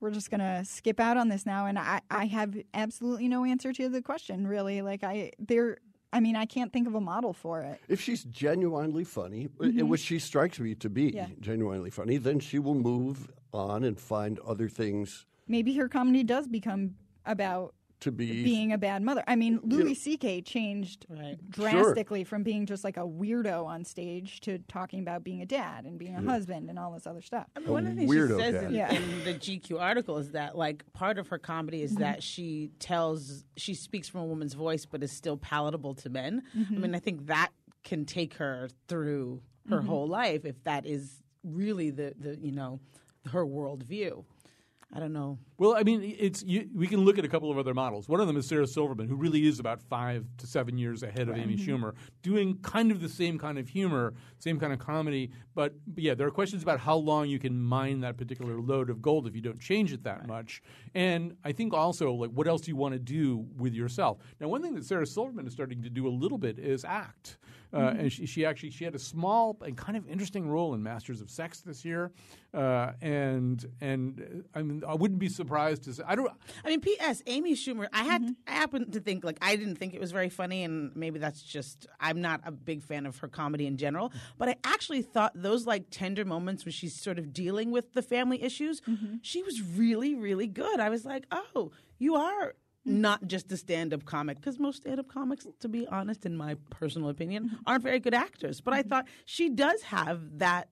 We're 0.00 0.10
just 0.10 0.32
gonna 0.32 0.64
skip 0.64 0.98
out 0.98 1.16
on 1.16 1.28
this 1.28 1.46
now, 1.46 1.66
and 1.66 1.78
I, 1.78 2.00
I 2.10 2.24
have 2.24 2.56
absolutely 2.74 3.28
no 3.28 3.44
answer 3.44 3.72
to 3.72 3.88
the 3.88 4.02
question. 4.02 4.48
Really, 4.48 4.82
like 4.82 5.04
I, 5.04 5.30
there, 5.38 5.78
I 6.12 6.18
mean, 6.18 6.34
I 6.34 6.44
can't 6.44 6.72
think 6.72 6.88
of 6.88 6.96
a 6.96 7.00
model 7.00 7.32
for 7.32 7.60
it. 7.60 7.78
If 7.88 8.00
she's 8.00 8.24
genuinely 8.24 9.04
funny, 9.04 9.46
mm-hmm. 9.46 9.86
which 9.86 10.00
she 10.00 10.18
strikes 10.18 10.58
me 10.58 10.74
to 10.74 10.90
be 10.90 11.12
Yeah. 11.14 11.28
genuinely 11.40 11.90
funny, 11.90 12.16
then 12.16 12.40
she 12.40 12.58
will 12.58 12.74
move 12.74 13.30
on 13.52 13.84
and 13.84 14.00
find 14.00 14.38
other 14.40 14.68
things 14.68 15.26
Maybe 15.48 15.74
her 15.74 15.88
comedy 15.88 16.24
does 16.24 16.46
become 16.46 16.94
about 17.26 17.74
to 18.02 18.10
be. 18.10 18.42
being 18.42 18.72
a 18.72 18.78
bad 18.78 19.02
mother. 19.02 19.22
I 19.26 19.36
mean, 19.36 19.60
Louis 19.62 19.94
C.K. 19.94 20.42
changed 20.42 21.06
Right. 21.08 21.38
drastically 21.50 22.24
from 22.24 22.42
being 22.42 22.66
just 22.66 22.84
like 22.84 22.96
a 22.96 23.06
weirdo 23.06 23.64
on 23.64 23.84
stage 23.84 24.40
to 24.42 24.58
talking 24.68 25.00
about 25.00 25.22
being 25.22 25.40
a 25.40 25.46
dad 25.46 25.84
and 25.84 25.98
being 25.98 26.16
a 26.16 26.22
husband 26.22 26.68
and 26.68 26.78
all 26.78 26.92
this 26.92 27.06
other 27.06 27.22
stuff. 27.22 27.46
I 27.54 27.60
mean, 27.60 27.70
one 27.70 27.86
of 27.86 27.94
the 27.94 28.00
things 28.00 28.10
weirdo 28.10 28.38
she 28.38 28.52
says 28.52 28.62
in, 28.64 28.74
Yeah. 28.74 28.92
in 28.92 29.24
the 29.24 29.34
GQ 29.34 29.80
article 29.80 30.18
is 30.18 30.32
that 30.32 30.56
like 30.56 30.84
part 30.92 31.18
of 31.18 31.28
her 31.28 31.38
comedy 31.38 31.82
is 31.82 31.94
that 31.96 32.14
mm-hmm. 32.14 32.20
she 32.20 32.70
tells 32.78 33.44
she 33.56 33.74
speaks 33.74 34.08
from 34.08 34.22
a 34.22 34.26
woman's 34.26 34.54
voice 34.54 34.84
but 34.84 35.02
is 35.02 35.12
still 35.12 35.36
palatable 35.36 35.94
to 35.96 36.10
men. 36.10 36.42
I 36.54 36.58
mm-hmm. 36.58 36.80
mean, 36.80 36.94
I 36.94 36.98
think 36.98 37.26
that 37.26 37.50
can 37.84 38.04
take 38.04 38.34
her 38.34 38.68
through 38.88 39.42
her 39.68 39.78
mm-hmm. 39.78 39.86
whole 39.86 40.08
life 40.08 40.44
if 40.44 40.62
that 40.64 40.86
is 40.86 41.22
really 41.44 41.90
the 41.90 42.14
the 42.18 42.38
you 42.40 42.52
know 42.52 42.80
her 43.30 43.44
worldview. 43.44 44.24
I 44.92 45.00
don't 45.00 45.12
know. 45.12 45.38
Well, 45.62 45.76
I 45.76 45.84
mean, 45.84 46.16
it's 46.18 46.42
you, 46.42 46.68
we 46.74 46.88
can 46.88 47.04
look 47.04 47.20
at 47.20 47.24
a 47.24 47.28
couple 47.28 47.48
of 47.48 47.56
other 47.56 47.72
models. 47.72 48.08
One 48.08 48.18
of 48.18 48.26
them 48.26 48.36
is 48.36 48.48
Sarah 48.48 48.66
Silverman, 48.66 49.06
who 49.06 49.14
really 49.14 49.46
is 49.46 49.60
about 49.60 49.80
five 49.80 50.26
to 50.38 50.46
seven 50.48 50.76
years 50.76 51.04
ahead 51.04 51.28
of 51.28 51.38
Amy 51.38 51.56
Schumer, 51.56 51.94
doing 52.20 52.58
kind 52.62 52.90
of 52.90 53.00
the 53.00 53.08
same 53.08 53.38
kind 53.38 53.60
of 53.60 53.68
humor, 53.68 54.12
same 54.40 54.58
kind 54.58 54.72
of 54.72 54.80
comedy. 54.80 55.30
But, 55.54 55.74
but 55.86 56.02
yeah, 56.02 56.14
there 56.14 56.26
are 56.26 56.32
questions 56.32 56.64
about 56.64 56.80
how 56.80 56.96
long 56.96 57.28
you 57.28 57.38
can 57.38 57.56
mine 57.56 58.00
that 58.00 58.16
particular 58.16 58.60
lode 58.60 58.90
of 58.90 59.00
gold 59.00 59.28
if 59.28 59.36
you 59.36 59.40
don't 59.40 59.60
change 59.60 59.92
it 59.92 60.02
that 60.02 60.26
much. 60.26 60.64
And 60.96 61.36
I 61.44 61.52
think 61.52 61.74
also, 61.74 62.12
like, 62.12 62.30
what 62.30 62.48
else 62.48 62.62
do 62.62 62.72
you 62.72 62.76
want 62.76 62.94
to 62.94 62.98
do 62.98 63.46
with 63.56 63.72
yourself? 63.72 64.18
Now, 64.40 64.48
one 64.48 64.62
thing 64.62 64.74
that 64.74 64.84
Sarah 64.84 65.06
Silverman 65.06 65.46
is 65.46 65.52
starting 65.52 65.80
to 65.84 65.90
do 65.90 66.08
a 66.08 66.10
little 66.10 66.38
bit 66.38 66.58
is 66.58 66.84
act. 66.84 67.38
Uh, 67.74 67.94
And 67.98 68.12
she, 68.12 68.26
she 68.26 68.44
actually 68.44 68.70
she 68.70 68.84
had 68.84 68.94
a 68.94 68.98
small 68.98 69.56
and 69.62 69.74
kind 69.78 69.96
of 69.96 70.06
interesting 70.06 70.46
role 70.46 70.74
in 70.74 70.82
Masters 70.82 71.22
of 71.22 71.30
Sex 71.30 71.62
this 71.62 71.86
year, 71.86 72.12
uh, 72.52 72.92
and 73.00 73.64
and 73.80 74.44
I 74.54 74.60
mean 74.60 74.82
I 74.86 74.94
wouldn't 74.94 75.18
be 75.18 75.30
surprised 75.30 75.51
to 75.52 75.94
say 75.94 76.02
I 76.06 76.14
don't 76.14 76.30
I 76.64 76.68
mean, 76.68 76.80
P.S. 76.80 77.22
Amy 77.26 77.54
Schumer. 77.54 77.86
I 77.92 78.04
had 78.04 78.22
mm-hmm. 78.22 78.32
I 78.46 78.52
happen 78.52 78.90
to 78.92 79.00
think 79.00 79.24
like 79.24 79.38
I 79.40 79.56
didn't 79.56 79.76
think 79.76 79.94
it 79.94 80.00
was 80.00 80.12
very 80.12 80.28
funny, 80.28 80.64
and 80.64 80.94
maybe 80.96 81.18
that's 81.18 81.42
just 81.42 81.86
I'm 82.00 82.20
not 82.20 82.40
a 82.44 82.52
big 82.52 82.82
fan 82.82 83.06
of 83.06 83.18
her 83.18 83.28
comedy 83.28 83.66
in 83.66 83.76
general. 83.76 84.12
But 84.38 84.48
I 84.48 84.56
actually 84.64 85.02
thought 85.02 85.32
those 85.34 85.66
like 85.66 85.86
tender 85.90 86.24
moments 86.24 86.64
where 86.64 86.72
she's 86.72 87.00
sort 87.00 87.18
of 87.18 87.32
dealing 87.32 87.70
with 87.70 87.92
the 87.92 88.02
family 88.02 88.42
issues, 88.42 88.80
mm-hmm. 88.82 89.16
she 89.22 89.42
was 89.42 89.62
really 89.62 90.14
really 90.14 90.46
good. 90.46 90.80
I 90.80 90.88
was 90.88 91.04
like, 91.04 91.24
oh, 91.30 91.72
you 91.98 92.16
are. 92.16 92.54
Mm. 92.86 92.98
Not 92.98 93.28
just 93.28 93.52
a 93.52 93.56
stand-up 93.56 94.04
comic, 94.06 94.38
because 94.40 94.58
most 94.58 94.78
stand-up 94.78 95.06
comics, 95.06 95.46
to 95.60 95.68
be 95.68 95.86
honest, 95.86 96.26
in 96.26 96.36
my 96.36 96.56
personal 96.68 97.10
opinion, 97.10 97.44
mm-hmm. 97.44 97.56
aren't 97.64 97.84
very 97.84 98.00
good 98.00 98.12
actors. 98.12 98.60
But 98.60 98.74
I 98.74 98.82
thought 98.82 99.06
she 99.24 99.50
does 99.50 99.82
have 99.82 100.38
that 100.38 100.68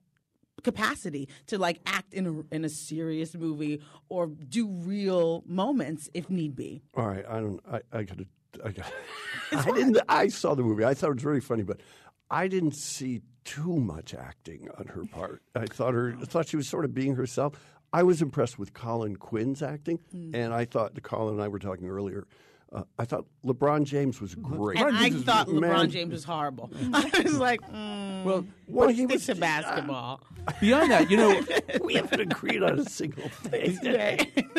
capacity 0.63 1.27
to 1.47 1.57
like 1.57 1.79
act 1.85 2.13
in 2.13 2.27
a 2.27 2.55
in 2.55 2.65
a 2.65 2.69
serious 2.69 3.35
movie 3.35 3.81
or 4.09 4.27
do 4.27 4.67
real 4.67 5.43
moments 5.45 6.09
if 6.13 6.29
need 6.29 6.55
be. 6.55 6.81
All 6.95 7.07
right, 7.07 7.25
I 7.27 7.39
don't. 7.39 7.59
I, 7.71 7.81
I 7.91 8.03
gotta. 8.03 8.25
I 8.63 8.71
got. 8.71 8.91
I 9.51 9.71
didn't. 9.71 9.99
I 10.07 10.27
saw 10.27 10.55
the 10.55 10.63
movie. 10.63 10.83
I 10.83 10.93
thought 10.93 11.11
it 11.11 11.15
was 11.15 11.23
very 11.23 11.41
funny, 11.41 11.63
but 11.63 11.81
I 12.29 12.47
didn't 12.47 12.75
see 12.75 13.21
too 13.43 13.77
much 13.77 14.13
acting 14.13 14.69
on 14.77 14.87
her 14.87 15.03
part. 15.05 15.41
I 15.55 15.65
thought 15.65 15.93
her. 15.93 16.15
I 16.21 16.25
thought 16.25 16.47
she 16.47 16.57
was 16.57 16.67
sort 16.67 16.85
of 16.85 16.93
being 16.93 17.15
herself. 17.15 17.53
I 17.93 18.03
was 18.03 18.21
impressed 18.21 18.57
with 18.57 18.73
Colin 18.73 19.17
Quinn's 19.17 19.61
acting, 19.61 19.99
hmm. 20.11 20.33
and 20.33 20.53
I 20.53 20.65
thought 20.65 20.95
the 20.95 21.01
Colin 21.01 21.35
and 21.35 21.43
I 21.43 21.47
were 21.49 21.59
talking 21.59 21.89
earlier. 21.89 22.25
Uh, 22.73 22.83
I 22.97 23.03
thought 23.03 23.25
LeBron 23.45 23.83
James 23.83 24.21
was 24.21 24.33
great. 24.33 24.79
And 24.79 24.95
I 24.95 25.03
James 25.09 25.15
is- 25.15 25.23
thought 25.23 25.47
LeBron 25.47 25.59
man. 25.59 25.89
James 25.89 26.13
was 26.13 26.23
horrible. 26.23 26.71
I 26.93 27.21
was 27.23 27.37
like, 27.37 27.59
mm, 27.61 28.23
well 28.23 28.45
well, 28.67 28.87
he 28.87 29.03
stick 29.03 29.11
was 29.11 29.25
to 29.25 29.35
basketball. 29.35 30.21
beyond 30.61 30.89
that 30.89 31.11
you 31.11 31.17
know 31.17 31.39
we 31.83 31.93
haven't 31.95 32.19
agreed 32.21 32.63
on 32.63 32.79
a 32.79 32.85
single 32.85 33.27
thing. 33.29 33.77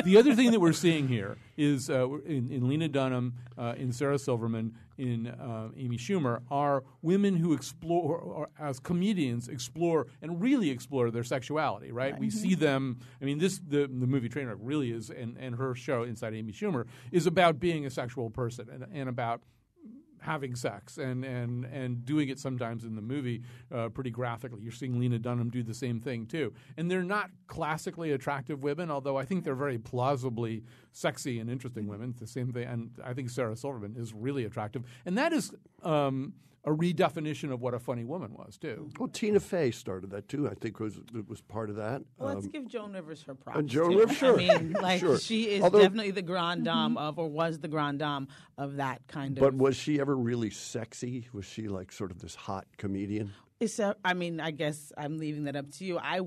the 0.05 0.17
other 0.19 0.35
thing 0.35 0.51
that 0.53 0.61
we're 0.61 0.73
seeing 0.73 1.09
here 1.09 1.39
is 1.57 1.89
uh, 1.91 2.09
in, 2.27 2.51
in 2.53 2.69
Lena 2.69 2.89
Dunham, 2.89 3.35
uh, 3.59 3.75
in 3.77 3.93
Sarah 3.93 4.19
Silverman, 4.19 4.75
in 5.03 5.27
uh, 5.27 5.69
Amy 5.77 5.99
Schumer 5.99 6.43
are 6.49 6.85
women 7.03 7.37
who 7.37 7.53
explore, 7.53 8.19
or 8.19 8.49
as 8.59 8.79
comedians, 8.79 9.49
explore 9.49 10.07
and 10.23 10.41
really 10.41 10.71
explore 10.71 11.11
their 11.11 11.25
sexuality. 11.25 11.91
Right? 11.91 12.17
We 12.19 12.31
see 12.31 12.55
them. 12.55 13.01
I 13.21 13.25
mean, 13.25 13.39
this 13.39 13.61
the 13.67 13.81
the 13.89 14.07
movie 14.07 14.29
Trainwreck 14.29 14.59
really 14.61 14.93
is, 14.93 15.11
and 15.11 15.37
and 15.39 15.57
her 15.57 15.75
show 15.75 16.05
Inside 16.05 16.35
Amy 16.35 16.53
Schumer 16.53 16.87
is 17.11 17.27
about 17.27 17.59
being 17.59 17.85
a 17.85 17.91
sexual 17.91 18.31
person 18.31 18.69
and, 18.71 18.87
and 18.93 19.09
about 19.09 19.43
having 20.23 20.55
sex 20.55 20.99
and, 20.99 21.25
and, 21.25 21.65
and 21.67 22.05
doing 22.05 22.29
it 22.29 22.39
sometimes 22.39 22.85
in 22.85 22.95
the 22.95 23.03
movie 23.03 23.43
uh, 23.75 23.89
pretty 23.89 24.11
graphically. 24.11 24.63
You're 24.63 24.73
seeing 24.73 24.99
Lena 24.99 25.19
Dunham 25.19 25.51
do 25.51 25.63
the 25.63 25.75
same 25.75 26.01
thing 26.01 26.27
too. 26.27 26.53
And 26.77 26.91
they're 26.91 27.03
not 27.03 27.31
classically 27.49 28.13
attractive 28.13 28.63
women, 28.63 28.91
although 28.91 29.17
I 29.17 29.25
think 29.25 29.45
they're 29.45 29.55
very 29.55 29.79
plausibly 29.79 30.65
sexy 30.93 31.41
and 31.41 31.51
interesting 31.51 31.87
women. 31.87 32.11
It's 32.11 32.21
the 32.21 32.27
same 32.27 32.53
thing. 32.53 32.65
And 32.65 32.91
I 33.05 33.15
think 33.15 33.31
Sarah 33.31 33.57
Silverman 33.57 33.97
is 33.97 34.15
really 34.15 34.45
attractive. 34.45 34.85
And 35.05 35.19
that 35.19 35.33
is 35.33 35.53
um, 35.83 36.35
a 36.65 36.71
redefinition 36.71 37.53
of 37.53 37.61
what 37.61 37.75
a 37.75 37.79
funny 37.81 38.05
woman 38.05 38.33
was 38.35 38.57
too. 38.57 38.89
Well, 38.99 39.09
Tina 39.09 39.41
Fey 39.41 39.73
started 39.73 40.11
that 40.11 40.29
too. 40.29 40.49
I 40.49 40.55
think 40.55 40.79
was 40.79 40.97
it 41.15 41.29
was 41.29 41.41
part 41.41 41.71
of 41.71 41.77
that. 41.77 42.03
Well, 42.19 42.35
let's 42.35 42.47
Um, 42.47 42.53
give 42.53 42.69
Joan 42.69 42.93
Rivers 42.93 43.23
her 43.25 43.35
props. 43.35 43.65
Joan. 43.65 43.97
Rivers, 43.97 44.17
sure. 44.17 44.35
I 44.41 44.59
mean, 44.59 44.73
like 44.81 45.01
Sure. 45.01 45.19
she 45.19 45.45
is 45.51 45.63
Although- 45.63 45.81
definitely 45.83 46.13
the 46.13 46.23
grande 46.23 46.65
dame 46.65 46.97
of, 46.97 47.19
or 47.19 47.29
was 47.29 47.59
the 47.59 47.67
grande 47.69 47.99
dame 47.99 48.29
of 48.59 48.77
that 48.77 49.07
kind 49.09 49.37
of. 49.37 49.43
but 49.43 49.55
was 49.55 49.75
she 49.77 49.99
ever 50.01 50.17
really 50.17 50.51
sexy? 50.51 51.27
Was 51.33 51.45
she 51.45 51.67
like 51.69 51.91
sort 51.91 52.11
of 52.13 52.21
this 52.21 52.35
hot 52.37 52.67
comedian? 52.77 53.33
It's 53.59 53.79
a- 53.81 53.97
I 54.05 54.15
mean, 54.15 54.39
I 54.41 54.53
guess 54.53 54.93
I'm 54.97 55.19
leaving 55.19 55.45
that 55.45 55.57
up 55.57 55.71
to 55.73 55.85
you. 55.85 55.99
I 55.99 56.21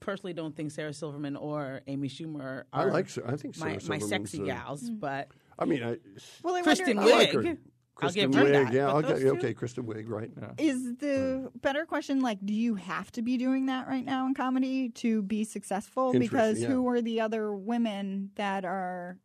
personally 0.00 0.32
don't 0.34 0.54
think 0.56 0.72
Sarah 0.72 0.92
Silverman 0.92 1.36
or 1.36 1.80
Amy 1.86 2.08
Schumer 2.08 2.40
are 2.40 2.66
I 2.72 2.84
like. 2.86 3.06
I 3.26 3.36
think 3.36 3.56
my, 3.58 3.78
Sarah 3.78 3.88
my 3.88 3.98
Silverman's, 3.98 4.08
sexy 4.08 4.42
uh, 4.42 4.46
gals, 4.46 4.90
but 4.90 5.28
I 5.58 5.64
mean, 5.64 5.82
I, 5.84 5.96
Well, 6.42 6.54
I 6.56 6.62
Kristen 6.62 6.96
wonder, 6.96 7.12
I 7.12 7.16
like. 7.16 7.30
Wiig. 7.30 7.58
I'll 7.98 8.10
Kristen 8.10 8.30
give 8.30 8.40
her 8.40 8.46
Wiig, 8.46 8.64
that, 8.64 8.72
yeah, 8.74 8.86
but 8.86 8.96
okay, 8.96 9.08
those 9.08 9.22
two- 9.22 9.38
okay, 9.38 9.54
Kristen 9.54 9.84
Wiig, 9.84 10.04
right? 10.08 10.30
is 10.58 10.96
the 10.96 11.50
better 11.62 11.86
question 11.86 12.20
like, 12.20 12.38
do 12.44 12.52
you 12.52 12.74
have 12.74 13.10
to 13.12 13.22
be 13.22 13.38
doing 13.38 13.66
that 13.66 13.88
right 13.88 14.04
now 14.04 14.26
in 14.26 14.34
comedy 14.34 14.90
to 14.90 15.22
be 15.22 15.44
successful? 15.44 16.12
Because 16.12 16.60
yeah. 16.60 16.68
who 16.68 16.86
are 16.88 17.00
the 17.00 17.22
other 17.22 17.54
women 17.54 18.30
that 18.34 18.66
are, 18.66 19.16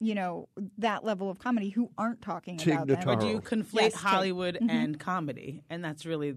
you 0.00 0.16
know, 0.16 0.48
that 0.78 1.04
level 1.04 1.30
of 1.30 1.38
comedy 1.38 1.68
who 1.68 1.90
aren't 1.96 2.20
talking 2.22 2.56
Tig 2.56 2.74
about 2.74 2.88
that? 2.88 3.06
or 3.06 3.14
do 3.14 3.28
you 3.28 3.40
conflate 3.40 3.82
Yes, 3.82 3.92
Tig. 3.92 4.02
Hollywood 4.02 4.54
mm-hmm. 4.56 4.70
and 4.70 4.98
comedy? 4.98 5.62
And 5.70 5.84
that's 5.84 6.04
really 6.04 6.34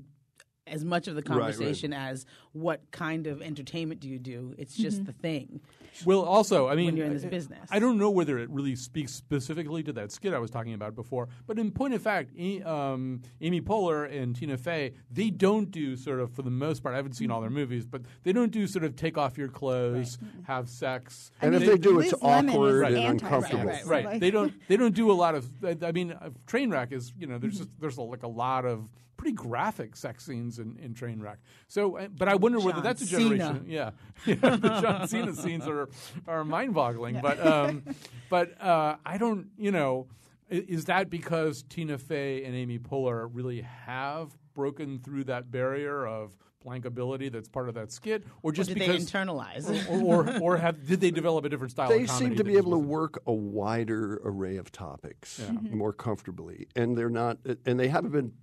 as 0.68 0.86
much 0.86 1.08
of 1.08 1.16
the 1.16 1.22
Right, 1.22 1.30
right. 1.30 1.40
conversation 1.40 1.94
as 1.94 2.26
what 2.52 2.92
kind 2.92 3.26
of 3.26 3.42
entertainment 3.42 4.02
do 4.02 4.10
you 4.10 4.20
do. 4.20 4.54
It's 4.60 4.76
just 4.76 4.98
mm-hmm. 4.98 5.06
the 5.06 5.14
thing. 5.14 5.62
Well, 6.04 6.22
also, 6.24 6.68
I 6.68 6.76
mean, 6.76 6.98
you're 6.98 7.06
in 7.06 7.14
this 7.14 7.24
I- 7.26 7.30
business. 7.30 7.70
I 7.72 7.80
don't 7.80 7.98
know 7.98 8.10
whether 8.10 8.38
it 8.40 8.50
really 8.50 8.76
speaks 8.76 9.12
specifically 9.14 9.84
to 9.84 9.94
that 9.94 10.12
skit 10.12 10.34
I 10.34 10.40
was 10.40 10.52
talking 10.52 10.74
about 10.74 10.96
before, 10.96 11.30
but 11.48 11.58
in 11.60 11.72
point 11.72 11.94
of 11.94 12.02
fact, 12.02 12.32
um, 12.66 13.22
Amy 13.42 13.62
Poehler 13.62 14.12
and 14.12 14.36
Tina 14.36 14.58
Fey, 14.58 14.94
they 15.12 15.30
don't 15.30 15.72
do 15.72 15.96
sort 15.96 16.20
of, 16.20 16.32
for 16.34 16.42
the 16.42 16.50
most 16.52 16.82
part, 16.84 16.94
I 16.94 16.98
haven't 16.98 17.14
seen 17.14 17.32
all 17.32 17.42
their 17.42 17.50
movies, 17.50 17.86
but 17.86 18.02
they 18.24 18.34
don't 18.34 18.52
do 18.52 18.68
sort 18.68 18.84
of 18.84 18.96
take 18.96 19.18
off 19.18 19.38
your 19.38 19.48
clothes, 19.48 20.18
have 20.44 20.68
sex. 20.70 21.32
And 21.42 21.54
if 21.56 21.62
They- 21.62 21.68
they 21.68 21.78
do, 21.78 21.98
Liz 21.98 22.12
it's 22.14 22.22
Lemon 22.24 22.50
is 22.50 22.56
awkward 22.56 22.86
and 22.88 22.98
anti-sex. 22.98 23.24
uncomfortable. 23.24 23.66
Right, 23.66 23.86
Right. 23.86 24.06
Like- 24.06 24.20
they 24.22 24.32
don't. 24.32 24.54
They 24.68 24.78
don't 24.78 24.96
do 24.96 25.12
a 25.12 25.14
lot 25.14 25.36
of. 25.36 25.48
I 25.84 25.92
mean, 25.92 26.12
uh, 26.12 26.30
Trainwreck 26.48 26.92
is. 26.92 27.14
You 27.18 27.28
know, 27.28 27.38
there's 27.38 27.58
just, 27.58 27.70
there's 27.80 27.98
a, 27.98 28.02
like 28.02 28.24
a 28.24 28.28
lot 28.28 28.66
of 28.66 28.90
pretty 29.18 29.34
graphic 29.36 29.96
sex 29.96 30.26
scenes 30.26 30.60
in, 30.60 30.78
in 30.82 30.94
Trainwreck. 30.94 31.38
So, 31.68 31.98
uh, 31.98 32.08
but 32.08 32.28
I 32.28 32.36
wonder 32.36 32.60
whether 32.60 32.82
that's 32.82 33.02
a 33.02 33.06
Cena. 33.06 33.38
generation. 33.38 33.66
Yeah, 33.68 33.92
yeah. 34.26 34.36
The 34.36 34.80
John 34.82 35.08
Cena 35.08 35.34
scenes 35.36 35.68
are 35.68 35.90
are 36.28 36.44
mind 36.44 36.74
boggling. 36.74 37.20
But 37.22 37.46
um, 37.46 37.84
but 38.30 38.62
uh, 38.62 38.98
I 39.06 39.18
don't. 39.18 39.48
You 39.58 39.72
know, 39.72 40.08
is 40.50 40.86
that 40.86 41.10
because 41.10 41.64
Tina 41.70 41.98
Fey 41.98 42.44
and 42.44 42.56
Amy 42.56 42.80
Poehler 42.80 43.30
really 43.32 43.62
have 43.62 44.36
broken 44.54 45.00
through 45.00 45.26
that 45.26 45.52
barrier 45.52 46.06
of 46.08 46.36
blankability 46.66 47.32
that's 47.32 47.48
part 47.48 47.70
of 47.70 47.76
that 47.76 47.92
skit, 47.92 48.24
or 48.42 48.50
Or 48.50 48.52
just 48.52 48.70
did 48.70 48.80
they 48.80 48.88
because 48.88 49.12
internalize? 49.12 49.70
or, 49.90 50.28
or 50.28 50.40
or 50.42 50.58
have 50.58 50.88
did 50.88 51.00
they 51.00 51.12
develop 51.12 51.46
a 51.46 51.50
different 51.50 51.72
style? 51.72 51.90
They 51.90 52.04
of 52.04 52.10
seem 52.10 52.36
to 52.36 52.44
be 52.44 52.58
able 52.58 52.72
to 52.72 52.78
work 52.80 53.22
a 53.28 53.34
wider 53.34 54.20
array 54.24 54.58
of 54.58 54.72
topics 54.72 55.42
more 55.62 55.94
comfortably, 55.94 56.68
and 56.76 56.98
they're 56.98 57.10
not, 57.10 57.38
and 57.66 57.80
they 57.80 57.88
haven't 57.88 58.12
been 58.12 58.34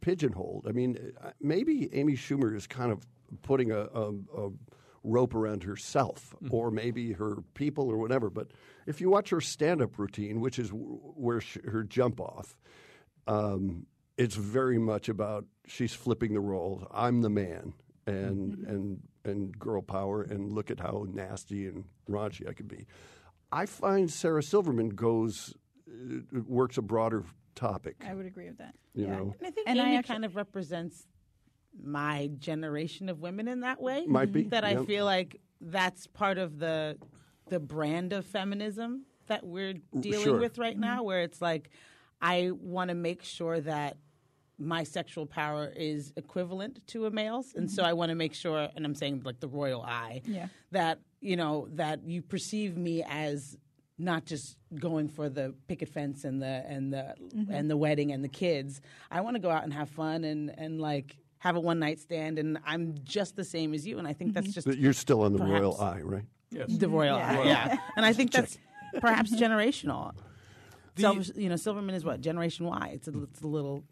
pigeonholed. 0.00 0.66
I 0.68 0.72
mean, 0.72 1.12
uh, 1.20 1.30
maybe 1.40 1.88
Amy 1.92 2.14
Schumer 2.14 2.54
is 2.54 2.66
kind 2.66 2.92
of 2.92 3.04
putting 3.42 3.72
a, 3.72 3.80
a, 3.80 4.12
a 4.36 4.50
rope 5.04 5.34
around 5.34 5.64
herself, 5.64 6.34
or 6.50 6.70
maybe 6.70 7.12
her 7.12 7.38
people, 7.54 7.88
or 7.88 7.96
whatever. 7.96 8.30
But 8.30 8.48
if 8.86 9.00
you 9.00 9.10
watch 9.10 9.30
her 9.30 9.40
stand-up 9.40 9.98
routine, 9.98 10.40
which 10.40 10.58
is 10.58 10.68
w- 10.68 11.00
where 11.16 11.40
sh 11.40 11.58
her 11.64 11.82
jump 11.82 12.20
off, 12.20 12.56
um, 13.26 13.86
it's 14.16 14.36
very 14.36 14.78
much 14.78 15.08
about 15.08 15.46
she's 15.66 15.94
flipping 15.94 16.34
the 16.34 16.40
roles. 16.40 16.84
I'm 16.92 17.22
the 17.22 17.30
man, 17.30 17.72
and 18.06 18.58
and 18.66 19.00
and 19.24 19.58
girl 19.58 19.82
power, 19.82 20.22
and 20.22 20.52
look 20.52 20.70
at 20.70 20.78
how 20.78 21.06
nasty 21.12 21.66
and 21.66 21.84
raunchy 22.08 22.48
I 22.48 22.52
could 22.52 22.68
be. 22.68 22.86
I 23.50 23.66
find 23.66 24.10
Sarah 24.10 24.42
Silverman 24.42 24.90
goes 24.90 25.54
uh, 25.88 26.40
works 26.46 26.78
a 26.78 26.82
broader 26.82 27.24
topic. 27.54 27.96
I 28.06 28.14
would 28.14 28.26
agree 28.26 28.48
with 28.48 28.58
that. 28.58 28.74
You 28.94 29.06
yeah. 29.06 29.16
know, 29.16 29.34
And 29.38 29.46
I 29.48 29.50
think 29.50 29.68
And 29.68 29.80
I 29.80 29.86
Amy 29.86 29.96
actu- 29.98 30.12
kind 30.12 30.24
of 30.24 30.36
represents 30.36 31.06
my 31.82 32.30
generation 32.38 33.08
of 33.08 33.20
women 33.20 33.48
in 33.48 33.60
that 33.60 33.80
way. 33.80 34.04
Might 34.06 34.32
be, 34.32 34.42
That 34.44 34.64
I 34.64 34.84
feel 34.84 35.04
like 35.04 35.40
that's 35.60 36.06
part 36.06 36.38
of 36.38 36.58
the 36.58 36.98
the 37.48 37.60
brand 37.60 38.12
of 38.12 38.24
feminism 38.24 39.04
that 39.26 39.44
we're 39.44 39.74
mm, 39.74 40.00
dealing 40.00 40.24
sure. 40.24 40.38
with 40.38 40.58
right 40.58 40.74
mm-hmm. 40.74 40.80
now, 40.80 41.02
where 41.02 41.22
it's 41.22 41.40
like 41.42 41.70
I 42.20 42.50
want 42.52 42.88
to 42.88 42.94
make 42.94 43.22
sure 43.22 43.60
that 43.60 43.96
my 44.58 44.84
sexual 44.84 45.26
power 45.26 45.72
is 45.74 46.12
equivalent 46.16 46.86
to 46.88 47.06
a 47.06 47.10
male's, 47.10 47.54
and 47.54 47.70
so 47.70 47.82
mm-hmm. 47.82 47.90
I 47.90 47.92
want 47.94 48.10
to 48.10 48.14
make 48.14 48.34
sure, 48.34 48.68
and 48.74 48.84
I'm 48.84 48.94
saying 48.94 49.22
like 49.24 49.40
the 49.40 49.48
royal 49.48 49.82
I, 49.82 50.22
Yeah. 50.24 50.48
that 50.70 51.00
you 51.20 51.36
know 51.36 51.68
that 51.72 52.04
you 52.04 52.22
perceive 52.22 52.76
me 52.76 53.02
as 53.02 53.56
not 54.02 54.24
just 54.24 54.56
going 54.78 55.08
for 55.08 55.28
the 55.28 55.54
picket 55.68 55.88
fence 55.88 56.24
and 56.24 56.42
the 56.42 56.64
and 56.66 56.92
the 56.92 57.14
mm-hmm. 57.34 57.52
and 57.52 57.70
the 57.70 57.76
wedding 57.76 58.12
and 58.12 58.24
the 58.24 58.28
kids. 58.28 58.80
I 59.10 59.20
want 59.20 59.36
to 59.36 59.40
go 59.40 59.50
out 59.50 59.64
and 59.64 59.72
have 59.72 59.88
fun 59.88 60.24
and 60.24 60.52
and 60.56 60.80
like 60.80 61.16
have 61.38 61.56
a 61.56 61.60
one 61.60 61.78
night 61.78 62.00
stand, 62.00 62.38
and 62.38 62.58
I'm 62.66 62.94
just 63.04 63.36
the 63.36 63.44
same 63.44 63.74
as 63.74 63.86
you. 63.86 63.98
And 63.98 64.06
I 64.06 64.12
think 64.12 64.34
that's 64.34 64.48
mm-hmm. 64.48 64.54
just 64.54 64.66
But 64.66 64.78
you're 64.78 64.92
still 64.92 65.22
on 65.22 65.32
the 65.32 65.44
royal 65.44 65.74
Perhaps. 65.74 65.98
I, 65.98 66.02
right? 66.02 66.24
Yes. 66.50 66.66
the 66.68 66.88
royal 66.88 67.16
Yeah. 67.16 67.40
I. 67.40 67.44
Yeah, 67.44 67.78
and 67.96 68.04
I 68.04 68.12
think 68.12 68.32
that's 68.32 68.58
perhaps 69.00 69.34
generational. 69.40 70.12
The- 70.94 71.02
Silver, 71.02 71.40
you 71.40 71.48
know, 71.48 71.56
Silverman 71.56 71.94
is 71.94 72.04
what 72.04 72.20
Generation 72.20 72.66
Y. 72.66 72.90
It's 72.92 73.08
a, 73.08 73.22
it's 73.22 73.40
a 73.40 73.46
little 73.46 73.82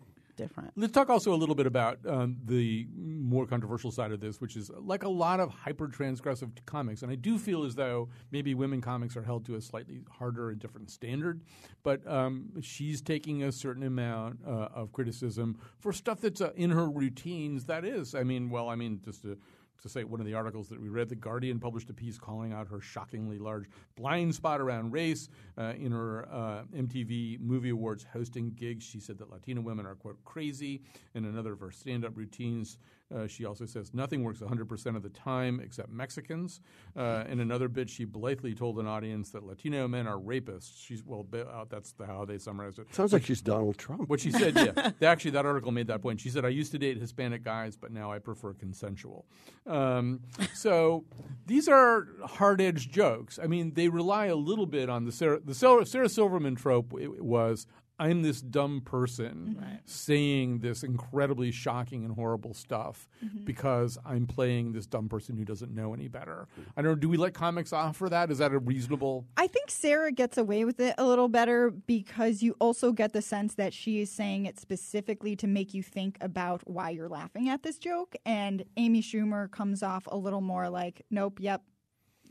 different. 0.40 0.72
Let's 0.76 0.92
talk 0.92 1.11
also 1.11 1.33
a 1.33 1.37
little 1.42 1.55
bit 1.55 1.66
about 1.66 1.98
um, 2.07 2.37
the 2.44 2.87
more 2.96 3.46
controversial 3.46 3.90
side 3.90 4.12
of 4.12 4.20
this, 4.20 4.40
which 4.40 4.57
is 4.57 4.70
like 4.76 5.03
a 5.03 5.09
lot 5.09 5.40
of 5.40 5.50
hyper 5.50 5.88
transgressive 5.88 6.50
comics. 6.66 7.03
And 7.03 7.12
I 7.12 7.14
do 7.14 7.38
feel 7.38 7.64
as 7.64 7.75
though 7.75 8.08
maybe 8.31 8.54
women 8.54 8.81
comics 8.81 9.17
are 9.17 9.23
held 9.23 9.44
to 9.46 9.56
a 9.56 9.60
slightly 9.60 10.00
harder 10.10 10.50
and 10.50 10.58
different 10.58 10.90
standard. 10.90 11.42
But 11.83 12.06
um, 12.06 12.50
she's 12.62 13.00
taking 13.02 13.42
a 13.42 13.52
certain 13.52 13.83
amount 13.83 14.40
uh, 14.46 14.69
of 14.75 14.92
criticism 14.92 15.58
for 15.79 15.92
stuff 15.92 16.21
that's 16.21 16.40
uh, 16.40 16.52
in 16.56 16.71
her 16.71 16.88
routines. 16.88 17.67
That 17.67 17.85
is, 17.85 18.14
I 18.14 18.23
mean, 18.23 18.50
well, 18.50 18.69
I 18.69 18.77
mean, 18.77 19.00
just 19.04 19.23
to 19.23 19.38
to 19.81 19.88
say 19.88 20.04
one 20.04 20.20
of 20.20 20.26
the 20.26 20.35
articles 20.35 20.68
that 20.68 20.81
we 20.81 20.88
read, 20.88 21.08
The 21.08 21.16
Guardian 21.16 21.58
published 21.58 21.90
a 21.90 21.94
piece 21.94 22.18
calling 22.18 22.52
out 22.52 22.68
her 22.68 22.81
shockingly 22.81 23.38
large 23.38 23.66
blind 23.96 24.35
spot 24.35 24.60
around 24.60 24.92
race 24.92 25.28
uh, 25.58 25.72
in 25.78 25.92
her 25.92 26.28
uh, 26.31 26.62
MTV 26.74 27.40
Movie 27.40 27.70
Awards 27.70 28.06
hosting 28.12 28.52
gigs. 28.54 28.85
She 28.85 29.00
said 29.00 29.18
that 29.18 29.31
Latina 29.31 29.60
women 29.60 29.87
are, 29.87 29.94
quote, 29.94 30.22
crazy. 30.24 30.83
In 31.14 31.24
another 31.24 31.52
of 31.52 31.60
her 31.60 31.70
stand 31.70 32.04
up 32.04 32.16
routines, 32.16 32.78
uh, 33.15 33.27
she 33.27 33.44
also 33.44 33.67
says 33.67 33.92
nothing 33.94 34.23
works 34.23 34.40
100% 34.40 34.96
of 34.96 35.02
the 35.02 35.08
time 35.11 35.61
except 35.61 35.90
Mexicans. 35.90 36.61
Uh, 36.96 37.25
in 37.29 37.40
another 37.40 37.69
bit, 37.69 37.90
she 37.90 38.04
blithely 38.04 38.54
told 38.54 38.79
an 38.79 38.87
audience 38.87 39.31
that 39.31 39.44
Latino 39.44 39.87
men 39.88 40.06
are 40.06 40.17
rapists. 40.19 40.73
She's, 40.85 41.02
well, 41.04 41.27
uh, 41.33 41.65
that's 41.69 41.92
the, 41.92 42.06
how 42.06 42.25
they 42.25 42.38
summarized 42.38 42.79
it. 42.79 42.94
Sounds 42.94 43.13
like 43.13 43.25
she's 43.25 43.40
Donald 43.42 43.79
Trump. 43.79 44.08
What 44.08 44.21
she 44.21 44.31
said, 44.31 44.54
yeah. 44.77 44.92
They- 44.98 45.06
Actually, 45.06 45.33
that 45.33 45.44
article 45.46 45.73
made 45.73 45.88
that 45.88 46.02
point. 46.02 46.21
She 46.21 46.31
said, 46.31 46.44
I 46.44 46.48
used 46.50 46.71
to 46.73 46.79
date 46.79 46.96
Hispanic 46.98 47.42
guys, 47.42 47.77
but 47.77 47.90
now 47.92 48.13
I 48.13 48.19
prefer 48.21 48.52
consensual. 48.54 49.27
Um, 49.67 50.21
so 50.54 51.04
these 51.46 51.69
are 51.69 52.06
hard 52.25 52.61
edged 52.61 52.92
jokes. 52.92 53.38
I 53.42 53.46
mean, 53.46 53.75
they 53.75 53.88
rely 53.88 54.27
a 54.27 54.37
little 54.37 54.67
bit 54.67 54.88
on 54.88 55.04
the 55.04 55.13
Sarah, 55.13 55.40
the 55.44 55.54
Sarah 55.54 56.08
Silverman 56.08 56.54
trope 56.54 56.92
it 57.00 57.25
was. 57.25 57.67
I'm 58.01 58.23
this 58.23 58.40
dumb 58.40 58.81
person 58.81 59.57
mm-hmm. 59.59 59.75
saying 59.85 60.61
this 60.61 60.83
incredibly 60.83 61.51
shocking 61.51 62.03
and 62.03 62.15
horrible 62.15 62.55
stuff 62.55 63.11
mm-hmm. 63.23 63.44
because 63.44 63.98
I'm 64.07 64.27
playing 64.27 64.73
this 64.73 64.87
dumb 64.87 65.11
person 65.11 65.37
who 65.37 65.44
doesn't 65.44 65.75
know 65.75 65.92
any 65.92 66.09
better. 66.09 66.48
Mm. 66.59 66.65
I 66.79 66.83
don't 66.83 66.92
know. 66.92 66.96
Do 66.96 67.11
we 67.11 67.19
let 67.19 67.35
comics 67.35 67.75
off 67.75 67.98
for 67.98 68.09
that? 68.09 68.31
Is 68.31 68.38
that 68.38 68.53
a 68.53 68.59
reasonable? 68.59 69.27
I 69.37 69.46
think 69.46 69.71
Sarah 69.71 70.13
gets 70.13 70.38
away 70.38 70.65
with 70.65 70.81
it 70.81 70.94
a 70.96 71.05
little 71.05 71.29
better 71.29 71.71
because 71.71 72.42
you 72.42 72.57
also 72.59 72.92
get 72.92 73.13
the 73.13 73.21
sense 73.21 73.55
that 73.57 73.75
she 73.75 74.01
is 74.01 74.11
saying 74.11 74.46
it 74.46 74.59
specifically 74.59 75.37
to 75.37 75.46
make 75.46 75.75
you 75.75 75.83
think 75.83 76.17
about 76.23 76.63
why 76.67 76.88
you're 76.88 77.09
laughing 77.09 77.51
at 77.51 77.63
this 77.63 77.77
joke. 77.77 78.17
And 78.25 78.65
Amy 78.79 79.03
Schumer 79.03 79.51
comes 79.51 79.83
off 79.83 80.09
a 80.11 80.17
little 80.17 80.40
more 80.40 80.71
like, 80.71 81.03
nope, 81.11 81.38
yep, 81.38 81.63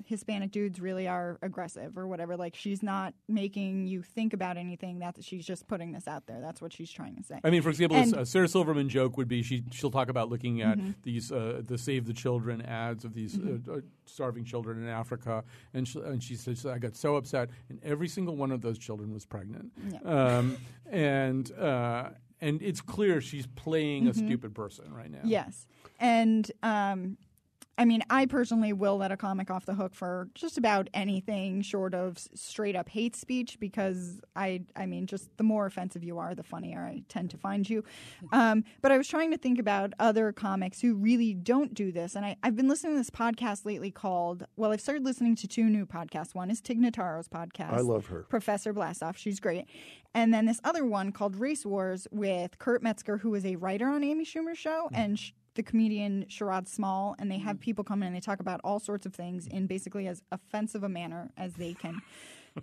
Hispanic 0.06 0.52
dudes 0.52 0.80
really 0.80 1.08
are 1.08 1.38
aggressive 1.42 1.98
or 1.98 2.08
whatever. 2.08 2.38
Like 2.38 2.56
she's 2.56 2.82
not 2.84 3.14
making 3.28 3.88
you 3.88 4.02
think 4.02 4.34
about 4.34 4.58
anything. 4.58 5.00
That 5.00 5.24
she's 5.24 5.46
just 5.46 5.68
putting 5.68 5.92
this 5.92 6.08
out 6.08 6.28
there. 6.28 6.42
That's 6.42 6.62
what 6.62 6.74
she's 6.74 6.92
trying 6.92 7.16
to 7.16 7.24
say. 7.24 7.40
I 7.44 7.50
mean, 7.50 7.62
for 7.62 7.70
example, 7.70 7.98
And- 7.98 8.14
a 8.16 8.26
Sarah 8.26 8.48
Silverman 8.48 8.90
joke 8.90 9.18
would 9.18 9.28
be 9.28 9.44
she 9.44 9.64
she'll 9.72 9.92
talk 9.92 10.10
about 10.10 10.30
looking 10.30 10.62
at 10.62 10.78
these 11.04 11.32
uh, 11.32 11.62
the 11.66 11.78
Save 11.78 12.06
the 12.06 12.14
Children 12.14 12.62
ads 12.62 13.06
of 13.06 13.14
these 13.14 13.38
uh, 13.38 13.58
uh, 13.72 13.80
starving 14.06 14.44
children 14.46 14.82
in 14.82 14.90
Africa, 14.90 15.44
and 15.74 15.88
she, 15.88 16.00
and 16.00 16.22
she 16.24 16.36
says 16.36 16.66
I 16.66 16.78
got 16.80 16.96
so 16.96 17.16
upset, 17.16 17.50
and 17.70 17.80
every 17.84 18.08
single 18.08 18.36
one 18.36 18.52
of 18.52 18.62
those 18.62 18.78
children 18.78 19.14
was 19.14 19.26
pregnant, 19.26 19.72
um, 20.06 20.58
and 20.90 21.52
uh, 21.54 22.10
and 22.42 22.62
it's 22.62 22.82
clear 22.82 23.22
she's 23.22 23.48
playing 23.48 24.08
a 24.08 24.14
stupid 24.14 24.56
person 24.56 24.94
right 24.94 25.12
now. 25.12 25.20
Yes. 25.24 25.68
And 26.00 26.50
um 26.64 27.18
I 27.80 27.86
mean, 27.86 28.04
I 28.10 28.26
personally 28.26 28.74
will 28.74 28.98
let 28.98 29.10
a 29.10 29.16
comic 29.16 29.50
off 29.50 29.66
the 29.66 29.74
hook 29.74 29.96
for 29.96 30.28
just 30.36 30.58
about 30.58 30.90
anything 30.94 31.62
short 31.62 31.94
of 31.94 32.18
straight 32.36 32.76
up 32.76 32.90
hate 32.90 33.16
speech 33.16 33.58
because 33.58 34.20
I, 34.36 34.64
I 34.76 34.86
mean, 34.86 35.08
just 35.08 35.30
the 35.38 35.46
more 35.46 35.66
offensive 35.66 36.04
you 36.04 36.20
are, 36.20 36.36
the 36.36 36.44
funnier 36.44 36.82
I 36.82 37.04
tend 37.08 37.30
to 37.32 37.38
find 37.38 37.68
you. 37.70 37.84
Um, 38.32 38.64
but 38.82 38.92
I 38.92 38.98
was 38.98 39.08
trying 39.08 39.32
to 39.32 39.38
think 39.38 39.60
about 39.60 39.94
other 40.00 40.32
comics 40.32 40.82
who 40.82 40.94
really 40.94 41.34
don't 41.34 41.74
do 41.74 41.92
this. 41.92 42.16
And 42.16 42.26
I, 42.26 42.36
I've 42.44 42.56
been 42.56 42.68
listening 42.68 42.94
to 42.94 43.00
this 43.00 43.10
podcast 43.10 43.66
lately 43.66 43.92
called, 43.92 44.44
well, 44.56 44.72
I've 44.72 44.82
started 44.82 45.04
listening 45.04 45.36
to 45.38 45.48
two 45.48 45.64
new 45.64 45.86
podcasts. 45.86 46.36
One 46.36 46.52
is 46.52 46.62
Tig 46.62 46.80
Notaro's 46.80 47.28
podcast. 47.28 47.74
I 47.74 47.80
love 47.80 48.06
her. 48.08 48.26
Professor 48.30 48.74
Blastoff. 48.74 49.18
She's 49.18 49.40
great. 49.40 49.66
And 50.14 50.34
then 50.34 50.46
this 50.46 50.60
other 50.64 50.86
one 50.86 51.12
called 51.12 51.36
Race 51.38 51.66
Wars 51.66 52.08
with 52.12 52.60
Kurt 52.60 52.84
Metzger, 52.84 53.18
who 53.18 53.34
is 53.36 53.46
a 53.46 53.56
writer 53.56 53.88
on 53.88 54.04
Amy 54.04 54.26
Schumer's 54.26 54.58
show, 54.58 54.90
and 54.94 55.18
sh- 55.18 55.32
the 55.60 55.64
comedian 55.64 56.26
Sherrod 56.30 56.70
Small. 56.70 57.18
And 57.20 57.30
they 57.30 57.38
have 57.38 57.58
mm-hmm. 57.58 57.64
people 57.64 57.84
come 57.84 58.02
in 58.02 58.08
and 58.08 58.16
they 58.16 58.22
talk 58.22 58.40
about 58.40 58.62
all 58.64 58.80
sorts 58.80 59.06
of 59.06 59.14
things 59.14 59.46
in 59.46 59.68
basically 59.68 60.08
as 60.08 60.24
offensive 60.32 60.84
a 60.84 60.90
manner 60.90 61.32
as 61.36 61.56
they 61.56 61.74
can 61.74 62.00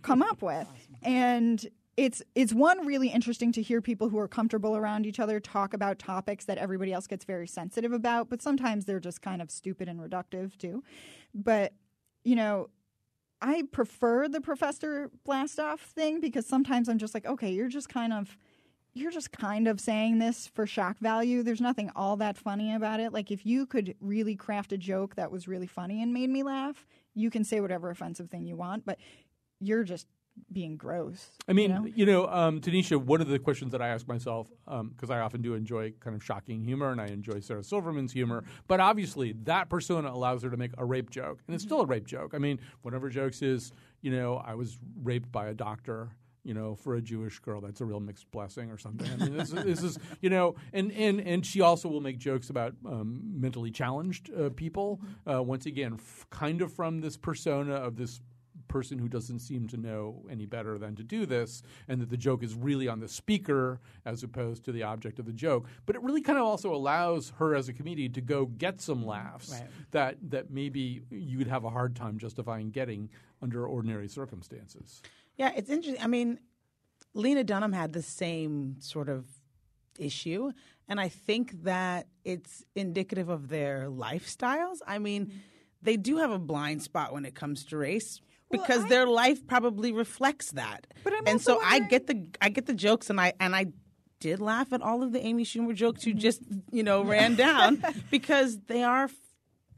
come 0.00 0.22
up 0.22 0.40
with. 0.50 0.66
And 1.02 1.66
it's 1.98 2.22
it's 2.34 2.54
one 2.54 2.86
really 2.86 3.08
interesting 3.08 3.52
to 3.52 3.60
hear 3.60 3.82
people 3.82 4.08
who 4.08 4.18
are 4.18 4.28
comfortable 4.28 4.78
around 4.78 5.04
each 5.04 5.20
other 5.20 5.40
talk 5.40 5.74
about 5.74 5.98
topics 5.98 6.46
that 6.46 6.56
everybody 6.56 6.90
else 6.90 7.06
gets 7.06 7.26
very 7.26 7.46
sensitive 7.46 7.92
about, 7.92 8.30
but 8.30 8.40
sometimes 8.40 8.86
they're 8.86 8.98
just 8.98 9.20
kind 9.20 9.42
of 9.42 9.50
stupid 9.50 9.88
and 9.88 10.00
reductive 10.00 10.56
too. 10.56 10.82
But 11.34 11.74
you 12.24 12.34
know, 12.34 12.70
I 13.42 13.64
prefer 13.72 14.26
the 14.26 14.40
Professor 14.40 15.10
Blastoff 15.28 15.80
thing 15.80 16.20
because 16.20 16.46
sometimes 16.46 16.88
I'm 16.88 16.98
just 16.98 17.12
like, 17.12 17.26
okay, 17.26 17.50
you're 17.50 17.68
just 17.68 17.90
kind 17.90 18.14
of 18.14 18.38
you're 18.96 19.10
just 19.10 19.30
kind 19.30 19.68
of 19.68 19.78
saying 19.78 20.18
this 20.18 20.46
for 20.46 20.66
shock 20.66 20.98
value. 20.98 21.42
There's 21.42 21.60
nothing 21.60 21.90
all 21.94 22.16
that 22.16 22.38
funny 22.38 22.74
about 22.74 22.98
it. 22.98 23.12
Like 23.12 23.30
if 23.30 23.44
you 23.44 23.66
could 23.66 23.94
really 24.00 24.34
craft 24.34 24.72
a 24.72 24.78
joke 24.78 25.16
that 25.16 25.30
was 25.30 25.46
really 25.46 25.66
funny 25.66 26.02
and 26.02 26.14
made 26.14 26.30
me 26.30 26.42
laugh, 26.42 26.86
you 27.14 27.30
can 27.30 27.44
say 27.44 27.60
whatever 27.60 27.90
offensive 27.90 28.30
thing 28.30 28.46
you 28.46 28.56
want, 28.56 28.86
but 28.86 28.98
you're 29.60 29.84
just 29.84 30.06
being 30.52 30.76
gross. 30.76 31.30
I 31.48 31.52
mean, 31.52 31.70
you 31.70 31.76
know? 31.76 31.86
you 31.94 32.06
know, 32.06 32.26
um, 32.28 32.60
Tanisha, 32.60 32.96
one 32.96 33.20
of 33.20 33.28
the 33.28 33.38
questions 33.38 33.72
that 33.72 33.82
I 33.82 33.88
ask 33.88 34.08
myself, 34.08 34.48
because 34.64 35.10
I 35.10 35.20
often 35.20 35.42
do 35.42 35.54
enjoy 35.54 35.92
kind 36.00 36.16
of 36.16 36.24
shocking 36.24 36.64
humor 36.64 36.90
and 36.90 37.00
I 37.00 37.06
enjoy 37.06 37.40
Sarah 37.40 37.64
Silverman's 37.64 38.12
humor, 38.12 38.44
but 38.66 38.80
obviously 38.80 39.32
that 39.44 39.68
persona 39.68 40.10
allows 40.10 40.42
her 40.42 40.50
to 40.50 40.56
make 40.56 40.72
a 40.78 40.84
rape 40.84 41.10
joke. 41.10 41.40
And 41.46 41.54
it's 41.54 41.64
still 41.64 41.82
a 41.82 41.86
rape 41.86 42.06
joke. 42.06 42.32
I 42.34 42.38
mean, 42.38 42.60
whatever 42.82 43.10
jokes 43.10 43.42
is, 43.42 43.72
you 44.00 44.10
know, 44.10 44.36
I 44.36 44.54
was 44.54 44.78
raped 45.02 45.30
by 45.30 45.48
a 45.48 45.54
doctor. 45.54 46.10
You 46.46 46.54
know, 46.54 46.76
for 46.76 46.94
a 46.94 47.02
Jewish 47.02 47.40
girl, 47.40 47.60
that's 47.60 47.80
a 47.80 47.84
real 47.84 47.98
mixed 47.98 48.30
blessing, 48.30 48.70
or 48.70 48.78
something. 48.78 49.08
I 49.12 49.16
mean, 49.16 49.36
this, 49.36 49.52
is- 49.52 49.64
this 49.64 49.82
is, 49.82 49.98
you 50.20 50.30
know, 50.30 50.54
and, 50.72 50.92
and 50.92 51.20
and 51.20 51.44
she 51.44 51.60
also 51.60 51.88
will 51.88 52.00
make 52.00 52.18
jokes 52.18 52.50
about 52.50 52.72
um, 52.86 53.20
mentally 53.44 53.72
challenged 53.72 54.30
uh, 54.32 54.50
people. 54.50 55.00
Uh, 55.30 55.42
once 55.42 55.66
again, 55.66 55.94
f- 55.94 56.24
kind 56.30 56.62
of 56.62 56.72
from 56.72 57.00
this 57.00 57.16
persona 57.16 57.74
of 57.74 57.96
this 57.96 58.20
person 58.68 58.98
who 58.98 59.08
doesn't 59.08 59.38
seem 59.40 59.66
to 59.68 59.76
know 59.76 60.24
any 60.30 60.46
better 60.46 60.78
than 60.78 60.94
to 60.96 61.02
do 61.02 61.26
this, 61.26 61.62
and 61.88 62.00
that 62.00 62.10
the 62.10 62.16
joke 62.16 62.42
is 62.44 62.54
really 62.54 62.86
on 62.88 63.00
the 63.00 63.08
speaker 63.08 63.80
as 64.04 64.22
opposed 64.22 64.64
to 64.64 64.72
the 64.72 64.82
object 64.84 65.18
of 65.18 65.26
the 65.26 65.32
joke. 65.32 65.66
But 65.84 65.96
it 65.96 66.02
really 66.02 66.20
kind 66.22 66.38
of 66.38 66.44
also 66.44 66.72
allows 66.74 67.32
her 67.38 67.54
as 67.56 67.68
a 67.68 67.72
comedian 67.72 68.12
to 68.12 68.20
go 68.20 68.46
get 68.46 68.80
some 68.80 69.04
laughs 69.04 69.50
Right. 69.50 69.68
that 69.90 70.16
that 70.30 70.50
maybe 70.50 71.02
you 71.10 71.38
would 71.38 71.48
have 71.48 71.64
a 71.64 71.70
hard 71.70 71.96
time 71.96 72.18
justifying 72.18 72.70
getting 72.70 73.08
under 73.42 73.66
ordinary 73.66 74.08
circumstances. 74.08 75.02
Yeah, 75.36 75.52
it's 75.56 75.70
interesting. 75.70 76.02
I 76.02 76.06
mean, 76.06 76.38
Lena 77.14 77.44
Dunham 77.44 77.72
had 77.72 77.92
the 77.92 78.02
same 78.02 78.76
sort 78.80 79.08
of 79.08 79.26
issue, 79.98 80.50
and 80.88 81.00
I 81.00 81.08
think 81.08 81.62
that 81.64 82.06
it's 82.24 82.64
indicative 82.74 83.28
of 83.28 83.48
their 83.48 83.86
lifestyles. 83.88 84.78
I 84.86 84.98
mean, 84.98 85.32
they 85.82 85.96
do 85.96 86.18
have 86.18 86.30
a 86.30 86.38
blind 86.38 86.82
spot 86.82 87.12
when 87.12 87.24
it 87.24 87.34
comes 87.34 87.64
to 87.66 87.76
race 87.76 88.20
Well, 88.50 88.60
because 88.60 88.84
I- 88.84 88.88
their 88.88 89.06
life 89.06 89.46
probably 89.46 89.92
reflects 89.92 90.52
that. 90.52 90.86
But 91.04 91.12
I'm 91.14 91.26
and 91.26 91.40
so 91.40 91.60
I 91.62 91.80
get 91.80 92.06
the 92.06 92.28
I 92.40 92.48
get 92.50 92.66
the 92.66 92.74
jokes, 92.74 93.10
and 93.10 93.20
I 93.20 93.32
and 93.40 93.54
I 93.56 93.66
did 94.20 94.40
laugh 94.40 94.72
at 94.72 94.80
all 94.82 95.02
of 95.02 95.12
the 95.12 95.20
Amy 95.24 95.44
Schumer 95.44 95.74
jokes 95.74 96.00
Mm-hmm. 96.00 96.08
you 96.10 96.14
just 96.14 96.42
you 96.72 96.82
know 96.82 97.02
ran 97.14 97.34
down 97.36 97.82
because 98.10 98.58
they 98.66 98.82
are 98.82 99.10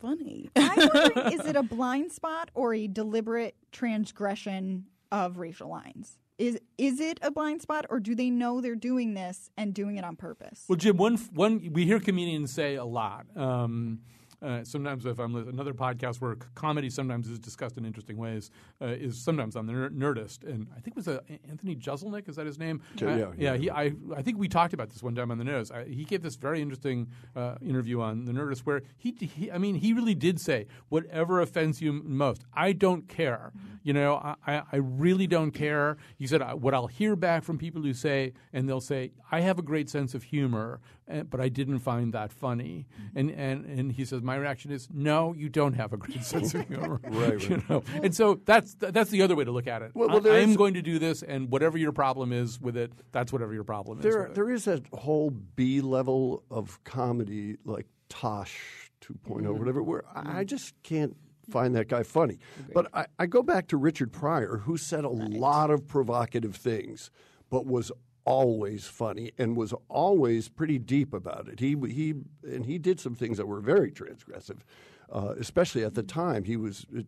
funny. 0.01 0.49
I'm 0.57 0.89
wondering, 0.95 1.33
is 1.33 1.47
it 1.47 1.57
a 1.57 1.63
blind 1.77 2.13
spot 2.13 2.51
or 2.55 2.73
a 2.75 2.87
deliberate 2.87 3.57
transgression 3.73 4.87
of 5.13 5.39
racial 5.39 5.69
lines? 5.69 6.19
Is 6.39 6.61
is 6.77 7.01
it 7.01 7.19
a 7.21 7.31
blind 7.31 7.63
spot, 7.63 7.87
or 7.91 7.99
do 7.99 8.15
they 8.15 8.31
know 8.31 8.61
they're 8.61 8.77
doing 8.77 9.15
this 9.15 9.51
and 9.57 9.75
doing 9.75 9.97
it 9.97 10.05
on 10.05 10.15
purpose? 10.15 10.65
Well, 10.69 10.77
Jim, 10.77 10.97
one 10.97 11.17
one 11.33 11.71
we 11.73 11.85
hear 11.85 11.99
comedians 11.99 12.53
say 12.53 12.77
a 12.77 12.85
lot. 12.85 13.27
Um, 13.37 14.01
uh, 14.43 14.65
sometimes, 14.65 15.05
if 15.07 15.19
I'm 15.19 15.35
another 15.35 15.73
podcast 15.75 16.21
where 16.21 16.37
comedy 16.55 16.91
sometimes 16.91 17.29
is 17.29 17.39
discussed 17.39 17.77
in 17.77 17.85
interesting 17.85 18.17
ways 18.17 18.51
uh, 18.81 18.87
is 18.87 19.19
sometimes 19.19 19.57
on 19.57 19.67
the 19.67 19.73
Ner- 19.73 19.91
Nerdist, 19.91 20.45
and 20.45 20.69
I 20.77 20.81
think 20.81 20.97
it 20.97 20.97
was 20.97 21.09
uh, 21.09 21.21
Anthony 21.49 21.75
Jeselnik. 21.75 22.29
Is 22.29 22.37
that 22.37 22.47
his 22.47 22.59
name? 22.59 22.81
Yeah, 22.97 23.17
yeah, 23.17 23.33
yeah. 23.37 23.57
He, 23.57 23.71
I, 23.71 23.93
I 24.17 24.23
think 24.23 24.39
we 24.39 24.49
talked 24.49 24.75
about 24.75 24.91
this 24.91 25.03
one 25.03 25.15
time 25.15 25.31
on 25.31 25.39
the 25.39 25.45
Nerdist. 25.45 25.73
I, 25.73 25.85
he 25.85 26.05
gave 26.05 26.23
this 26.23 26.37
very 26.37 26.63
interesting 26.63 27.09
uh, 27.35 27.57
interview 27.61 28.01
on 28.01 28.25
the 28.25 28.33
Nerdist 28.33 28.61
where 28.61 28.83
he, 28.97 29.15
he, 29.21 29.51
I 29.51 29.59
mean, 29.59 29.77
he 29.77 29.93
really 29.93 30.15
did 30.15 30.41
say 30.41 30.67
whatever 30.89 31.41
offends 31.41 31.83
you 31.83 31.93
most. 31.93 32.43
I 32.55 32.73
don't 32.73 33.09
care. 33.09 33.53
You 33.83 33.93
know, 33.93 34.17
I, 34.17 34.35
I, 34.47 34.63
I 34.73 34.77
really 34.77 35.27
don't 35.27 35.51
care. 35.51 35.97
He 36.17 36.27
said, 36.27 36.43
what 36.61 36.75
I'll 36.75 36.87
hear 36.87 37.17
back 37.17 37.45
from 37.45 37.59
people 37.59 37.83
who 37.83 37.95
say, 37.95 38.35
and 38.53 38.69
they'll 38.69 38.81
say, 38.81 39.13
I 39.31 39.41
have 39.41 39.59
a 39.59 39.63
great 39.63 39.89
sense 39.89 40.15
of 40.15 40.25
humor, 40.25 40.81
eh, 41.09 41.23
but 41.23 41.41
I 41.41 41.49
didn't 41.49 41.81
find 41.81 42.13
that 42.15 42.33
funny. 42.33 42.87
And, 43.15 43.31
and, 43.31 43.65
and 43.67 43.93
he 43.93 44.05
says, 44.05 44.23
my 44.23 44.37
reaction 44.37 44.71
is, 44.71 44.89
no, 44.93 45.35
you 45.35 45.49
don't 45.49 45.75
have 45.75 45.93
a 45.93 45.97
great 45.97 46.25
sense 46.33 46.55
of 46.55 46.69
humor. 46.69 47.01
Right, 47.05 47.49
You 47.49 47.63
know? 47.69 47.83
And 48.03 48.15
so 48.15 48.41
that's 48.45 48.75
that's 48.75 49.11
the 49.11 49.23
other 49.23 49.35
way 49.37 49.45
to 49.45 49.51
look 49.53 49.67
at 49.67 49.83
it. 49.83 49.93
Well, 49.95 50.09
well, 50.09 50.33
I, 50.33 50.39
am 50.39 50.55
going 50.55 50.75
to 50.75 50.83
do 50.83 50.99
this, 50.99 51.23
and 51.23 51.51
whatever 51.51 51.79
your 51.79 51.93
problem 51.93 52.33
is 52.33 52.61
with 52.61 52.77
it, 52.77 52.93
that's 53.13 53.33
whatever 53.33 53.55
your 53.55 53.65
problem 53.65 53.99
is. 53.99 54.05
There, 54.05 54.25
it. 54.25 54.35
there 54.35 54.51
is 54.51 54.65
that 54.65 54.83
whole 54.93 55.31
B 55.31 55.81
level 55.81 56.43
of 56.51 56.83
comedy, 56.85 57.57
like 57.65 57.87
Tosh 58.09 58.91
2.0, 59.01 59.43
Mm-hmm. 59.43 59.59
whatever, 59.59 59.83
where 59.83 60.05
I 60.15 60.41
I 60.41 60.45
just 60.45 60.75
can't 60.83 61.17
find 61.51 61.75
that 61.75 61.89
guy 61.89 62.03
funny. 62.03 62.39
But 62.75 62.89
I, 62.95 63.07
I 63.19 63.27
go 63.27 63.43
back 63.43 63.69
to 63.69 63.77
Richard 63.77 64.13
Pryor, 64.13 64.59
who 64.59 64.77
said 64.77 65.05
a 65.05 65.09
lot 65.09 65.71
of 65.71 65.87
provocative 65.87 66.55
things, 66.57 67.11
but 67.51 67.67
was 67.67 67.91
always 68.29 68.87
funny 68.87 69.33
and 69.39 69.57
was 69.57 69.73
always 69.89 70.51
pretty 70.51 70.79
deep 70.79 71.15
about 71.15 71.49
it. 71.49 71.61
He, 71.61 71.75
he, 71.89 72.15
and 72.43 72.67
he 72.67 72.77
did 72.77 73.01
some 73.01 73.15
things 73.15 73.39
that 73.39 73.47
were 73.47 73.61
very 73.61 73.91
transgressive. 73.91 74.59
Uh, 75.11 75.33
especially 75.41 75.83
at 75.83 75.95
the 75.95 76.03
time, 76.03 76.45
he 76.45 76.55
was 76.55 76.85
uh, 76.95 77.01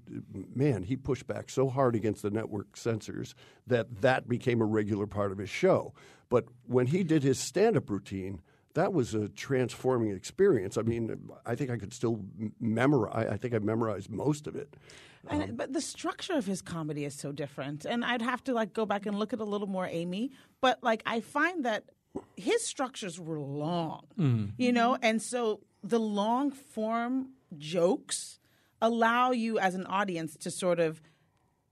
man. 0.54 0.82
He 0.84 0.96
pushed 0.96 1.26
back 1.26 1.50
so 1.50 1.68
hard 1.68 1.94
against 1.94 2.22
the 2.22 2.30
network 2.30 2.74
censors 2.74 3.34
that 3.66 4.00
that 4.00 4.26
became 4.26 4.62
a 4.62 4.64
regular 4.64 5.06
part 5.06 5.32
of 5.32 5.36
his 5.36 5.50
show. 5.50 5.92
But 6.30 6.46
when 6.66 6.86
he 6.86 7.04
did 7.04 7.22
his 7.22 7.38
stand-up 7.38 7.90
routine, 7.90 8.40
that 8.72 8.94
was 8.94 9.14
a 9.14 9.28
transforming 9.28 10.12
experience. 10.12 10.78
I 10.78 10.82
mean, 10.82 11.30
I 11.44 11.54
think 11.54 11.70
I 11.70 11.76
could 11.76 11.92
still 11.92 12.24
memorize. 12.58 13.28
I 13.30 13.36
think 13.36 13.52
I 13.52 13.58
memorized 13.58 14.08
most 14.08 14.46
of 14.46 14.56
it. 14.56 14.76
And, 15.28 15.42
uh-huh. 15.42 15.52
but 15.54 15.72
the 15.72 15.80
structure 15.80 16.34
of 16.34 16.46
his 16.46 16.62
comedy 16.62 17.04
is 17.04 17.14
so 17.14 17.32
different, 17.32 17.84
and 17.84 18.04
I'd 18.04 18.22
have 18.22 18.42
to 18.44 18.54
like 18.54 18.72
go 18.72 18.86
back 18.86 19.06
and 19.06 19.18
look 19.18 19.32
at 19.32 19.40
a 19.40 19.44
little 19.44 19.66
more 19.66 19.86
Amy. 19.86 20.30
But 20.60 20.82
like 20.82 21.02
I 21.04 21.20
find 21.20 21.64
that 21.64 21.84
his 22.36 22.66
structures 22.66 23.20
were 23.20 23.38
long, 23.38 24.04
mm. 24.18 24.52
you 24.56 24.72
know, 24.72 24.96
and 25.02 25.20
so 25.20 25.60
the 25.82 26.00
long 26.00 26.50
form 26.50 27.30
jokes 27.58 28.38
allow 28.80 29.30
you 29.30 29.58
as 29.58 29.74
an 29.74 29.86
audience 29.86 30.36
to 30.38 30.50
sort 30.50 30.80
of 30.80 31.02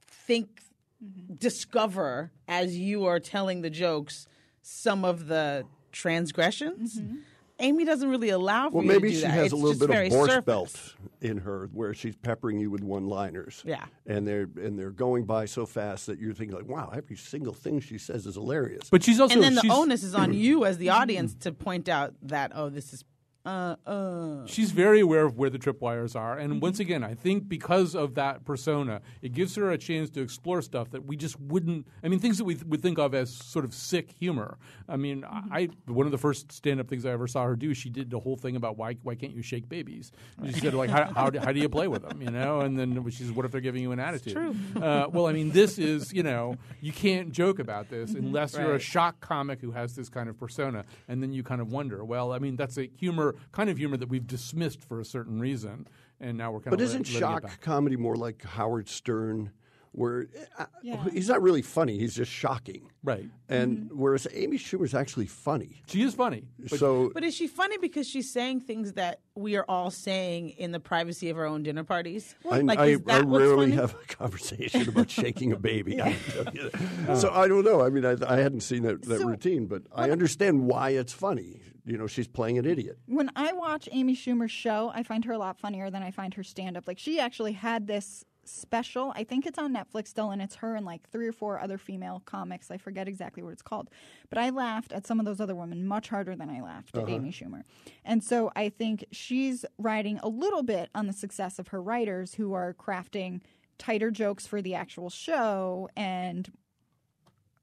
think, 0.07 0.61
mm-hmm. 1.03 1.35
discover 1.35 2.31
as 2.47 2.77
you 2.79 3.07
are 3.07 3.19
telling 3.19 3.63
the 3.63 3.71
jokes 3.71 4.27
some 4.61 5.05
of 5.05 5.27
the 5.27 5.65
transgressions. 5.93 7.01
Mm-hmm. 7.01 7.17
Amy 7.61 7.85
doesn't 7.85 8.09
really 8.09 8.29
allow 8.31 8.71
for 8.71 8.77
Well, 8.77 8.85
you 8.85 8.89
maybe 8.93 9.09
to 9.09 9.15
do 9.15 9.17
she 9.17 9.23
that. 9.23 9.31
has 9.33 9.45
It's 9.47 9.53
a 9.53 9.57
little 9.57 9.87
bit 9.87 9.91
of 9.91 10.13
Borscht 10.13 10.27
surface. 10.29 10.45
belt 10.45 10.95
in 11.21 11.39
her, 11.39 11.69
where 11.73 11.93
she's 11.95 12.15
peppering 12.17 12.61
you 12.61 12.71
with 12.71 12.83
one-liners. 12.83 13.63
Yeah. 13.67 13.85
and 14.07 14.27
they're 14.27 14.49
and 14.57 14.79
they're 14.79 14.91
going 14.91 15.25
by 15.25 15.45
so 15.47 15.67
fast 15.67 16.07
that 16.07 16.19
you're 16.21 16.35
thinking 16.35 16.57
like, 16.57 16.69
wow, 16.69 16.91
every 16.95 17.17
single 17.17 17.53
thing 17.55 17.81
she 17.81 17.99
says 17.99 18.27
is 18.27 18.35
hilarious. 18.37 18.89
but 18.91 19.03
she's 19.03 19.19
also 19.21 19.35
and 19.35 19.43
then 19.43 19.55
the 19.57 19.69
onus 19.71 20.03
is 20.05 20.15
on 20.15 20.33
you 20.45 20.65
as 20.65 20.79
the 20.79 20.91
audience 20.91 21.35
to 21.41 21.53
point 21.53 21.89
out 21.89 22.15
that 22.23 22.53
oh 22.55 22.69
this 22.69 22.93
is 22.93 23.05
uh 23.49 23.77
uh 23.87 24.47
She's 24.47 24.71
very 24.73 25.01
aware 25.01 25.25
of 25.25 25.37
where 25.39 25.51
the 25.51 25.59
tripwires 25.59 26.15
are, 26.15 26.37
and 26.39 26.49
Mm-hmm. 26.55 26.61
once 26.61 26.81
again, 26.81 27.03
I 27.05 27.15
think 27.15 27.49
because 27.49 27.95
of 27.95 28.15
that 28.15 28.45
persona, 28.45 29.01
it 29.23 29.33
gives 29.33 29.55
her 29.57 29.71
a 29.71 29.79
chance 29.79 30.11
to 30.11 30.21
explore 30.23 30.61
stuff 30.63 30.91
that 30.91 31.05
we 31.07 31.17
just 31.17 31.39
wouldn't. 31.41 31.87
I 32.03 32.09
mean, 32.09 32.19
things 32.21 32.39
that 32.39 32.45
we 32.45 32.55
th- 32.55 32.67
would 32.67 32.83
think 32.83 32.99
of 32.99 33.15
as 33.15 33.33
sort 33.33 33.65
of 33.65 33.73
sick 33.75 34.13
humor. 34.19 34.59
I 34.89 34.97
mean, 34.97 35.23
Mm-hmm. 35.23 35.53
I 35.53 35.69
one 35.87 36.07
of 36.07 36.13
the 36.13 36.19
first 36.19 36.53
stand-up 36.53 36.89
things 36.89 37.05
I 37.07 37.11
ever 37.11 37.27
saw 37.27 37.45
her 37.45 37.57
do, 37.57 37.75
she 37.75 37.89
did 37.91 38.11
the 38.11 38.19
whole 38.21 38.37
thing 38.37 38.57
about 38.57 38.77
why 38.77 38.97
why 39.03 39.15
can't 39.15 39.33
you 39.35 39.43
shake 39.43 39.69
babies? 39.69 40.13
She 40.47 40.53
said 40.61 40.75
like 40.75 40.91
how 40.91 41.05
how 41.15 41.31
do, 41.31 41.39
how 41.39 41.53
do 41.53 41.61
you 41.61 41.69
play 41.69 41.89
with 41.89 42.03
them, 42.09 42.21
you 42.23 42.31
know? 42.31 42.61
And 42.61 42.79
then 42.79 43.03
she 43.11 43.23
says, 43.25 43.33
what 43.33 43.45
if 43.47 43.53
they're 43.53 43.61
giving 43.61 43.83
you 43.83 43.93
an 43.93 44.01
attitude? 44.01 44.35
true. 44.35 44.55
Uh, 44.83 45.07
well, 45.13 45.27
I 45.27 45.33
mean, 45.33 45.51
this 45.51 45.79
is 45.79 46.13
you 46.13 46.23
know 46.23 46.57
you 46.81 46.93
can't 46.93 47.33
joke 47.33 47.59
about 47.59 47.89
this 47.89 48.15
unless 48.15 48.55
you're 48.55 48.75
a 48.75 48.79
Mm-hmm. 48.79 48.99
Shock 48.99 49.21
comic 49.21 49.61
who 49.61 49.73
has 49.73 49.95
this 49.97 50.09
kind 50.09 50.29
of 50.29 50.39
persona, 50.39 50.85
and 51.09 51.23
then 51.23 51.33
you 51.33 51.43
kind 51.43 51.61
of 51.61 51.71
wonder, 51.71 52.05
well, 52.05 52.33
I 52.33 52.39
mean, 52.39 52.57
that's 52.57 52.79
a 52.79 52.89
humor 52.97 53.35
kind 53.53 53.70
of 53.70 53.78
humor 53.78 53.97
that 53.97 54.09
we've 54.09 54.26
dismissed 54.26 54.82
for 54.82 55.01
a 55.01 55.05
certain 55.05 55.39
reason, 55.41 55.86
and 56.20 56.36
now 56.39 56.51
we're 56.53 56.61
kind 56.61 56.70
But 56.70 56.74
of 56.74 56.78
But 56.80 56.84
isn't 56.84 56.99
letting 57.07 57.16
it 57.16 57.18
shock 57.20 57.43
back. 57.43 57.61
comedy 57.61 57.97
more 57.97 58.16
like 58.16 58.43
Howard 58.45 58.89
Stern, 58.89 59.51
where 59.93 60.26
uh, 60.59 60.66
Yeah. 60.82 61.03
he's 61.11 61.28
not 61.28 61.41
really 61.43 61.62
funny; 61.62 61.99
he's 61.99 62.14
just 62.14 62.30
shocking. 62.30 62.91
right? 63.03 63.28
And 63.49 63.91
whereas 63.93 64.26
Amy 64.34 64.59
Schumer's 64.59 64.95
actually 64.95 65.26
funny. 65.26 65.82
She 65.86 66.03
is 66.03 66.14
funny, 66.14 66.45
but 66.68 66.78
so 66.78 67.11
but 67.14 67.24
is 67.24 67.34
she 67.34 67.47
funny 67.47 67.78
because 67.78 68.07
she's 68.07 68.30
saying 68.30 68.61
things 68.61 68.93
that 68.93 69.20
we 69.34 69.57
are 69.57 69.64
all 69.66 69.91
saying 69.91 70.51
in 70.51 70.72
the 70.72 70.78
privacy 70.80 71.30
of 71.30 71.39
our 71.39 71.47
own 71.47 71.62
dinner 71.62 71.84
parties 71.84 72.34
I, 72.51 72.61
like 72.61 72.78
I, 72.78 72.86
is 72.86 72.99
I 73.09 73.12
that 73.20 73.24
what's 73.24 73.41
rarely 73.41 73.66
funny? 73.70 73.76
have 73.80 73.95
a 73.95 74.14
conversation 74.14 74.89
about 74.89 75.11
shaking 75.11 75.53
a 75.53 75.57
baby. 75.57 76.03
I 76.03 76.12
can 76.12 76.45
tell 76.45 76.55
you 76.55 76.70
that. 76.70 77.16
So 77.18 77.30
I 77.30 77.49
don't 77.49 77.64
know. 77.64 77.80
I 77.80 77.89
mean, 77.89 78.05
I, 78.05 78.16
I 78.28 78.36
hadn't 78.36 78.61
seen 78.61 78.82
that, 78.82 79.03
that 79.03 79.20
So- 79.20 79.26
routine, 79.26 79.66
but 79.66 79.82
I 79.95 80.11
understand 80.11 80.66
why 80.66 80.91
it's 80.91 81.12
funny. 81.14 81.62
You 81.89 81.97
know, 81.97 82.07
she's 82.07 82.28
playing 82.28 82.59
an 82.59 82.66
idiot. 82.66 82.99
when 83.07 83.30
I 83.34 83.53
watch 83.53 83.89
Amy 83.93 84.14
Schumer's 84.14 84.51
show, 84.51 84.93
I 84.95 85.03
find 85.03 85.24
her 85.24 85.32
a 85.32 85.39
lot 85.39 85.59
funnier 85.59 85.91
than 85.91 86.03
I 86.03 86.11
find 86.11 86.34
her 86.34 86.43
stand 86.43 86.76
up. 86.76 86.86
Like 86.86 86.99
she 86.99 87.18
actually 87.18 87.53
had 87.53 87.86
this 87.86 88.24
special. 88.45 89.12
I 89.14 89.24
think 89.24 89.47
it's 89.47 89.59
on 89.59 89.74
Netflix 89.74 90.09
still, 90.09 90.30
and 90.30 90.43
it's 90.43 90.57
her 90.57 90.74
and 90.74 90.84
like 90.84 91.09
three 91.11 91.26
or 91.26 91.32
four 91.32 91.61
other 91.61 91.78
female 91.78 92.22
comics. 92.24 92.70
I 92.70 92.76
forget 92.76 93.09
exactly 93.09 93.43
what 93.43 93.53
it's 93.53 93.62
called, 93.62 93.91
but 94.28 94.39
I 94.39 94.51
laughed 94.51 94.93
at 94.93 95.07
some 95.07 95.20
of 95.20 95.26
those 95.26 95.41
other 95.41 95.55
women 95.55 95.86
much 95.86 96.09
harder 96.09 96.34
than 96.34 96.51
I 96.51 96.61
laughed 96.61 96.97
at 96.97 97.09
Amy 97.09 97.30
Schumer. 97.30 97.62
And 98.05 98.22
so 98.22 98.51
I 98.57 98.68
think 98.68 99.05
she's 99.11 99.64
riding 99.78 100.18
a 100.22 100.28
little 100.28 100.62
bit 100.62 100.91
on 100.95 101.07
the 101.07 101.12
success 101.12 101.59
of 101.59 101.68
her 101.68 101.82
writers 101.82 102.34
who 102.34 102.53
are 102.53 102.74
crafting 102.74 103.41
tighter 103.78 104.11
jokes 104.11 104.47
for 104.47 104.61
the 104.61 104.74
actual 104.74 105.11
show 105.11 105.89
and 105.97 106.53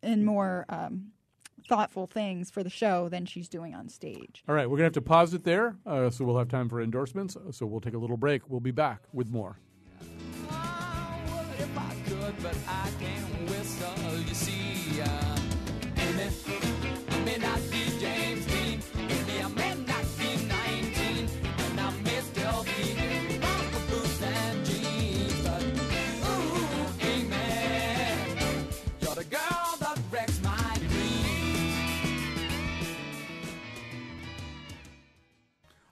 and 0.01 0.25
more 0.25 0.65
um, 0.69 1.11
thoughtful 1.67 2.07
things 2.07 2.49
for 2.49 2.63
the 2.63 2.69
show 2.69 3.09
than 3.09 3.25
she's 3.25 3.49
doing 3.49 3.73
on 3.73 3.89
stage. 3.89 4.43
all 4.47 4.55
right, 4.55 4.69
we're 4.69 4.77
gonna 4.77 4.85
have 4.85 4.93
to 4.93 5.01
pause 5.01 5.33
it 5.33 5.43
there, 5.43 5.77
uh, 5.85 6.09
so 6.09 6.25
we'll 6.25 6.37
have 6.37 6.49
time 6.49 6.69
for 6.69 6.81
endorsements. 6.81 7.37
So 7.51 7.65
we'll 7.65 7.81
take 7.81 7.93
a 7.93 7.97
little 7.97 8.17
break. 8.17 8.49
We'll 8.49 8.59
be 8.59 8.71
back 8.71 9.01
with 9.13 9.29
more. 9.31 9.57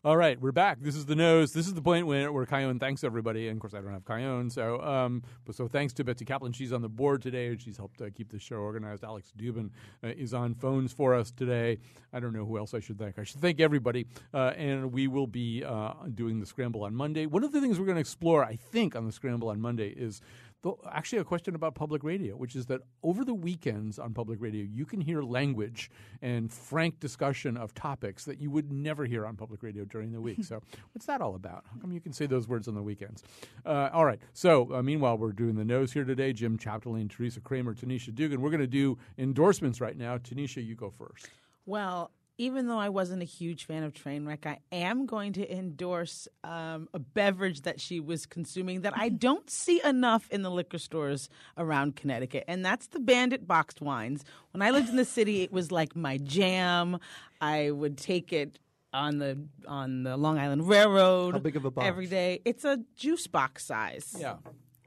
All 0.05 0.17
right, 0.17 0.37
we're 0.37 0.51
back. 0.51 0.81
This 0.81 0.97
is 0.97 1.05
the 1.05 1.15
nose. 1.15 1.53
This 1.53 1.65
is 1.65 1.75
the 1.75 1.81
point 1.81 2.05
where, 2.07 2.29
where 2.29 2.45
Chion 2.45 2.77
thanks 2.77 3.05
everybody. 3.05 3.47
And 3.47 3.55
of 3.55 3.61
course, 3.61 3.73
I 3.73 3.79
don't 3.79 3.93
have 3.93 4.05
Chion, 4.05 4.49
so 4.49 4.81
um, 4.81 5.23
but 5.45 5.55
so 5.55 5.69
thanks 5.69 5.93
to 5.93 6.03
Betsy 6.03 6.25
Kaplan. 6.25 6.51
She's 6.51 6.73
on 6.73 6.81
the 6.81 6.89
board 6.89 7.21
today, 7.21 7.47
and 7.47 7.61
she's 7.61 7.77
helped 7.77 8.01
uh, 8.01 8.09
keep 8.13 8.29
the 8.29 8.37
show 8.37 8.57
organized. 8.57 9.05
Alex 9.05 9.31
Dubin 9.37 9.69
uh, 10.03 10.07
is 10.09 10.33
on 10.33 10.55
phones 10.55 10.91
for 10.91 11.15
us 11.15 11.31
today. 11.31 11.77
I 12.11 12.19
don't 12.19 12.33
know 12.33 12.43
who 12.43 12.57
else 12.57 12.73
I 12.73 12.81
should 12.81 12.99
thank. 12.99 13.17
I 13.17 13.23
should 13.23 13.39
thank 13.39 13.61
everybody, 13.61 14.05
uh, 14.33 14.51
and 14.57 14.91
we 14.91 15.07
will 15.07 15.25
be 15.25 15.63
uh, 15.63 15.93
doing 16.13 16.41
the 16.41 16.45
scramble 16.45 16.83
on 16.83 16.93
Monday. 16.93 17.25
One 17.25 17.45
of 17.45 17.53
the 17.53 17.61
things 17.61 17.79
we're 17.79 17.85
going 17.85 17.95
to 17.95 18.01
explore, 18.01 18.43
I 18.43 18.57
think, 18.57 18.97
on 18.97 19.05
the 19.05 19.13
scramble 19.13 19.47
on 19.47 19.61
Monday 19.61 19.87
is 19.87 20.19
the, 20.63 20.73
actually 20.91 21.19
a 21.19 21.23
question 21.23 21.55
about 21.55 21.75
public 21.75 22.03
radio, 22.03 22.35
which 22.35 22.55
is 22.55 22.65
that 22.67 22.81
over 23.03 23.23
the 23.23 23.33
weekends 23.33 23.99
on 23.99 24.13
public 24.13 24.41
radio, 24.41 24.63
you 24.63 24.85
can 24.85 25.01
hear 25.01 25.21
language 25.21 25.91
and 26.21 26.51
frank 26.51 26.99
discussion 26.99 27.57
of 27.57 27.73
topics 27.73 28.25
that 28.25 28.39
you 28.39 28.49
would 28.49 28.71
never 28.71 29.05
hear 29.05 29.25
on 29.25 29.35
public 29.35 29.61
radio 29.61 29.83
during 29.83 30.11
the 30.13 30.21
week. 30.21 30.43
so, 30.43 30.61
what's 30.93 31.05
that 31.05 31.21
all 31.21 31.35
about? 31.35 31.65
How 31.71 31.79
come 31.79 31.91
you 31.91 31.99
can 31.99 32.13
say 32.13 32.25
those 32.25 32.47
words 32.47 32.67
on 32.67 32.75
the 32.75 32.81
weekends? 32.81 33.23
Uh, 33.65 33.89
all 33.93 34.05
right. 34.05 34.19
So, 34.33 34.73
uh, 34.73 34.81
meanwhile, 34.81 35.17
we're 35.17 35.33
doing 35.33 35.55
the 35.55 35.65
nose 35.65 35.91
here 35.91 36.05
today. 36.05 36.31
Jim 36.31 36.57
Chapdelaine, 36.57 37.09
Teresa 37.09 37.41
Kramer, 37.41 37.75
Tanisha 37.75 38.15
Dugan. 38.15 38.41
We're 38.41 38.49
going 38.49 38.61
to 38.61 38.67
do 38.67 38.97
endorsements 39.17 39.81
right 39.81 39.97
now. 39.97 40.17
Tanisha, 40.17 40.65
you 40.65 40.75
go 40.75 40.89
first. 40.89 41.27
Well, 41.65 42.11
even 42.37 42.67
though 42.67 42.79
I 42.79 42.89
wasn't 42.89 43.21
a 43.21 43.25
huge 43.25 43.65
fan 43.65 43.83
of 43.83 43.93
Trainwreck, 43.93 44.45
I 44.45 44.59
am 44.71 45.05
going 45.05 45.33
to 45.33 45.55
endorse 45.55 46.27
um, 46.43 46.89
a 46.93 46.99
beverage 46.99 47.61
that 47.61 47.79
she 47.79 47.99
was 47.99 48.25
consuming 48.25 48.81
that 48.81 48.93
I 48.95 49.09
don't 49.27 49.49
see 49.49 49.81
enough 49.83 50.27
in 50.31 50.41
the 50.41 50.51
liquor 50.51 50.79
stores 50.79 51.29
around 51.57 51.95
Connecticut, 51.95 52.43
and 52.47 52.65
that's 52.65 52.87
the 52.87 52.99
Bandit 52.99 53.47
boxed 53.47 53.81
wines. 53.81 54.23
When 54.51 54.61
I 54.61 54.71
lived 54.71 54.89
in 54.89 54.95
the 54.95 55.05
city, 55.05 55.41
it 55.43 55.51
was 55.51 55.71
like 55.71 55.95
my 55.95 56.17
jam. 56.17 56.99
I 57.39 57.71
would 57.71 57.97
take 57.97 58.33
it 58.33 58.59
on 58.93 59.17
the 59.17 59.37
on 59.67 60.03
the 60.03 60.17
Long 60.17 60.37
Island 60.37 60.67
Railroad. 60.67 61.33
How 61.33 61.39
big 61.39 61.55
of 61.55 61.65
a 61.65 61.71
box? 61.71 61.87
Every 61.87 62.07
day. 62.07 62.41
It's 62.45 62.63
a 62.63 62.79
juice 62.95 63.27
box 63.27 63.65
size. 63.65 64.15
Yeah. 64.17 64.35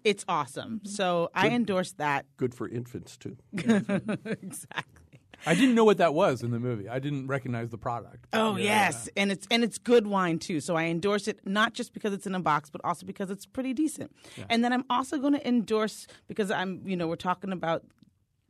It's 0.04 0.24
awesome. 0.28 0.82
So 0.84 1.30
I 1.34 1.48
endorse 1.48 1.92
that. 1.94 2.26
Good 2.36 2.54
for 2.54 2.68
infants 2.68 3.16
too. 3.16 3.36
exactly. 3.52 4.95
I 5.44 5.54
didn't 5.54 5.74
know 5.74 5.84
what 5.84 5.98
that 5.98 6.14
was 6.14 6.42
in 6.42 6.50
the 6.50 6.58
movie. 6.58 6.88
I 6.88 6.98
didn't 6.98 7.26
recognize 7.26 7.70
the 7.70 7.78
product. 7.78 8.26
Oh 8.32 8.56
Yeah. 8.56 8.64
yes, 8.64 9.08
and 9.16 9.30
it's 9.30 9.46
and 9.50 9.62
it's 9.62 9.78
good 9.78 10.06
wine 10.06 10.38
too. 10.38 10.60
So 10.60 10.76
I 10.76 10.84
endorse 10.84 11.28
it 11.28 11.40
not 11.44 11.74
just 11.74 11.92
because 11.92 12.12
it's 12.12 12.26
in 12.26 12.34
a 12.34 12.40
box, 12.40 12.70
but 12.70 12.80
also 12.84 13.04
because 13.06 13.30
it's 13.30 13.46
pretty 13.46 13.74
decent. 13.74 14.14
And 14.48 14.64
then 14.64 14.72
I'm 14.72 14.84
also 14.88 15.18
going 15.18 15.34
to 15.34 15.46
endorse 15.46 16.06
because 16.28 16.50
I'm 16.50 16.82
you 16.86 16.96
know 16.96 17.06
we're 17.06 17.16
talking 17.16 17.52
about 17.52 17.82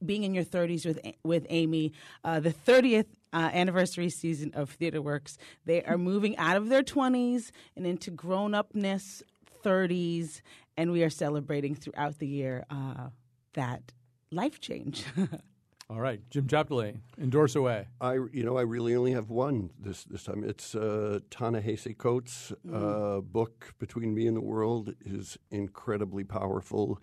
being 0.04 0.24
in 0.24 0.34
your 0.34 0.44
30s 0.44 0.84
with 0.84 1.00
with 1.24 1.46
Amy, 1.48 1.92
uh, 2.22 2.38
the 2.40 2.52
30th 2.52 3.06
uh, 3.32 3.50
anniversary 3.52 4.10
season 4.10 4.52
of 4.54 4.70
Theater 4.70 5.00
Works. 5.02 5.38
They 5.64 5.82
are 5.84 5.98
moving 5.98 6.36
out 6.36 6.56
of 6.56 6.68
their 6.68 6.82
20s 6.82 7.50
and 7.76 7.86
into 7.86 8.10
grown 8.10 8.54
upness, 8.54 9.22
30s, 9.64 10.42
and 10.76 10.92
we 10.92 11.02
are 11.02 11.10
celebrating 11.10 11.74
throughout 11.74 12.18
the 12.18 12.26
year 12.26 12.64
uh, 12.70 13.08
that 13.54 13.92
life 14.30 14.60
change. 14.60 15.04
All 15.88 16.00
right, 16.00 16.20
Jim 16.30 16.48
Chapdelaine, 16.48 16.98
endorse 17.16 17.54
away. 17.54 17.86
I, 18.00 18.14
you 18.14 18.42
know, 18.42 18.56
I 18.58 18.62
really 18.62 18.96
only 18.96 19.12
have 19.12 19.30
one 19.30 19.70
this 19.78 20.02
this 20.02 20.24
time. 20.24 20.42
It's 20.42 20.74
uh, 20.74 21.20
Ta-Nehisi 21.30 21.96
Coates' 21.96 22.52
uh, 22.72 23.20
book, 23.20 23.72
Between 23.78 24.12
Me 24.12 24.26
and 24.26 24.36
the 24.36 24.40
World, 24.40 24.94
is 25.04 25.38
incredibly 25.52 26.24
powerful. 26.24 27.00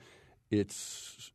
It's 0.52 1.32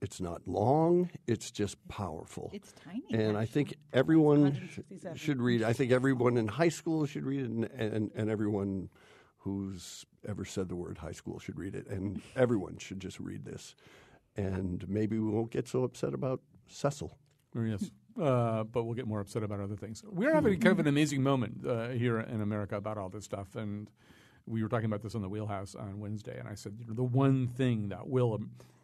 it's 0.00 0.18
not 0.18 0.48
long. 0.48 1.10
It's 1.26 1.50
just 1.50 1.76
powerful. 1.88 2.50
It's 2.54 2.72
tiny. 2.72 3.04
and 3.12 3.36
I 3.36 3.44
think 3.44 3.74
everyone 3.92 4.70
should 5.14 5.42
read. 5.42 5.62
I 5.62 5.74
think 5.74 5.92
everyone 5.92 6.38
in 6.38 6.48
high 6.48 6.70
school 6.70 7.04
should 7.04 7.26
read 7.26 7.40
it, 7.40 7.50
and, 7.50 7.64
and 7.74 8.10
and 8.14 8.30
everyone 8.30 8.88
who's 9.40 10.06
ever 10.26 10.46
said 10.46 10.70
the 10.70 10.76
word 10.76 10.96
high 10.98 11.12
school 11.12 11.38
should 11.38 11.58
read 11.58 11.74
it, 11.74 11.86
and 11.88 12.22
everyone 12.34 12.78
should 12.78 12.98
just 13.00 13.20
read 13.20 13.44
this. 13.44 13.74
And 14.36 14.88
maybe 14.88 15.18
we 15.18 15.28
won't 15.30 15.50
get 15.50 15.68
so 15.68 15.84
upset 15.84 16.14
about 16.14 16.40
Cecil. 16.68 17.16
Yes. 17.54 17.90
Uh, 18.20 18.64
but 18.64 18.84
we'll 18.84 18.94
get 18.94 19.06
more 19.06 19.20
upset 19.20 19.42
about 19.42 19.60
other 19.60 19.76
things. 19.76 20.02
We're 20.06 20.34
having 20.34 20.58
kind 20.60 20.72
of 20.72 20.80
an 20.80 20.86
amazing 20.86 21.22
moment 21.22 21.66
uh, 21.66 21.88
here 21.88 22.20
in 22.20 22.40
America 22.40 22.76
about 22.76 22.98
all 22.98 23.08
this 23.08 23.24
stuff. 23.24 23.56
And 23.56 23.88
we 24.46 24.62
were 24.62 24.68
talking 24.68 24.86
about 24.86 25.02
this 25.02 25.14
on 25.14 25.22
the 25.22 25.28
Wheelhouse 25.28 25.74
on 25.74 25.98
Wednesday. 26.00 26.38
And 26.38 26.48
I 26.48 26.54
said, 26.54 26.76
you 26.78 26.86
know, 26.86 26.94
the 26.94 27.02
one 27.02 27.48
thing 27.48 27.88
that 27.88 28.06
will 28.08 28.40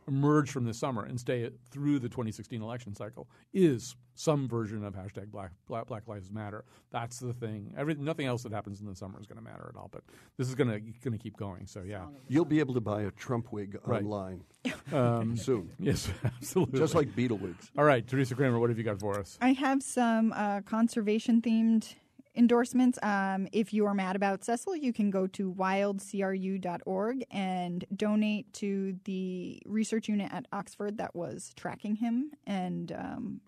emerge 0.09 0.51
from 0.51 0.65
this 0.65 0.79
summer 0.79 1.05
and 1.05 1.21
stay 1.21 1.51
through 1.71 1.99
the 2.01 2.09
2016 2.09 2.61
election 2.63 2.95
cycle 2.95 3.29
is 3.53 3.95
some 4.15 4.49
version 4.49 4.83
of 4.85 4.95
hashtag 4.95 5.31
Black, 5.31 5.53
Black, 5.69 5.87
Black 5.87 6.09
Lives 6.09 6.31
Matter. 6.33 6.65
That's 6.91 7.21
the 7.21 7.33
thing. 7.35 7.73
Every, 7.77 7.95
nothing 7.95 8.27
else 8.27 8.43
that 8.43 8.53
happens 8.53 8.81
in 8.81 8.87
the 8.89 8.97
summer 8.97 9.21
is 9.21 9.27
going 9.27 9.37
to 9.37 9.45
matter 9.45 9.71
at 9.73 9.79
all. 9.79 9.89
But 9.93 10.03
this 10.39 10.49
is 10.49 10.55
going 10.57 10.71
to 10.71 10.81
going 10.81 11.17
to 11.17 11.23
keep 11.23 11.37
going. 11.37 11.67
So, 11.67 11.83
yeah. 11.83 12.07
You'll 12.27 12.45
be 12.45 12.59
able 12.59 12.75
to 12.75 12.81
buy 12.81 13.03
a 13.03 13.11
Trump 13.13 13.53
wig 13.53 13.79
Right. 13.85 14.03
online 14.03 14.43
Um, 14.93 15.37
soon, 15.37 15.71
yes, 15.79 16.09
absolutely. 16.25 16.79
just 16.81 16.95
like 16.95 17.09
Beatle 17.15 17.39
wigs. 17.39 17.71
All 17.77 17.85
right, 17.85 18.07
Teresa 18.07 18.35
Kramer, 18.35 18.59
what 18.59 18.71
have 18.71 18.79
you 18.79 18.85
got 18.85 18.99
for 18.99 19.21
us? 19.21 19.37
I 19.41 19.53
have 19.53 19.83
some 19.83 20.33
uh, 20.35 20.63
conservation 20.63 21.43
themed 21.43 21.95
endorsements. 22.39 22.99
Um, 23.03 23.49
if 23.53 23.75
you 23.75 23.85
are 23.87 23.95
mad 23.95 24.17
about 24.17 24.45
Cecil, 24.45 24.77
you 24.77 24.93
can 24.93 25.11
go 25.11 25.27
to 25.27 25.53
wildcru.org 25.53 27.25
and 27.31 27.85
donate 27.95 28.53
to 28.55 28.97
the 29.05 29.61
research 29.67 30.09
unit 30.09 30.31
at 30.33 30.47
Oxford 30.53 30.99
that 30.99 31.15
was 31.17 31.53
tracking 31.57 31.97
him 31.97 32.31
and 32.47 32.93
um, 32.93 33.41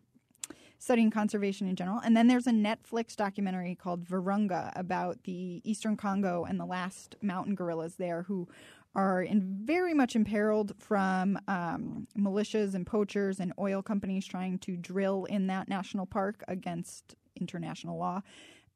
studying 0.78 1.10
conservation 1.10 1.68
in 1.68 1.76
general. 1.76 2.00
And 2.04 2.16
then 2.16 2.26
there's 2.26 2.48
a 2.48 2.52
Netflix 2.52 3.14
documentary 3.14 3.76
called 3.76 4.04
Virunga 4.04 4.72
about 4.74 5.22
the 5.22 5.60
Eastern 5.62 5.96
Congo 5.96 6.44
and 6.44 6.58
the 6.58 6.66
last 6.66 7.14
mountain 7.22 7.54
gorillas 7.54 7.94
there 7.94 8.22
who 8.24 8.48
are 8.96 9.22
in 9.22 9.40
very 9.62 9.94
much 9.94 10.16
imperiled 10.16 10.72
from 10.78 11.38
um, 11.46 12.08
militias 12.18 12.74
and 12.74 12.84
poachers 12.84 13.38
and 13.38 13.52
oil 13.56 13.82
companies 13.82 14.26
trying 14.26 14.58
to 14.58 14.76
drill 14.76 15.26
in 15.26 15.46
that 15.46 15.68
national 15.68 16.06
park 16.06 16.42
against 16.48 17.14
international 17.40 17.96
law. 17.96 18.20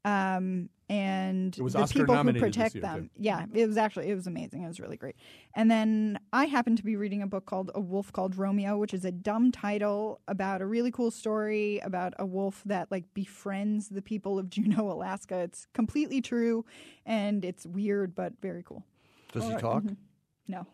Um, 0.05 0.69
and 0.87 1.57
It 1.57 1.63
was 1.63 1.73
the 1.73 1.79
Oscar 1.79 1.99
people 2.01 2.15
who 2.15 2.33
protect 2.33 2.75
year, 2.75 2.81
them. 2.83 3.03
too. 3.05 3.09
Yeah, 3.17 3.45
it 3.53 3.65
was 3.65 3.75
actually 3.75 4.07
it 4.09 4.13
was 4.13 4.27
amazing. 4.27 4.61
It 4.63 4.67
was 4.67 4.79
really 4.79 4.97
great. 4.97 5.15
And 5.55 5.69
then 5.69 6.19
I 6.31 6.45
happened 6.45 6.77
to 6.77 6.83
be 6.83 6.95
reading 6.95 7.23
a 7.23 7.27
book 7.27 7.47
called 7.47 7.71
A 7.73 7.79
Wolf 7.79 8.13
Called 8.13 8.37
Romeo, 8.37 8.77
which 8.77 8.93
is 8.93 9.03
a 9.03 9.11
dumb 9.11 9.51
title 9.51 10.21
about 10.27 10.61
a 10.61 10.65
really 10.67 10.91
cool 10.91 11.09
story 11.09 11.79
about 11.79 12.13
a 12.19 12.25
wolf 12.25 12.61
that 12.65 12.91
like 12.91 13.11
befriends 13.15 13.89
the 13.89 14.01
people 14.01 14.37
of 14.37 14.49
Juneau, 14.51 14.91
Alaska. 14.91 15.39
It's 15.39 15.65
completely 15.73 16.21
true 16.21 16.65
and 17.05 17.43
it's 17.43 17.65
weird 17.65 18.13
but 18.13 18.33
very 18.39 18.61
cool. 18.61 18.83
Does 19.33 19.45
he 19.47 19.55
talk? 19.55 19.83
No. 20.47 20.67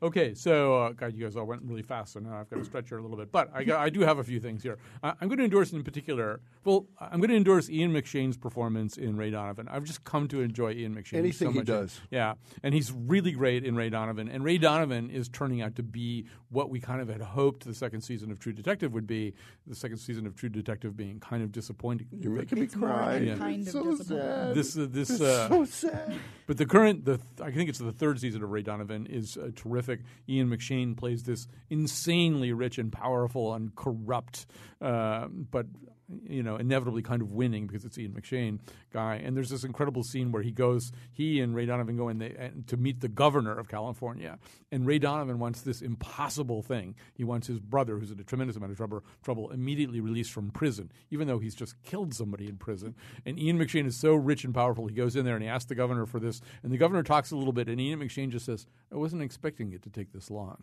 Okay, 0.00 0.32
so 0.34 0.76
uh, 0.80 0.92
God, 0.92 1.12
you 1.12 1.24
guys 1.24 1.34
all 1.34 1.44
went 1.44 1.62
really 1.64 1.82
fast, 1.82 2.12
so 2.12 2.20
now 2.20 2.38
I've 2.38 2.48
got 2.48 2.58
to 2.58 2.64
stretch 2.64 2.88
here 2.88 2.98
a 2.98 3.02
little 3.02 3.16
bit. 3.16 3.32
But 3.32 3.50
I, 3.52 3.64
I 3.76 3.90
do 3.90 4.00
have 4.02 4.18
a 4.18 4.24
few 4.24 4.38
things 4.38 4.62
here. 4.62 4.78
Uh, 5.02 5.14
I'm 5.20 5.26
going 5.26 5.38
to 5.38 5.44
endorse 5.44 5.72
in 5.72 5.82
particular. 5.82 6.40
Well, 6.64 6.86
I'm 7.00 7.18
going 7.18 7.30
to 7.30 7.36
endorse 7.36 7.68
Ian 7.68 7.92
McShane's 7.92 8.36
performance 8.36 8.96
in 8.96 9.16
Ray 9.16 9.30
Donovan. 9.30 9.66
I've 9.68 9.82
just 9.84 10.04
come 10.04 10.28
to 10.28 10.40
enjoy 10.40 10.72
Ian 10.74 10.94
McShane. 10.94 11.14
Anything 11.18 11.48
so 11.48 11.52
he 11.52 11.58
much. 11.58 11.66
does. 11.66 12.00
Yeah, 12.10 12.34
and 12.62 12.74
he's 12.74 12.92
really 12.92 13.32
great 13.32 13.64
in 13.64 13.74
Ray 13.74 13.90
Donovan. 13.90 14.28
And 14.28 14.44
Ray 14.44 14.58
Donovan 14.58 15.10
is 15.10 15.28
turning 15.28 15.62
out 15.62 15.74
to 15.76 15.82
be 15.82 16.26
what 16.50 16.70
we 16.70 16.78
kind 16.78 17.00
of 17.00 17.08
had 17.08 17.20
hoped 17.20 17.64
the 17.64 17.74
second 17.74 18.02
season 18.02 18.30
of 18.30 18.38
True 18.38 18.52
Detective 18.52 18.92
would 18.92 19.06
be. 19.06 19.34
The 19.66 19.74
second 19.74 19.98
season 19.98 20.26
of 20.26 20.34
True 20.36 20.48
Detective 20.48 20.96
being 20.96 21.18
kind 21.20 21.42
of 21.42 21.50
disappointing. 21.52 22.06
You're 22.20 22.32
making 22.32 22.58
me 22.60 22.64
It's 22.66 22.76
more 22.76 22.88
cry. 22.88 23.18
Yeah. 23.18 23.36
kind 23.36 23.66
of 23.66 23.72
so 23.72 23.90
disappointing. 23.96 24.26
sad. 24.26 24.54
This 24.54 24.78
uh, 24.78 24.86
this 24.88 25.10
It's 25.10 25.20
uh, 25.20 25.48
so 25.48 25.64
sad. 25.64 26.14
but 26.46 26.56
the 26.56 26.64
current, 26.66 27.04
the 27.04 27.18
I 27.42 27.50
think 27.50 27.68
it's 27.68 27.78
the 27.80 27.92
third 27.92 28.18
season 28.20 28.42
of 28.44 28.50
Ray 28.50 28.62
Donovan 28.62 29.06
is 29.06 29.36
uh, 29.36 29.50
terrific. 29.88 30.04
Ian 30.28 30.48
McShane 30.48 30.96
plays 30.96 31.22
this 31.24 31.48
insanely 31.70 32.52
rich 32.52 32.78
and 32.78 32.92
powerful 32.92 33.54
and 33.54 33.74
corrupt, 33.74 34.46
uh, 34.80 35.28
but 35.28 35.66
you 36.26 36.42
know, 36.42 36.56
inevitably 36.56 37.02
kind 37.02 37.20
of 37.20 37.32
winning 37.32 37.66
because 37.66 37.84
it's 37.84 37.98
Ian 37.98 38.12
McShane 38.12 38.60
guy. 38.92 39.16
And 39.16 39.36
there's 39.36 39.50
this 39.50 39.64
incredible 39.64 40.02
scene 40.02 40.32
where 40.32 40.42
he 40.42 40.50
goes, 40.50 40.90
he 41.12 41.40
and 41.40 41.54
Ray 41.54 41.66
Donovan 41.66 41.96
go 41.96 42.08
in 42.08 42.18
they, 42.18 42.34
and 42.38 42.64
uh, 42.64 42.70
to 42.70 42.76
meet 42.76 43.00
the 43.00 43.08
governor 43.08 43.58
of 43.58 43.68
California, 43.68 44.38
and 44.72 44.86
Ray 44.86 44.98
Donovan 44.98 45.38
wants 45.38 45.60
this 45.60 45.82
impossible 45.82 46.62
thing. 46.62 46.94
He 47.14 47.24
wants 47.24 47.46
his 47.46 47.60
brother, 47.60 47.98
who's 47.98 48.10
in 48.10 48.20
a 48.20 48.24
tremendous 48.24 48.56
amount 48.56 48.72
of 48.72 48.78
trouble, 48.78 49.04
trouble, 49.22 49.50
immediately 49.50 50.00
released 50.00 50.32
from 50.32 50.50
prison, 50.50 50.90
even 51.10 51.28
though 51.28 51.38
he's 51.38 51.54
just 51.54 51.80
killed 51.82 52.14
somebody 52.14 52.48
in 52.48 52.56
prison. 52.56 52.94
And 53.26 53.38
Ian 53.38 53.58
McShane 53.58 53.86
is 53.86 53.96
so 53.96 54.14
rich 54.14 54.44
and 54.44 54.54
powerful, 54.54 54.86
he 54.86 54.94
goes 54.94 55.16
in 55.16 55.24
there 55.24 55.34
and 55.34 55.42
he 55.42 55.48
asks 55.48 55.68
the 55.68 55.74
governor 55.74 56.06
for 56.06 56.20
this, 56.20 56.40
and 56.62 56.72
the 56.72 56.78
governor 56.78 57.02
talks 57.02 57.30
a 57.30 57.36
little 57.36 57.52
bit, 57.52 57.68
and 57.68 57.80
Ian 57.80 58.00
McShane 58.00 58.30
just 58.30 58.46
says, 58.46 58.66
"I 58.92 58.96
wasn't 58.96 59.22
expecting 59.22 59.72
it 59.72 59.82
to 59.82 59.90
take 59.90 60.12
this 60.12 60.30
long." 60.30 60.62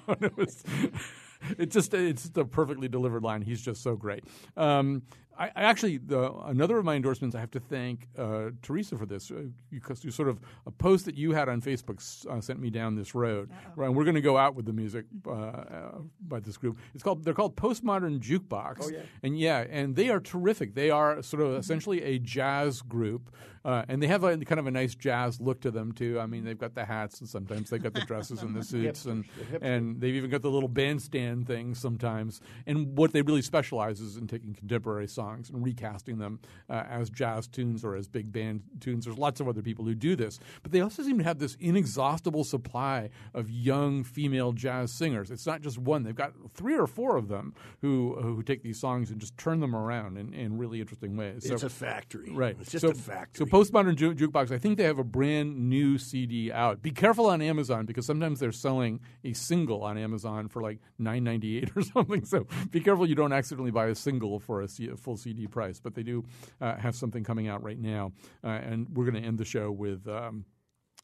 And 1.42 1.50
it 1.52 1.58
was. 1.58 1.60
It 1.60 1.70
just 1.70 1.94
it's 1.94 2.30
a 2.36 2.44
perfectly 2.44 2.88
delivered 2.88 3.22
line. 3.22 3.42
He's 3.42 3.60
just 3.60 3.82
so 3.82 3.96
great. 3.96 4.24
Um, 4.56 5.02
I, 5.40 5.46
I 5.56 5.62
actually 5.62 5.96
the 5.96 6.30
another 6.44 6.78
of 6.78 6.84
my 6.84 6.94
endorsements. 6.94 7.34
I 7.34 7.40
have 7.40 7.50
to 7.52 7.60
thank 7.60 8.08
uh, 8.18 8.50
Teresa 8.60 8.98
for 8.98 9.06
this 9.06 9.30
uh, 9.30 9.44
because 9.70 10.04
you 10.04 10.10
sort 10.10 10.28
of 10.28 10.38
a 10.66 10.70
post 10.70 11.06
that 11.06 11.14
you 11.14 11.32
had 11.32 11.48
on 11.48 11.62
Facebook 11.62 12.26
uh, 12.26 12.40
sent 12.42 12.60
me 12.60 12.68
down 12.68 12.94
this 12.94 13.14
road. 13.14 13.50
Right, 13.74 13.86
and 13.86 13.96
we're 13.96 14.04
going 14.04 14.16
to 14.16 14.20
go 14.20 14.36
out 14.36 14.54
with 14.54 14.66
the 14.66 14.74
music 14.74 15.06
uh, 15.26 15.30
uh, 15.30 15.90
by 16.20 16.40
this 16.40 16.58
group. 16.58 16.78
It's 16.94 17.02
called 17.02 17.24
they're 17.24 17.32
called 17.32 17.56
Postmodern 17.56 18.20
Jukebox. 18.20 18.76
Oh, 18.82 18.88
yeah. 18.90 18.98
and 19.22 19.38
yeah, 19.38 19.64
and 19.70 19.96
they 19.96 20.10
are 20.10 20.20
terrific. 20.20 20.74
They 20.74 20.90
are 20.90 21.22
sort 21.22 21.42
of 21.42 21.54
essentially 21.54 22.02
a 22.02 22.18
jazz 22.18 22.82
group, 22.82 23.34
uh, 23.64 23.84
and 23.88 24.02
they 24.02 24.08
have 24.08 24.24
a 24.24 24.36
kind 24.44 24.58
of 24.58 24.66
a 24.66 24.70
nice 24.70 24.94
jazz 24.94 25.40
look 25.40 25.62
to 25.62 25.70
them 25.70 25.92
too. 25.92 26.20
I 26.20 26.26
mean, 26.26 26.44
they've 26.44 26.58
got 26.58 26.74
the 26.74 26.84
hats, 26.84 27.18
and 27.20 27.28
sometimes 27.28 27.70
they've 27.70 27.82
got 27.82 27.94
the 27.94 28.02
dresses 28.02 28.42
and 28.42 28.54
the 28.54 28.62
suits, 28.62 29.06
and 29.06 29.24
and 29.62 30.02
they've 30.02 30.16
even 30.16 30.28
got 30.28 30.42
the 30.42 30.50
little 30.50 30.68
bandstand 30.68 31.46
things 31.46 31.78
sometimes. 31.78 32.42
And 32.66 32.98
what 32.98 33.14
they 33.14 33.22
really 33.22 33.42
specialize 33.42 34.00
is 34.00 34.18
in 34.18 34.26
taking 34.26 34.52
contemporary 34.52 35.08
songs 35.08 35.29
and 35.38 35.64
recasting 35.64 36.18
them 36.18 36.40
uh, 36.68 36.84
as 36.88 37.10
jazz 37.10 37.46
tunes 37.46 37.84
or 37.84 37.94
as 37.94 38.08
big 38.08 38.32
band 38.32 38.62
tunes. 38.80 39.04
There's 39.04 39.18
lots 39.18 39.40
of 39.40 39.48
other 39.48 39.62
people 39.62 39.84
who 39.84 39.94
do 39.94 40.16
this, 40.16 40.38
but 40.62 40.72
they 40.72 40.80
also 40.80 41.02
seem 41.02 41.18
to 41.18 41.24
have 41.24 41.38
this 41.38 41.56
inexhaustible 41.60 42.44
supply 42.44 43.10
of 43.34 43.50
young 43.50 44.04
female 44.04 44.52
jazz 44.52 44.92
singers. 44.92 45.30
It's 45.30 45.46
not 45.46 45.60
just 45.60 45.78
one; 45.78 46.02
they've 46.02 46.14
got 46.14 46.32
three 46.54 46.76
or 46.76 46.86
four 46.86 47.16
of 47.16 47.28
them 47.28 47.54
who 47.80 48.16
who 48.20 48.42
take 48.42 48.62
these 48.62 48.80
songs 48.80 49.10
and 49.10 49.20
just 49.20 49.36
turn 49.38 49.60
them 49.60 49.74
around 49.74 50.16
in, 50.16 50.32
in 50.34 50.58
really 50.58 50.80
interesting 50.80 51.16
ways. 51.16 51.44
It's 51.44 51.62
a 51.62 51.68
factory. 51.68 52.30
Right. 52.32 52.56
It's 52.60 52.70
just 52.70 52.84
so, 52.84 52.90
a 52.90 52.94
factory. 52.94 53.46
So 53.46 53.50
Postmodern 53.50 53.96
Ju- 53.96 54.14
Jukebox, 54.14 54.50
I 54.50 54.58
think 54.58 54.78
they 54.78 54.84
have 54.84 54.98
a 54.98 55.04
brand 55.04 55.68
new 55.68 55.98
CD 55.98 56.50
out. 56.52 56.82
Be 56.82 56.90
careful 56.90 57.26
on 57.26 57.42
Amazon 57.42 57.86
because 57.86 58.06
sometimes 58.06 58.40
they're 58.40 58.52
selling 58.52 59.00
a 59.24 59.32
single 59.32 59.82
on 59.82 59.98
Amazon 59.98 60.48
for 60.48 60.62
like 60.62 60.78
nine 60.98 61.24
ninety 61.24 61.58
eight 61.58 61.70
or 61.76 61.82
something. 61.94 62.24
So 62.24 62.46
be 62.70 62.80
careful 62.80 63.06
you 63.08 63.14
don't 63.14 63.32
accidentally 63.32 63.70
buy 63.70 63.86
a 63.86 63.94
single 63.94 64.40
for 64.40 64.62
a, 64.62 64.64
a 64.64 64.96
full 65.10 65.16
CD 65.16 65.46
price. 65.48 65.80
But 65.80 65.94
they 65.94 66.02
do 66.04 66.24
uh, 66.60 66.76
have 66.76 66.94
something 66.94 67.24
coming 67.24 67.48
out 67.48 67.62
right 67.62 67.78
now, 67.78 68.12
uh, 68.44 68.48
and 68.48 68.86
we're 68.94 69.10
going 69.10 69.20
to 69.20 69.26
end 69.26 69.38
the 69.38 69.44
show 69.44 69.70
with. 69.70 70.06
Um, 70.08 70.44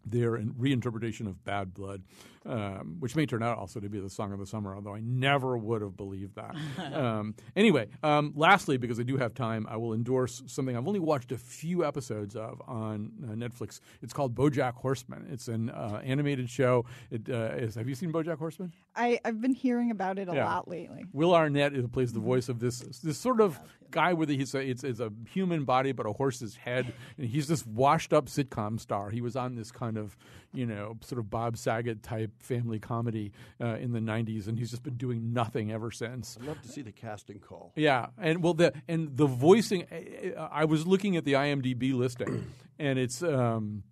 their 0.09 0.38
reinterpretation 0.38 1.26
of 1.26 1.42
Bad 1.44 1.74
Blood, 1.74 2.04
um, 2.47 2.97
which 3.01 3.16
may 3.16 3.26
turn 3.26 3.42
out 3.42 3.59
also 3.59 3.80
to 3.80 3.88
be 3.88 3.99
the 4.01 4.11
song 4.11 4.32
of 4.32 4.38
the 4.38 4.47
summer, 4.47 4.74
although 4.74 4.94
I 4.94 5.01
never 5.01 5.57
would 5.57 5.82
have 5.82 5.97
believed 5.97 6.36
that. 6.36 6.55
um, 6.94 7.34
anyway, 7.55 7.88
um, 8.03 8.32
lastly, 8.36 8.76
because 8.76 9.01
I 9.01 9.03
do 9.03 9.16
have 9.16 9.34
time, 9.34 9.66
I 9.68 9.76
will 9.76 9.92
endorse 9.92 10.42
something 10.47 10.76
I've 10.76 10.86
only 10.86 11.01
watched 11.01 11.32
a 11.32 11.38
few 11.38 11.84
episodes 11.84 12.36
of 12.36 12.61
on 12.66 13.11
uh, 13.24 13.32
Netflix. 13.32 13.80
It's 14.03 14.12
called 14.12 14.34
BoJack 14.34 14.74
Horseman. 14.74 15.26
It's 15.30 15.49
an 15.49 15.70
uh, 15.70 16.01
animated 16.05 16.49
show. 16.49 16.84
It 17.11 17.28
uh, 17.28 17.55
is. 17.57 17.74
Have 17.74 17.88
you 17.88 17.94
seen 17.94 18.12
BoJack 18.12 18.38
Horseman? 18.38 18.72
I, 18.94 19.20
I've 19.24 19.40
been 19.40 19.55
hearing 19.55 19.90
about 19.90 20.18
it 20.18 20.28
a 20.28 20.34
Yeah. 20.34 20.47
lot 20.47 20.68
lately. 20.68 21.05
Will 21.12 21.34
Arnett 21.34 21.74
is, 21.74 21.86
plays 21.88 22.12
the 22.12 22.20
voice 22.20 22.49
of 22.49 22.61
this 22.61 22.80
this 23.03 23.18
sort 23.18 23.40
of 23.40 23.59
guy 23.90 24.12
with 24.14 24.30
a, 24.30 24.34
he's 24.34 24.55
a, 24.55 24.59
it's, 24.59 24.84
it's 24.84 25.01
a 25.01 25.12
human 25.32 25.64
body 25.64 25.92
but 25.92 26.07
a 26.07 26.12
horse's 26.12 26.57
head, 26.57 26.92
and 27.18 27.28
he's 27.28 27.47
this 27.49 27.66
washed 27.66 28.12
up 28.12 28.26
sitcom 28.26 28.80
star. 28.80 29.11
He 29.11 29.20
was 29.20 29.36
on 29.36 29.55
this 29.55 29.70
kind 29.70 29.97
of 29.97 30.16
you 30.53 30.66
know 30.66 30.97
sort 31.03 31.18
of 31.18 31.30
Bob 31.30 31.57
Saget 31.57 32.03
type 32.03 32.30
family 32.39 32.78
comedy 32.78 33.32
uh, 33.61 33.76
in 33.76 33.93
the 33.93 34.01
'90s, 34.01 34.47
and 34.49 34.59
he's 34.59 34.70
just 34.70 34.82
been 34.82 34.97
doing 34.97 35.32
nothing 35.32 35.72
ever 35.72 35.91
since. 35.91 36.37
I'd 36.41 36.47
love 36.47 36.62
to 36.62 36.68
see 36.68 36.82
the 36.82 36.93
casting 36.93 37.39
call. 37.39 37.72
Yeah, 37.76 38.07
and 38.18 38.43
well, 38.43 38.55
the 38.55 38.72
and 38.89 39.16
the 39.16 39.26
voicing. 39.26 39.84
I- 39.91 40.34
I 40.51 40.64
was 40.64 40.87
looking 40.87 41.16
at 41.16 41.24
the 41.24 41.32
IMDb 41.34 41.93
listing, 41.95 42.47
and 42.78 42.99
it's. 42.99 43.22
Um, 43.22 43.82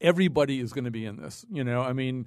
Everybody 0.00 0.60
is 0.60 0.72
going 0.72 0.84
to 0.84 0.92
be 0.92 1.06
in 1.06 1.16
this, 1.16 1.44
you 1.50 1.64
know. 1.64 1.82
I 1.82 1.92
mean, 1.92 2.26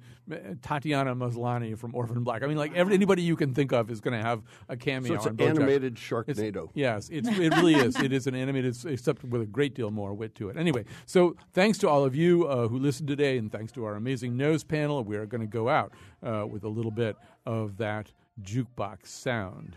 Tatiana 0.60 1.16
Maslany 1.16 1.76
from 1.78 1.94
Orphan 1.94 2.22
Black. 2.22 2.42
I 2.42 2.46
mean, 2.46 2.58
like 2.58 2.74
every, 2.74 2.92
anybody 2.92 3.22
you 3.22 3.34
can 3.34 3.54
think 3.54 3.72
of 3.72 3.90
is 3.90 4.00
going 4.00 4.12
to 4.18 4.22
have 4.22 4.42
a 4.68 4.76
cameo. 4.76 5.08
So 5.08 5.14
it's 5.14 5.26
an 5.26 5.40
animated 5.40 5.94
It's- 5.94 6.06
Sharknado. 6.06 6.68
yes, 6.74 7.08
it's, 7.10 7.28
it 7.28 7.54
really 7.56 7.74
is. 7.74 7.96
It 7.98 8.12
is 8.12 8.26
an 8.26 8.34
animated, 8.34 8.76
except 8.84 9.24
with 9.24 9.40
a 9.40 9.46
great 9.46 9.74
deal 9.74 9.90
more 9.90 10.12
wit 10.12 10.34
to 10.34 10.50
it. 10.50 10.58
Anyway, 10.58 10.84
so 11.06 11.34
thanks 11.54 11.78
to 11.78 11.88
all 11.88 12.04
of 12.04 12.14
you 12.14 12.46
uh, 12.46 12.68
who 12.68 12.78
listened 12.78 13.08
today, 13.08 13.38
and 13.38 13.50
thanks 13.50 13.72
to 13.72 13.84
our 13.86 13.94
amazing 13.94 14.36
nose 14.36 14.64
panel. 14.64 15.02
We 15.02 15.16
are 15.16 15.24
going 15.24 15.40
to 15.40 15.46
go 15.46 15.70
out 15.70 15.92
uh, 16.22 16.46
with 16.46 16.64
a 16.64 16.68
little 16.68 16.90
bit 16.90 17.16
of 17.46 17.78
that 17.78 18.12
jukebox 18.42 19.06
sound. 19.06 19.76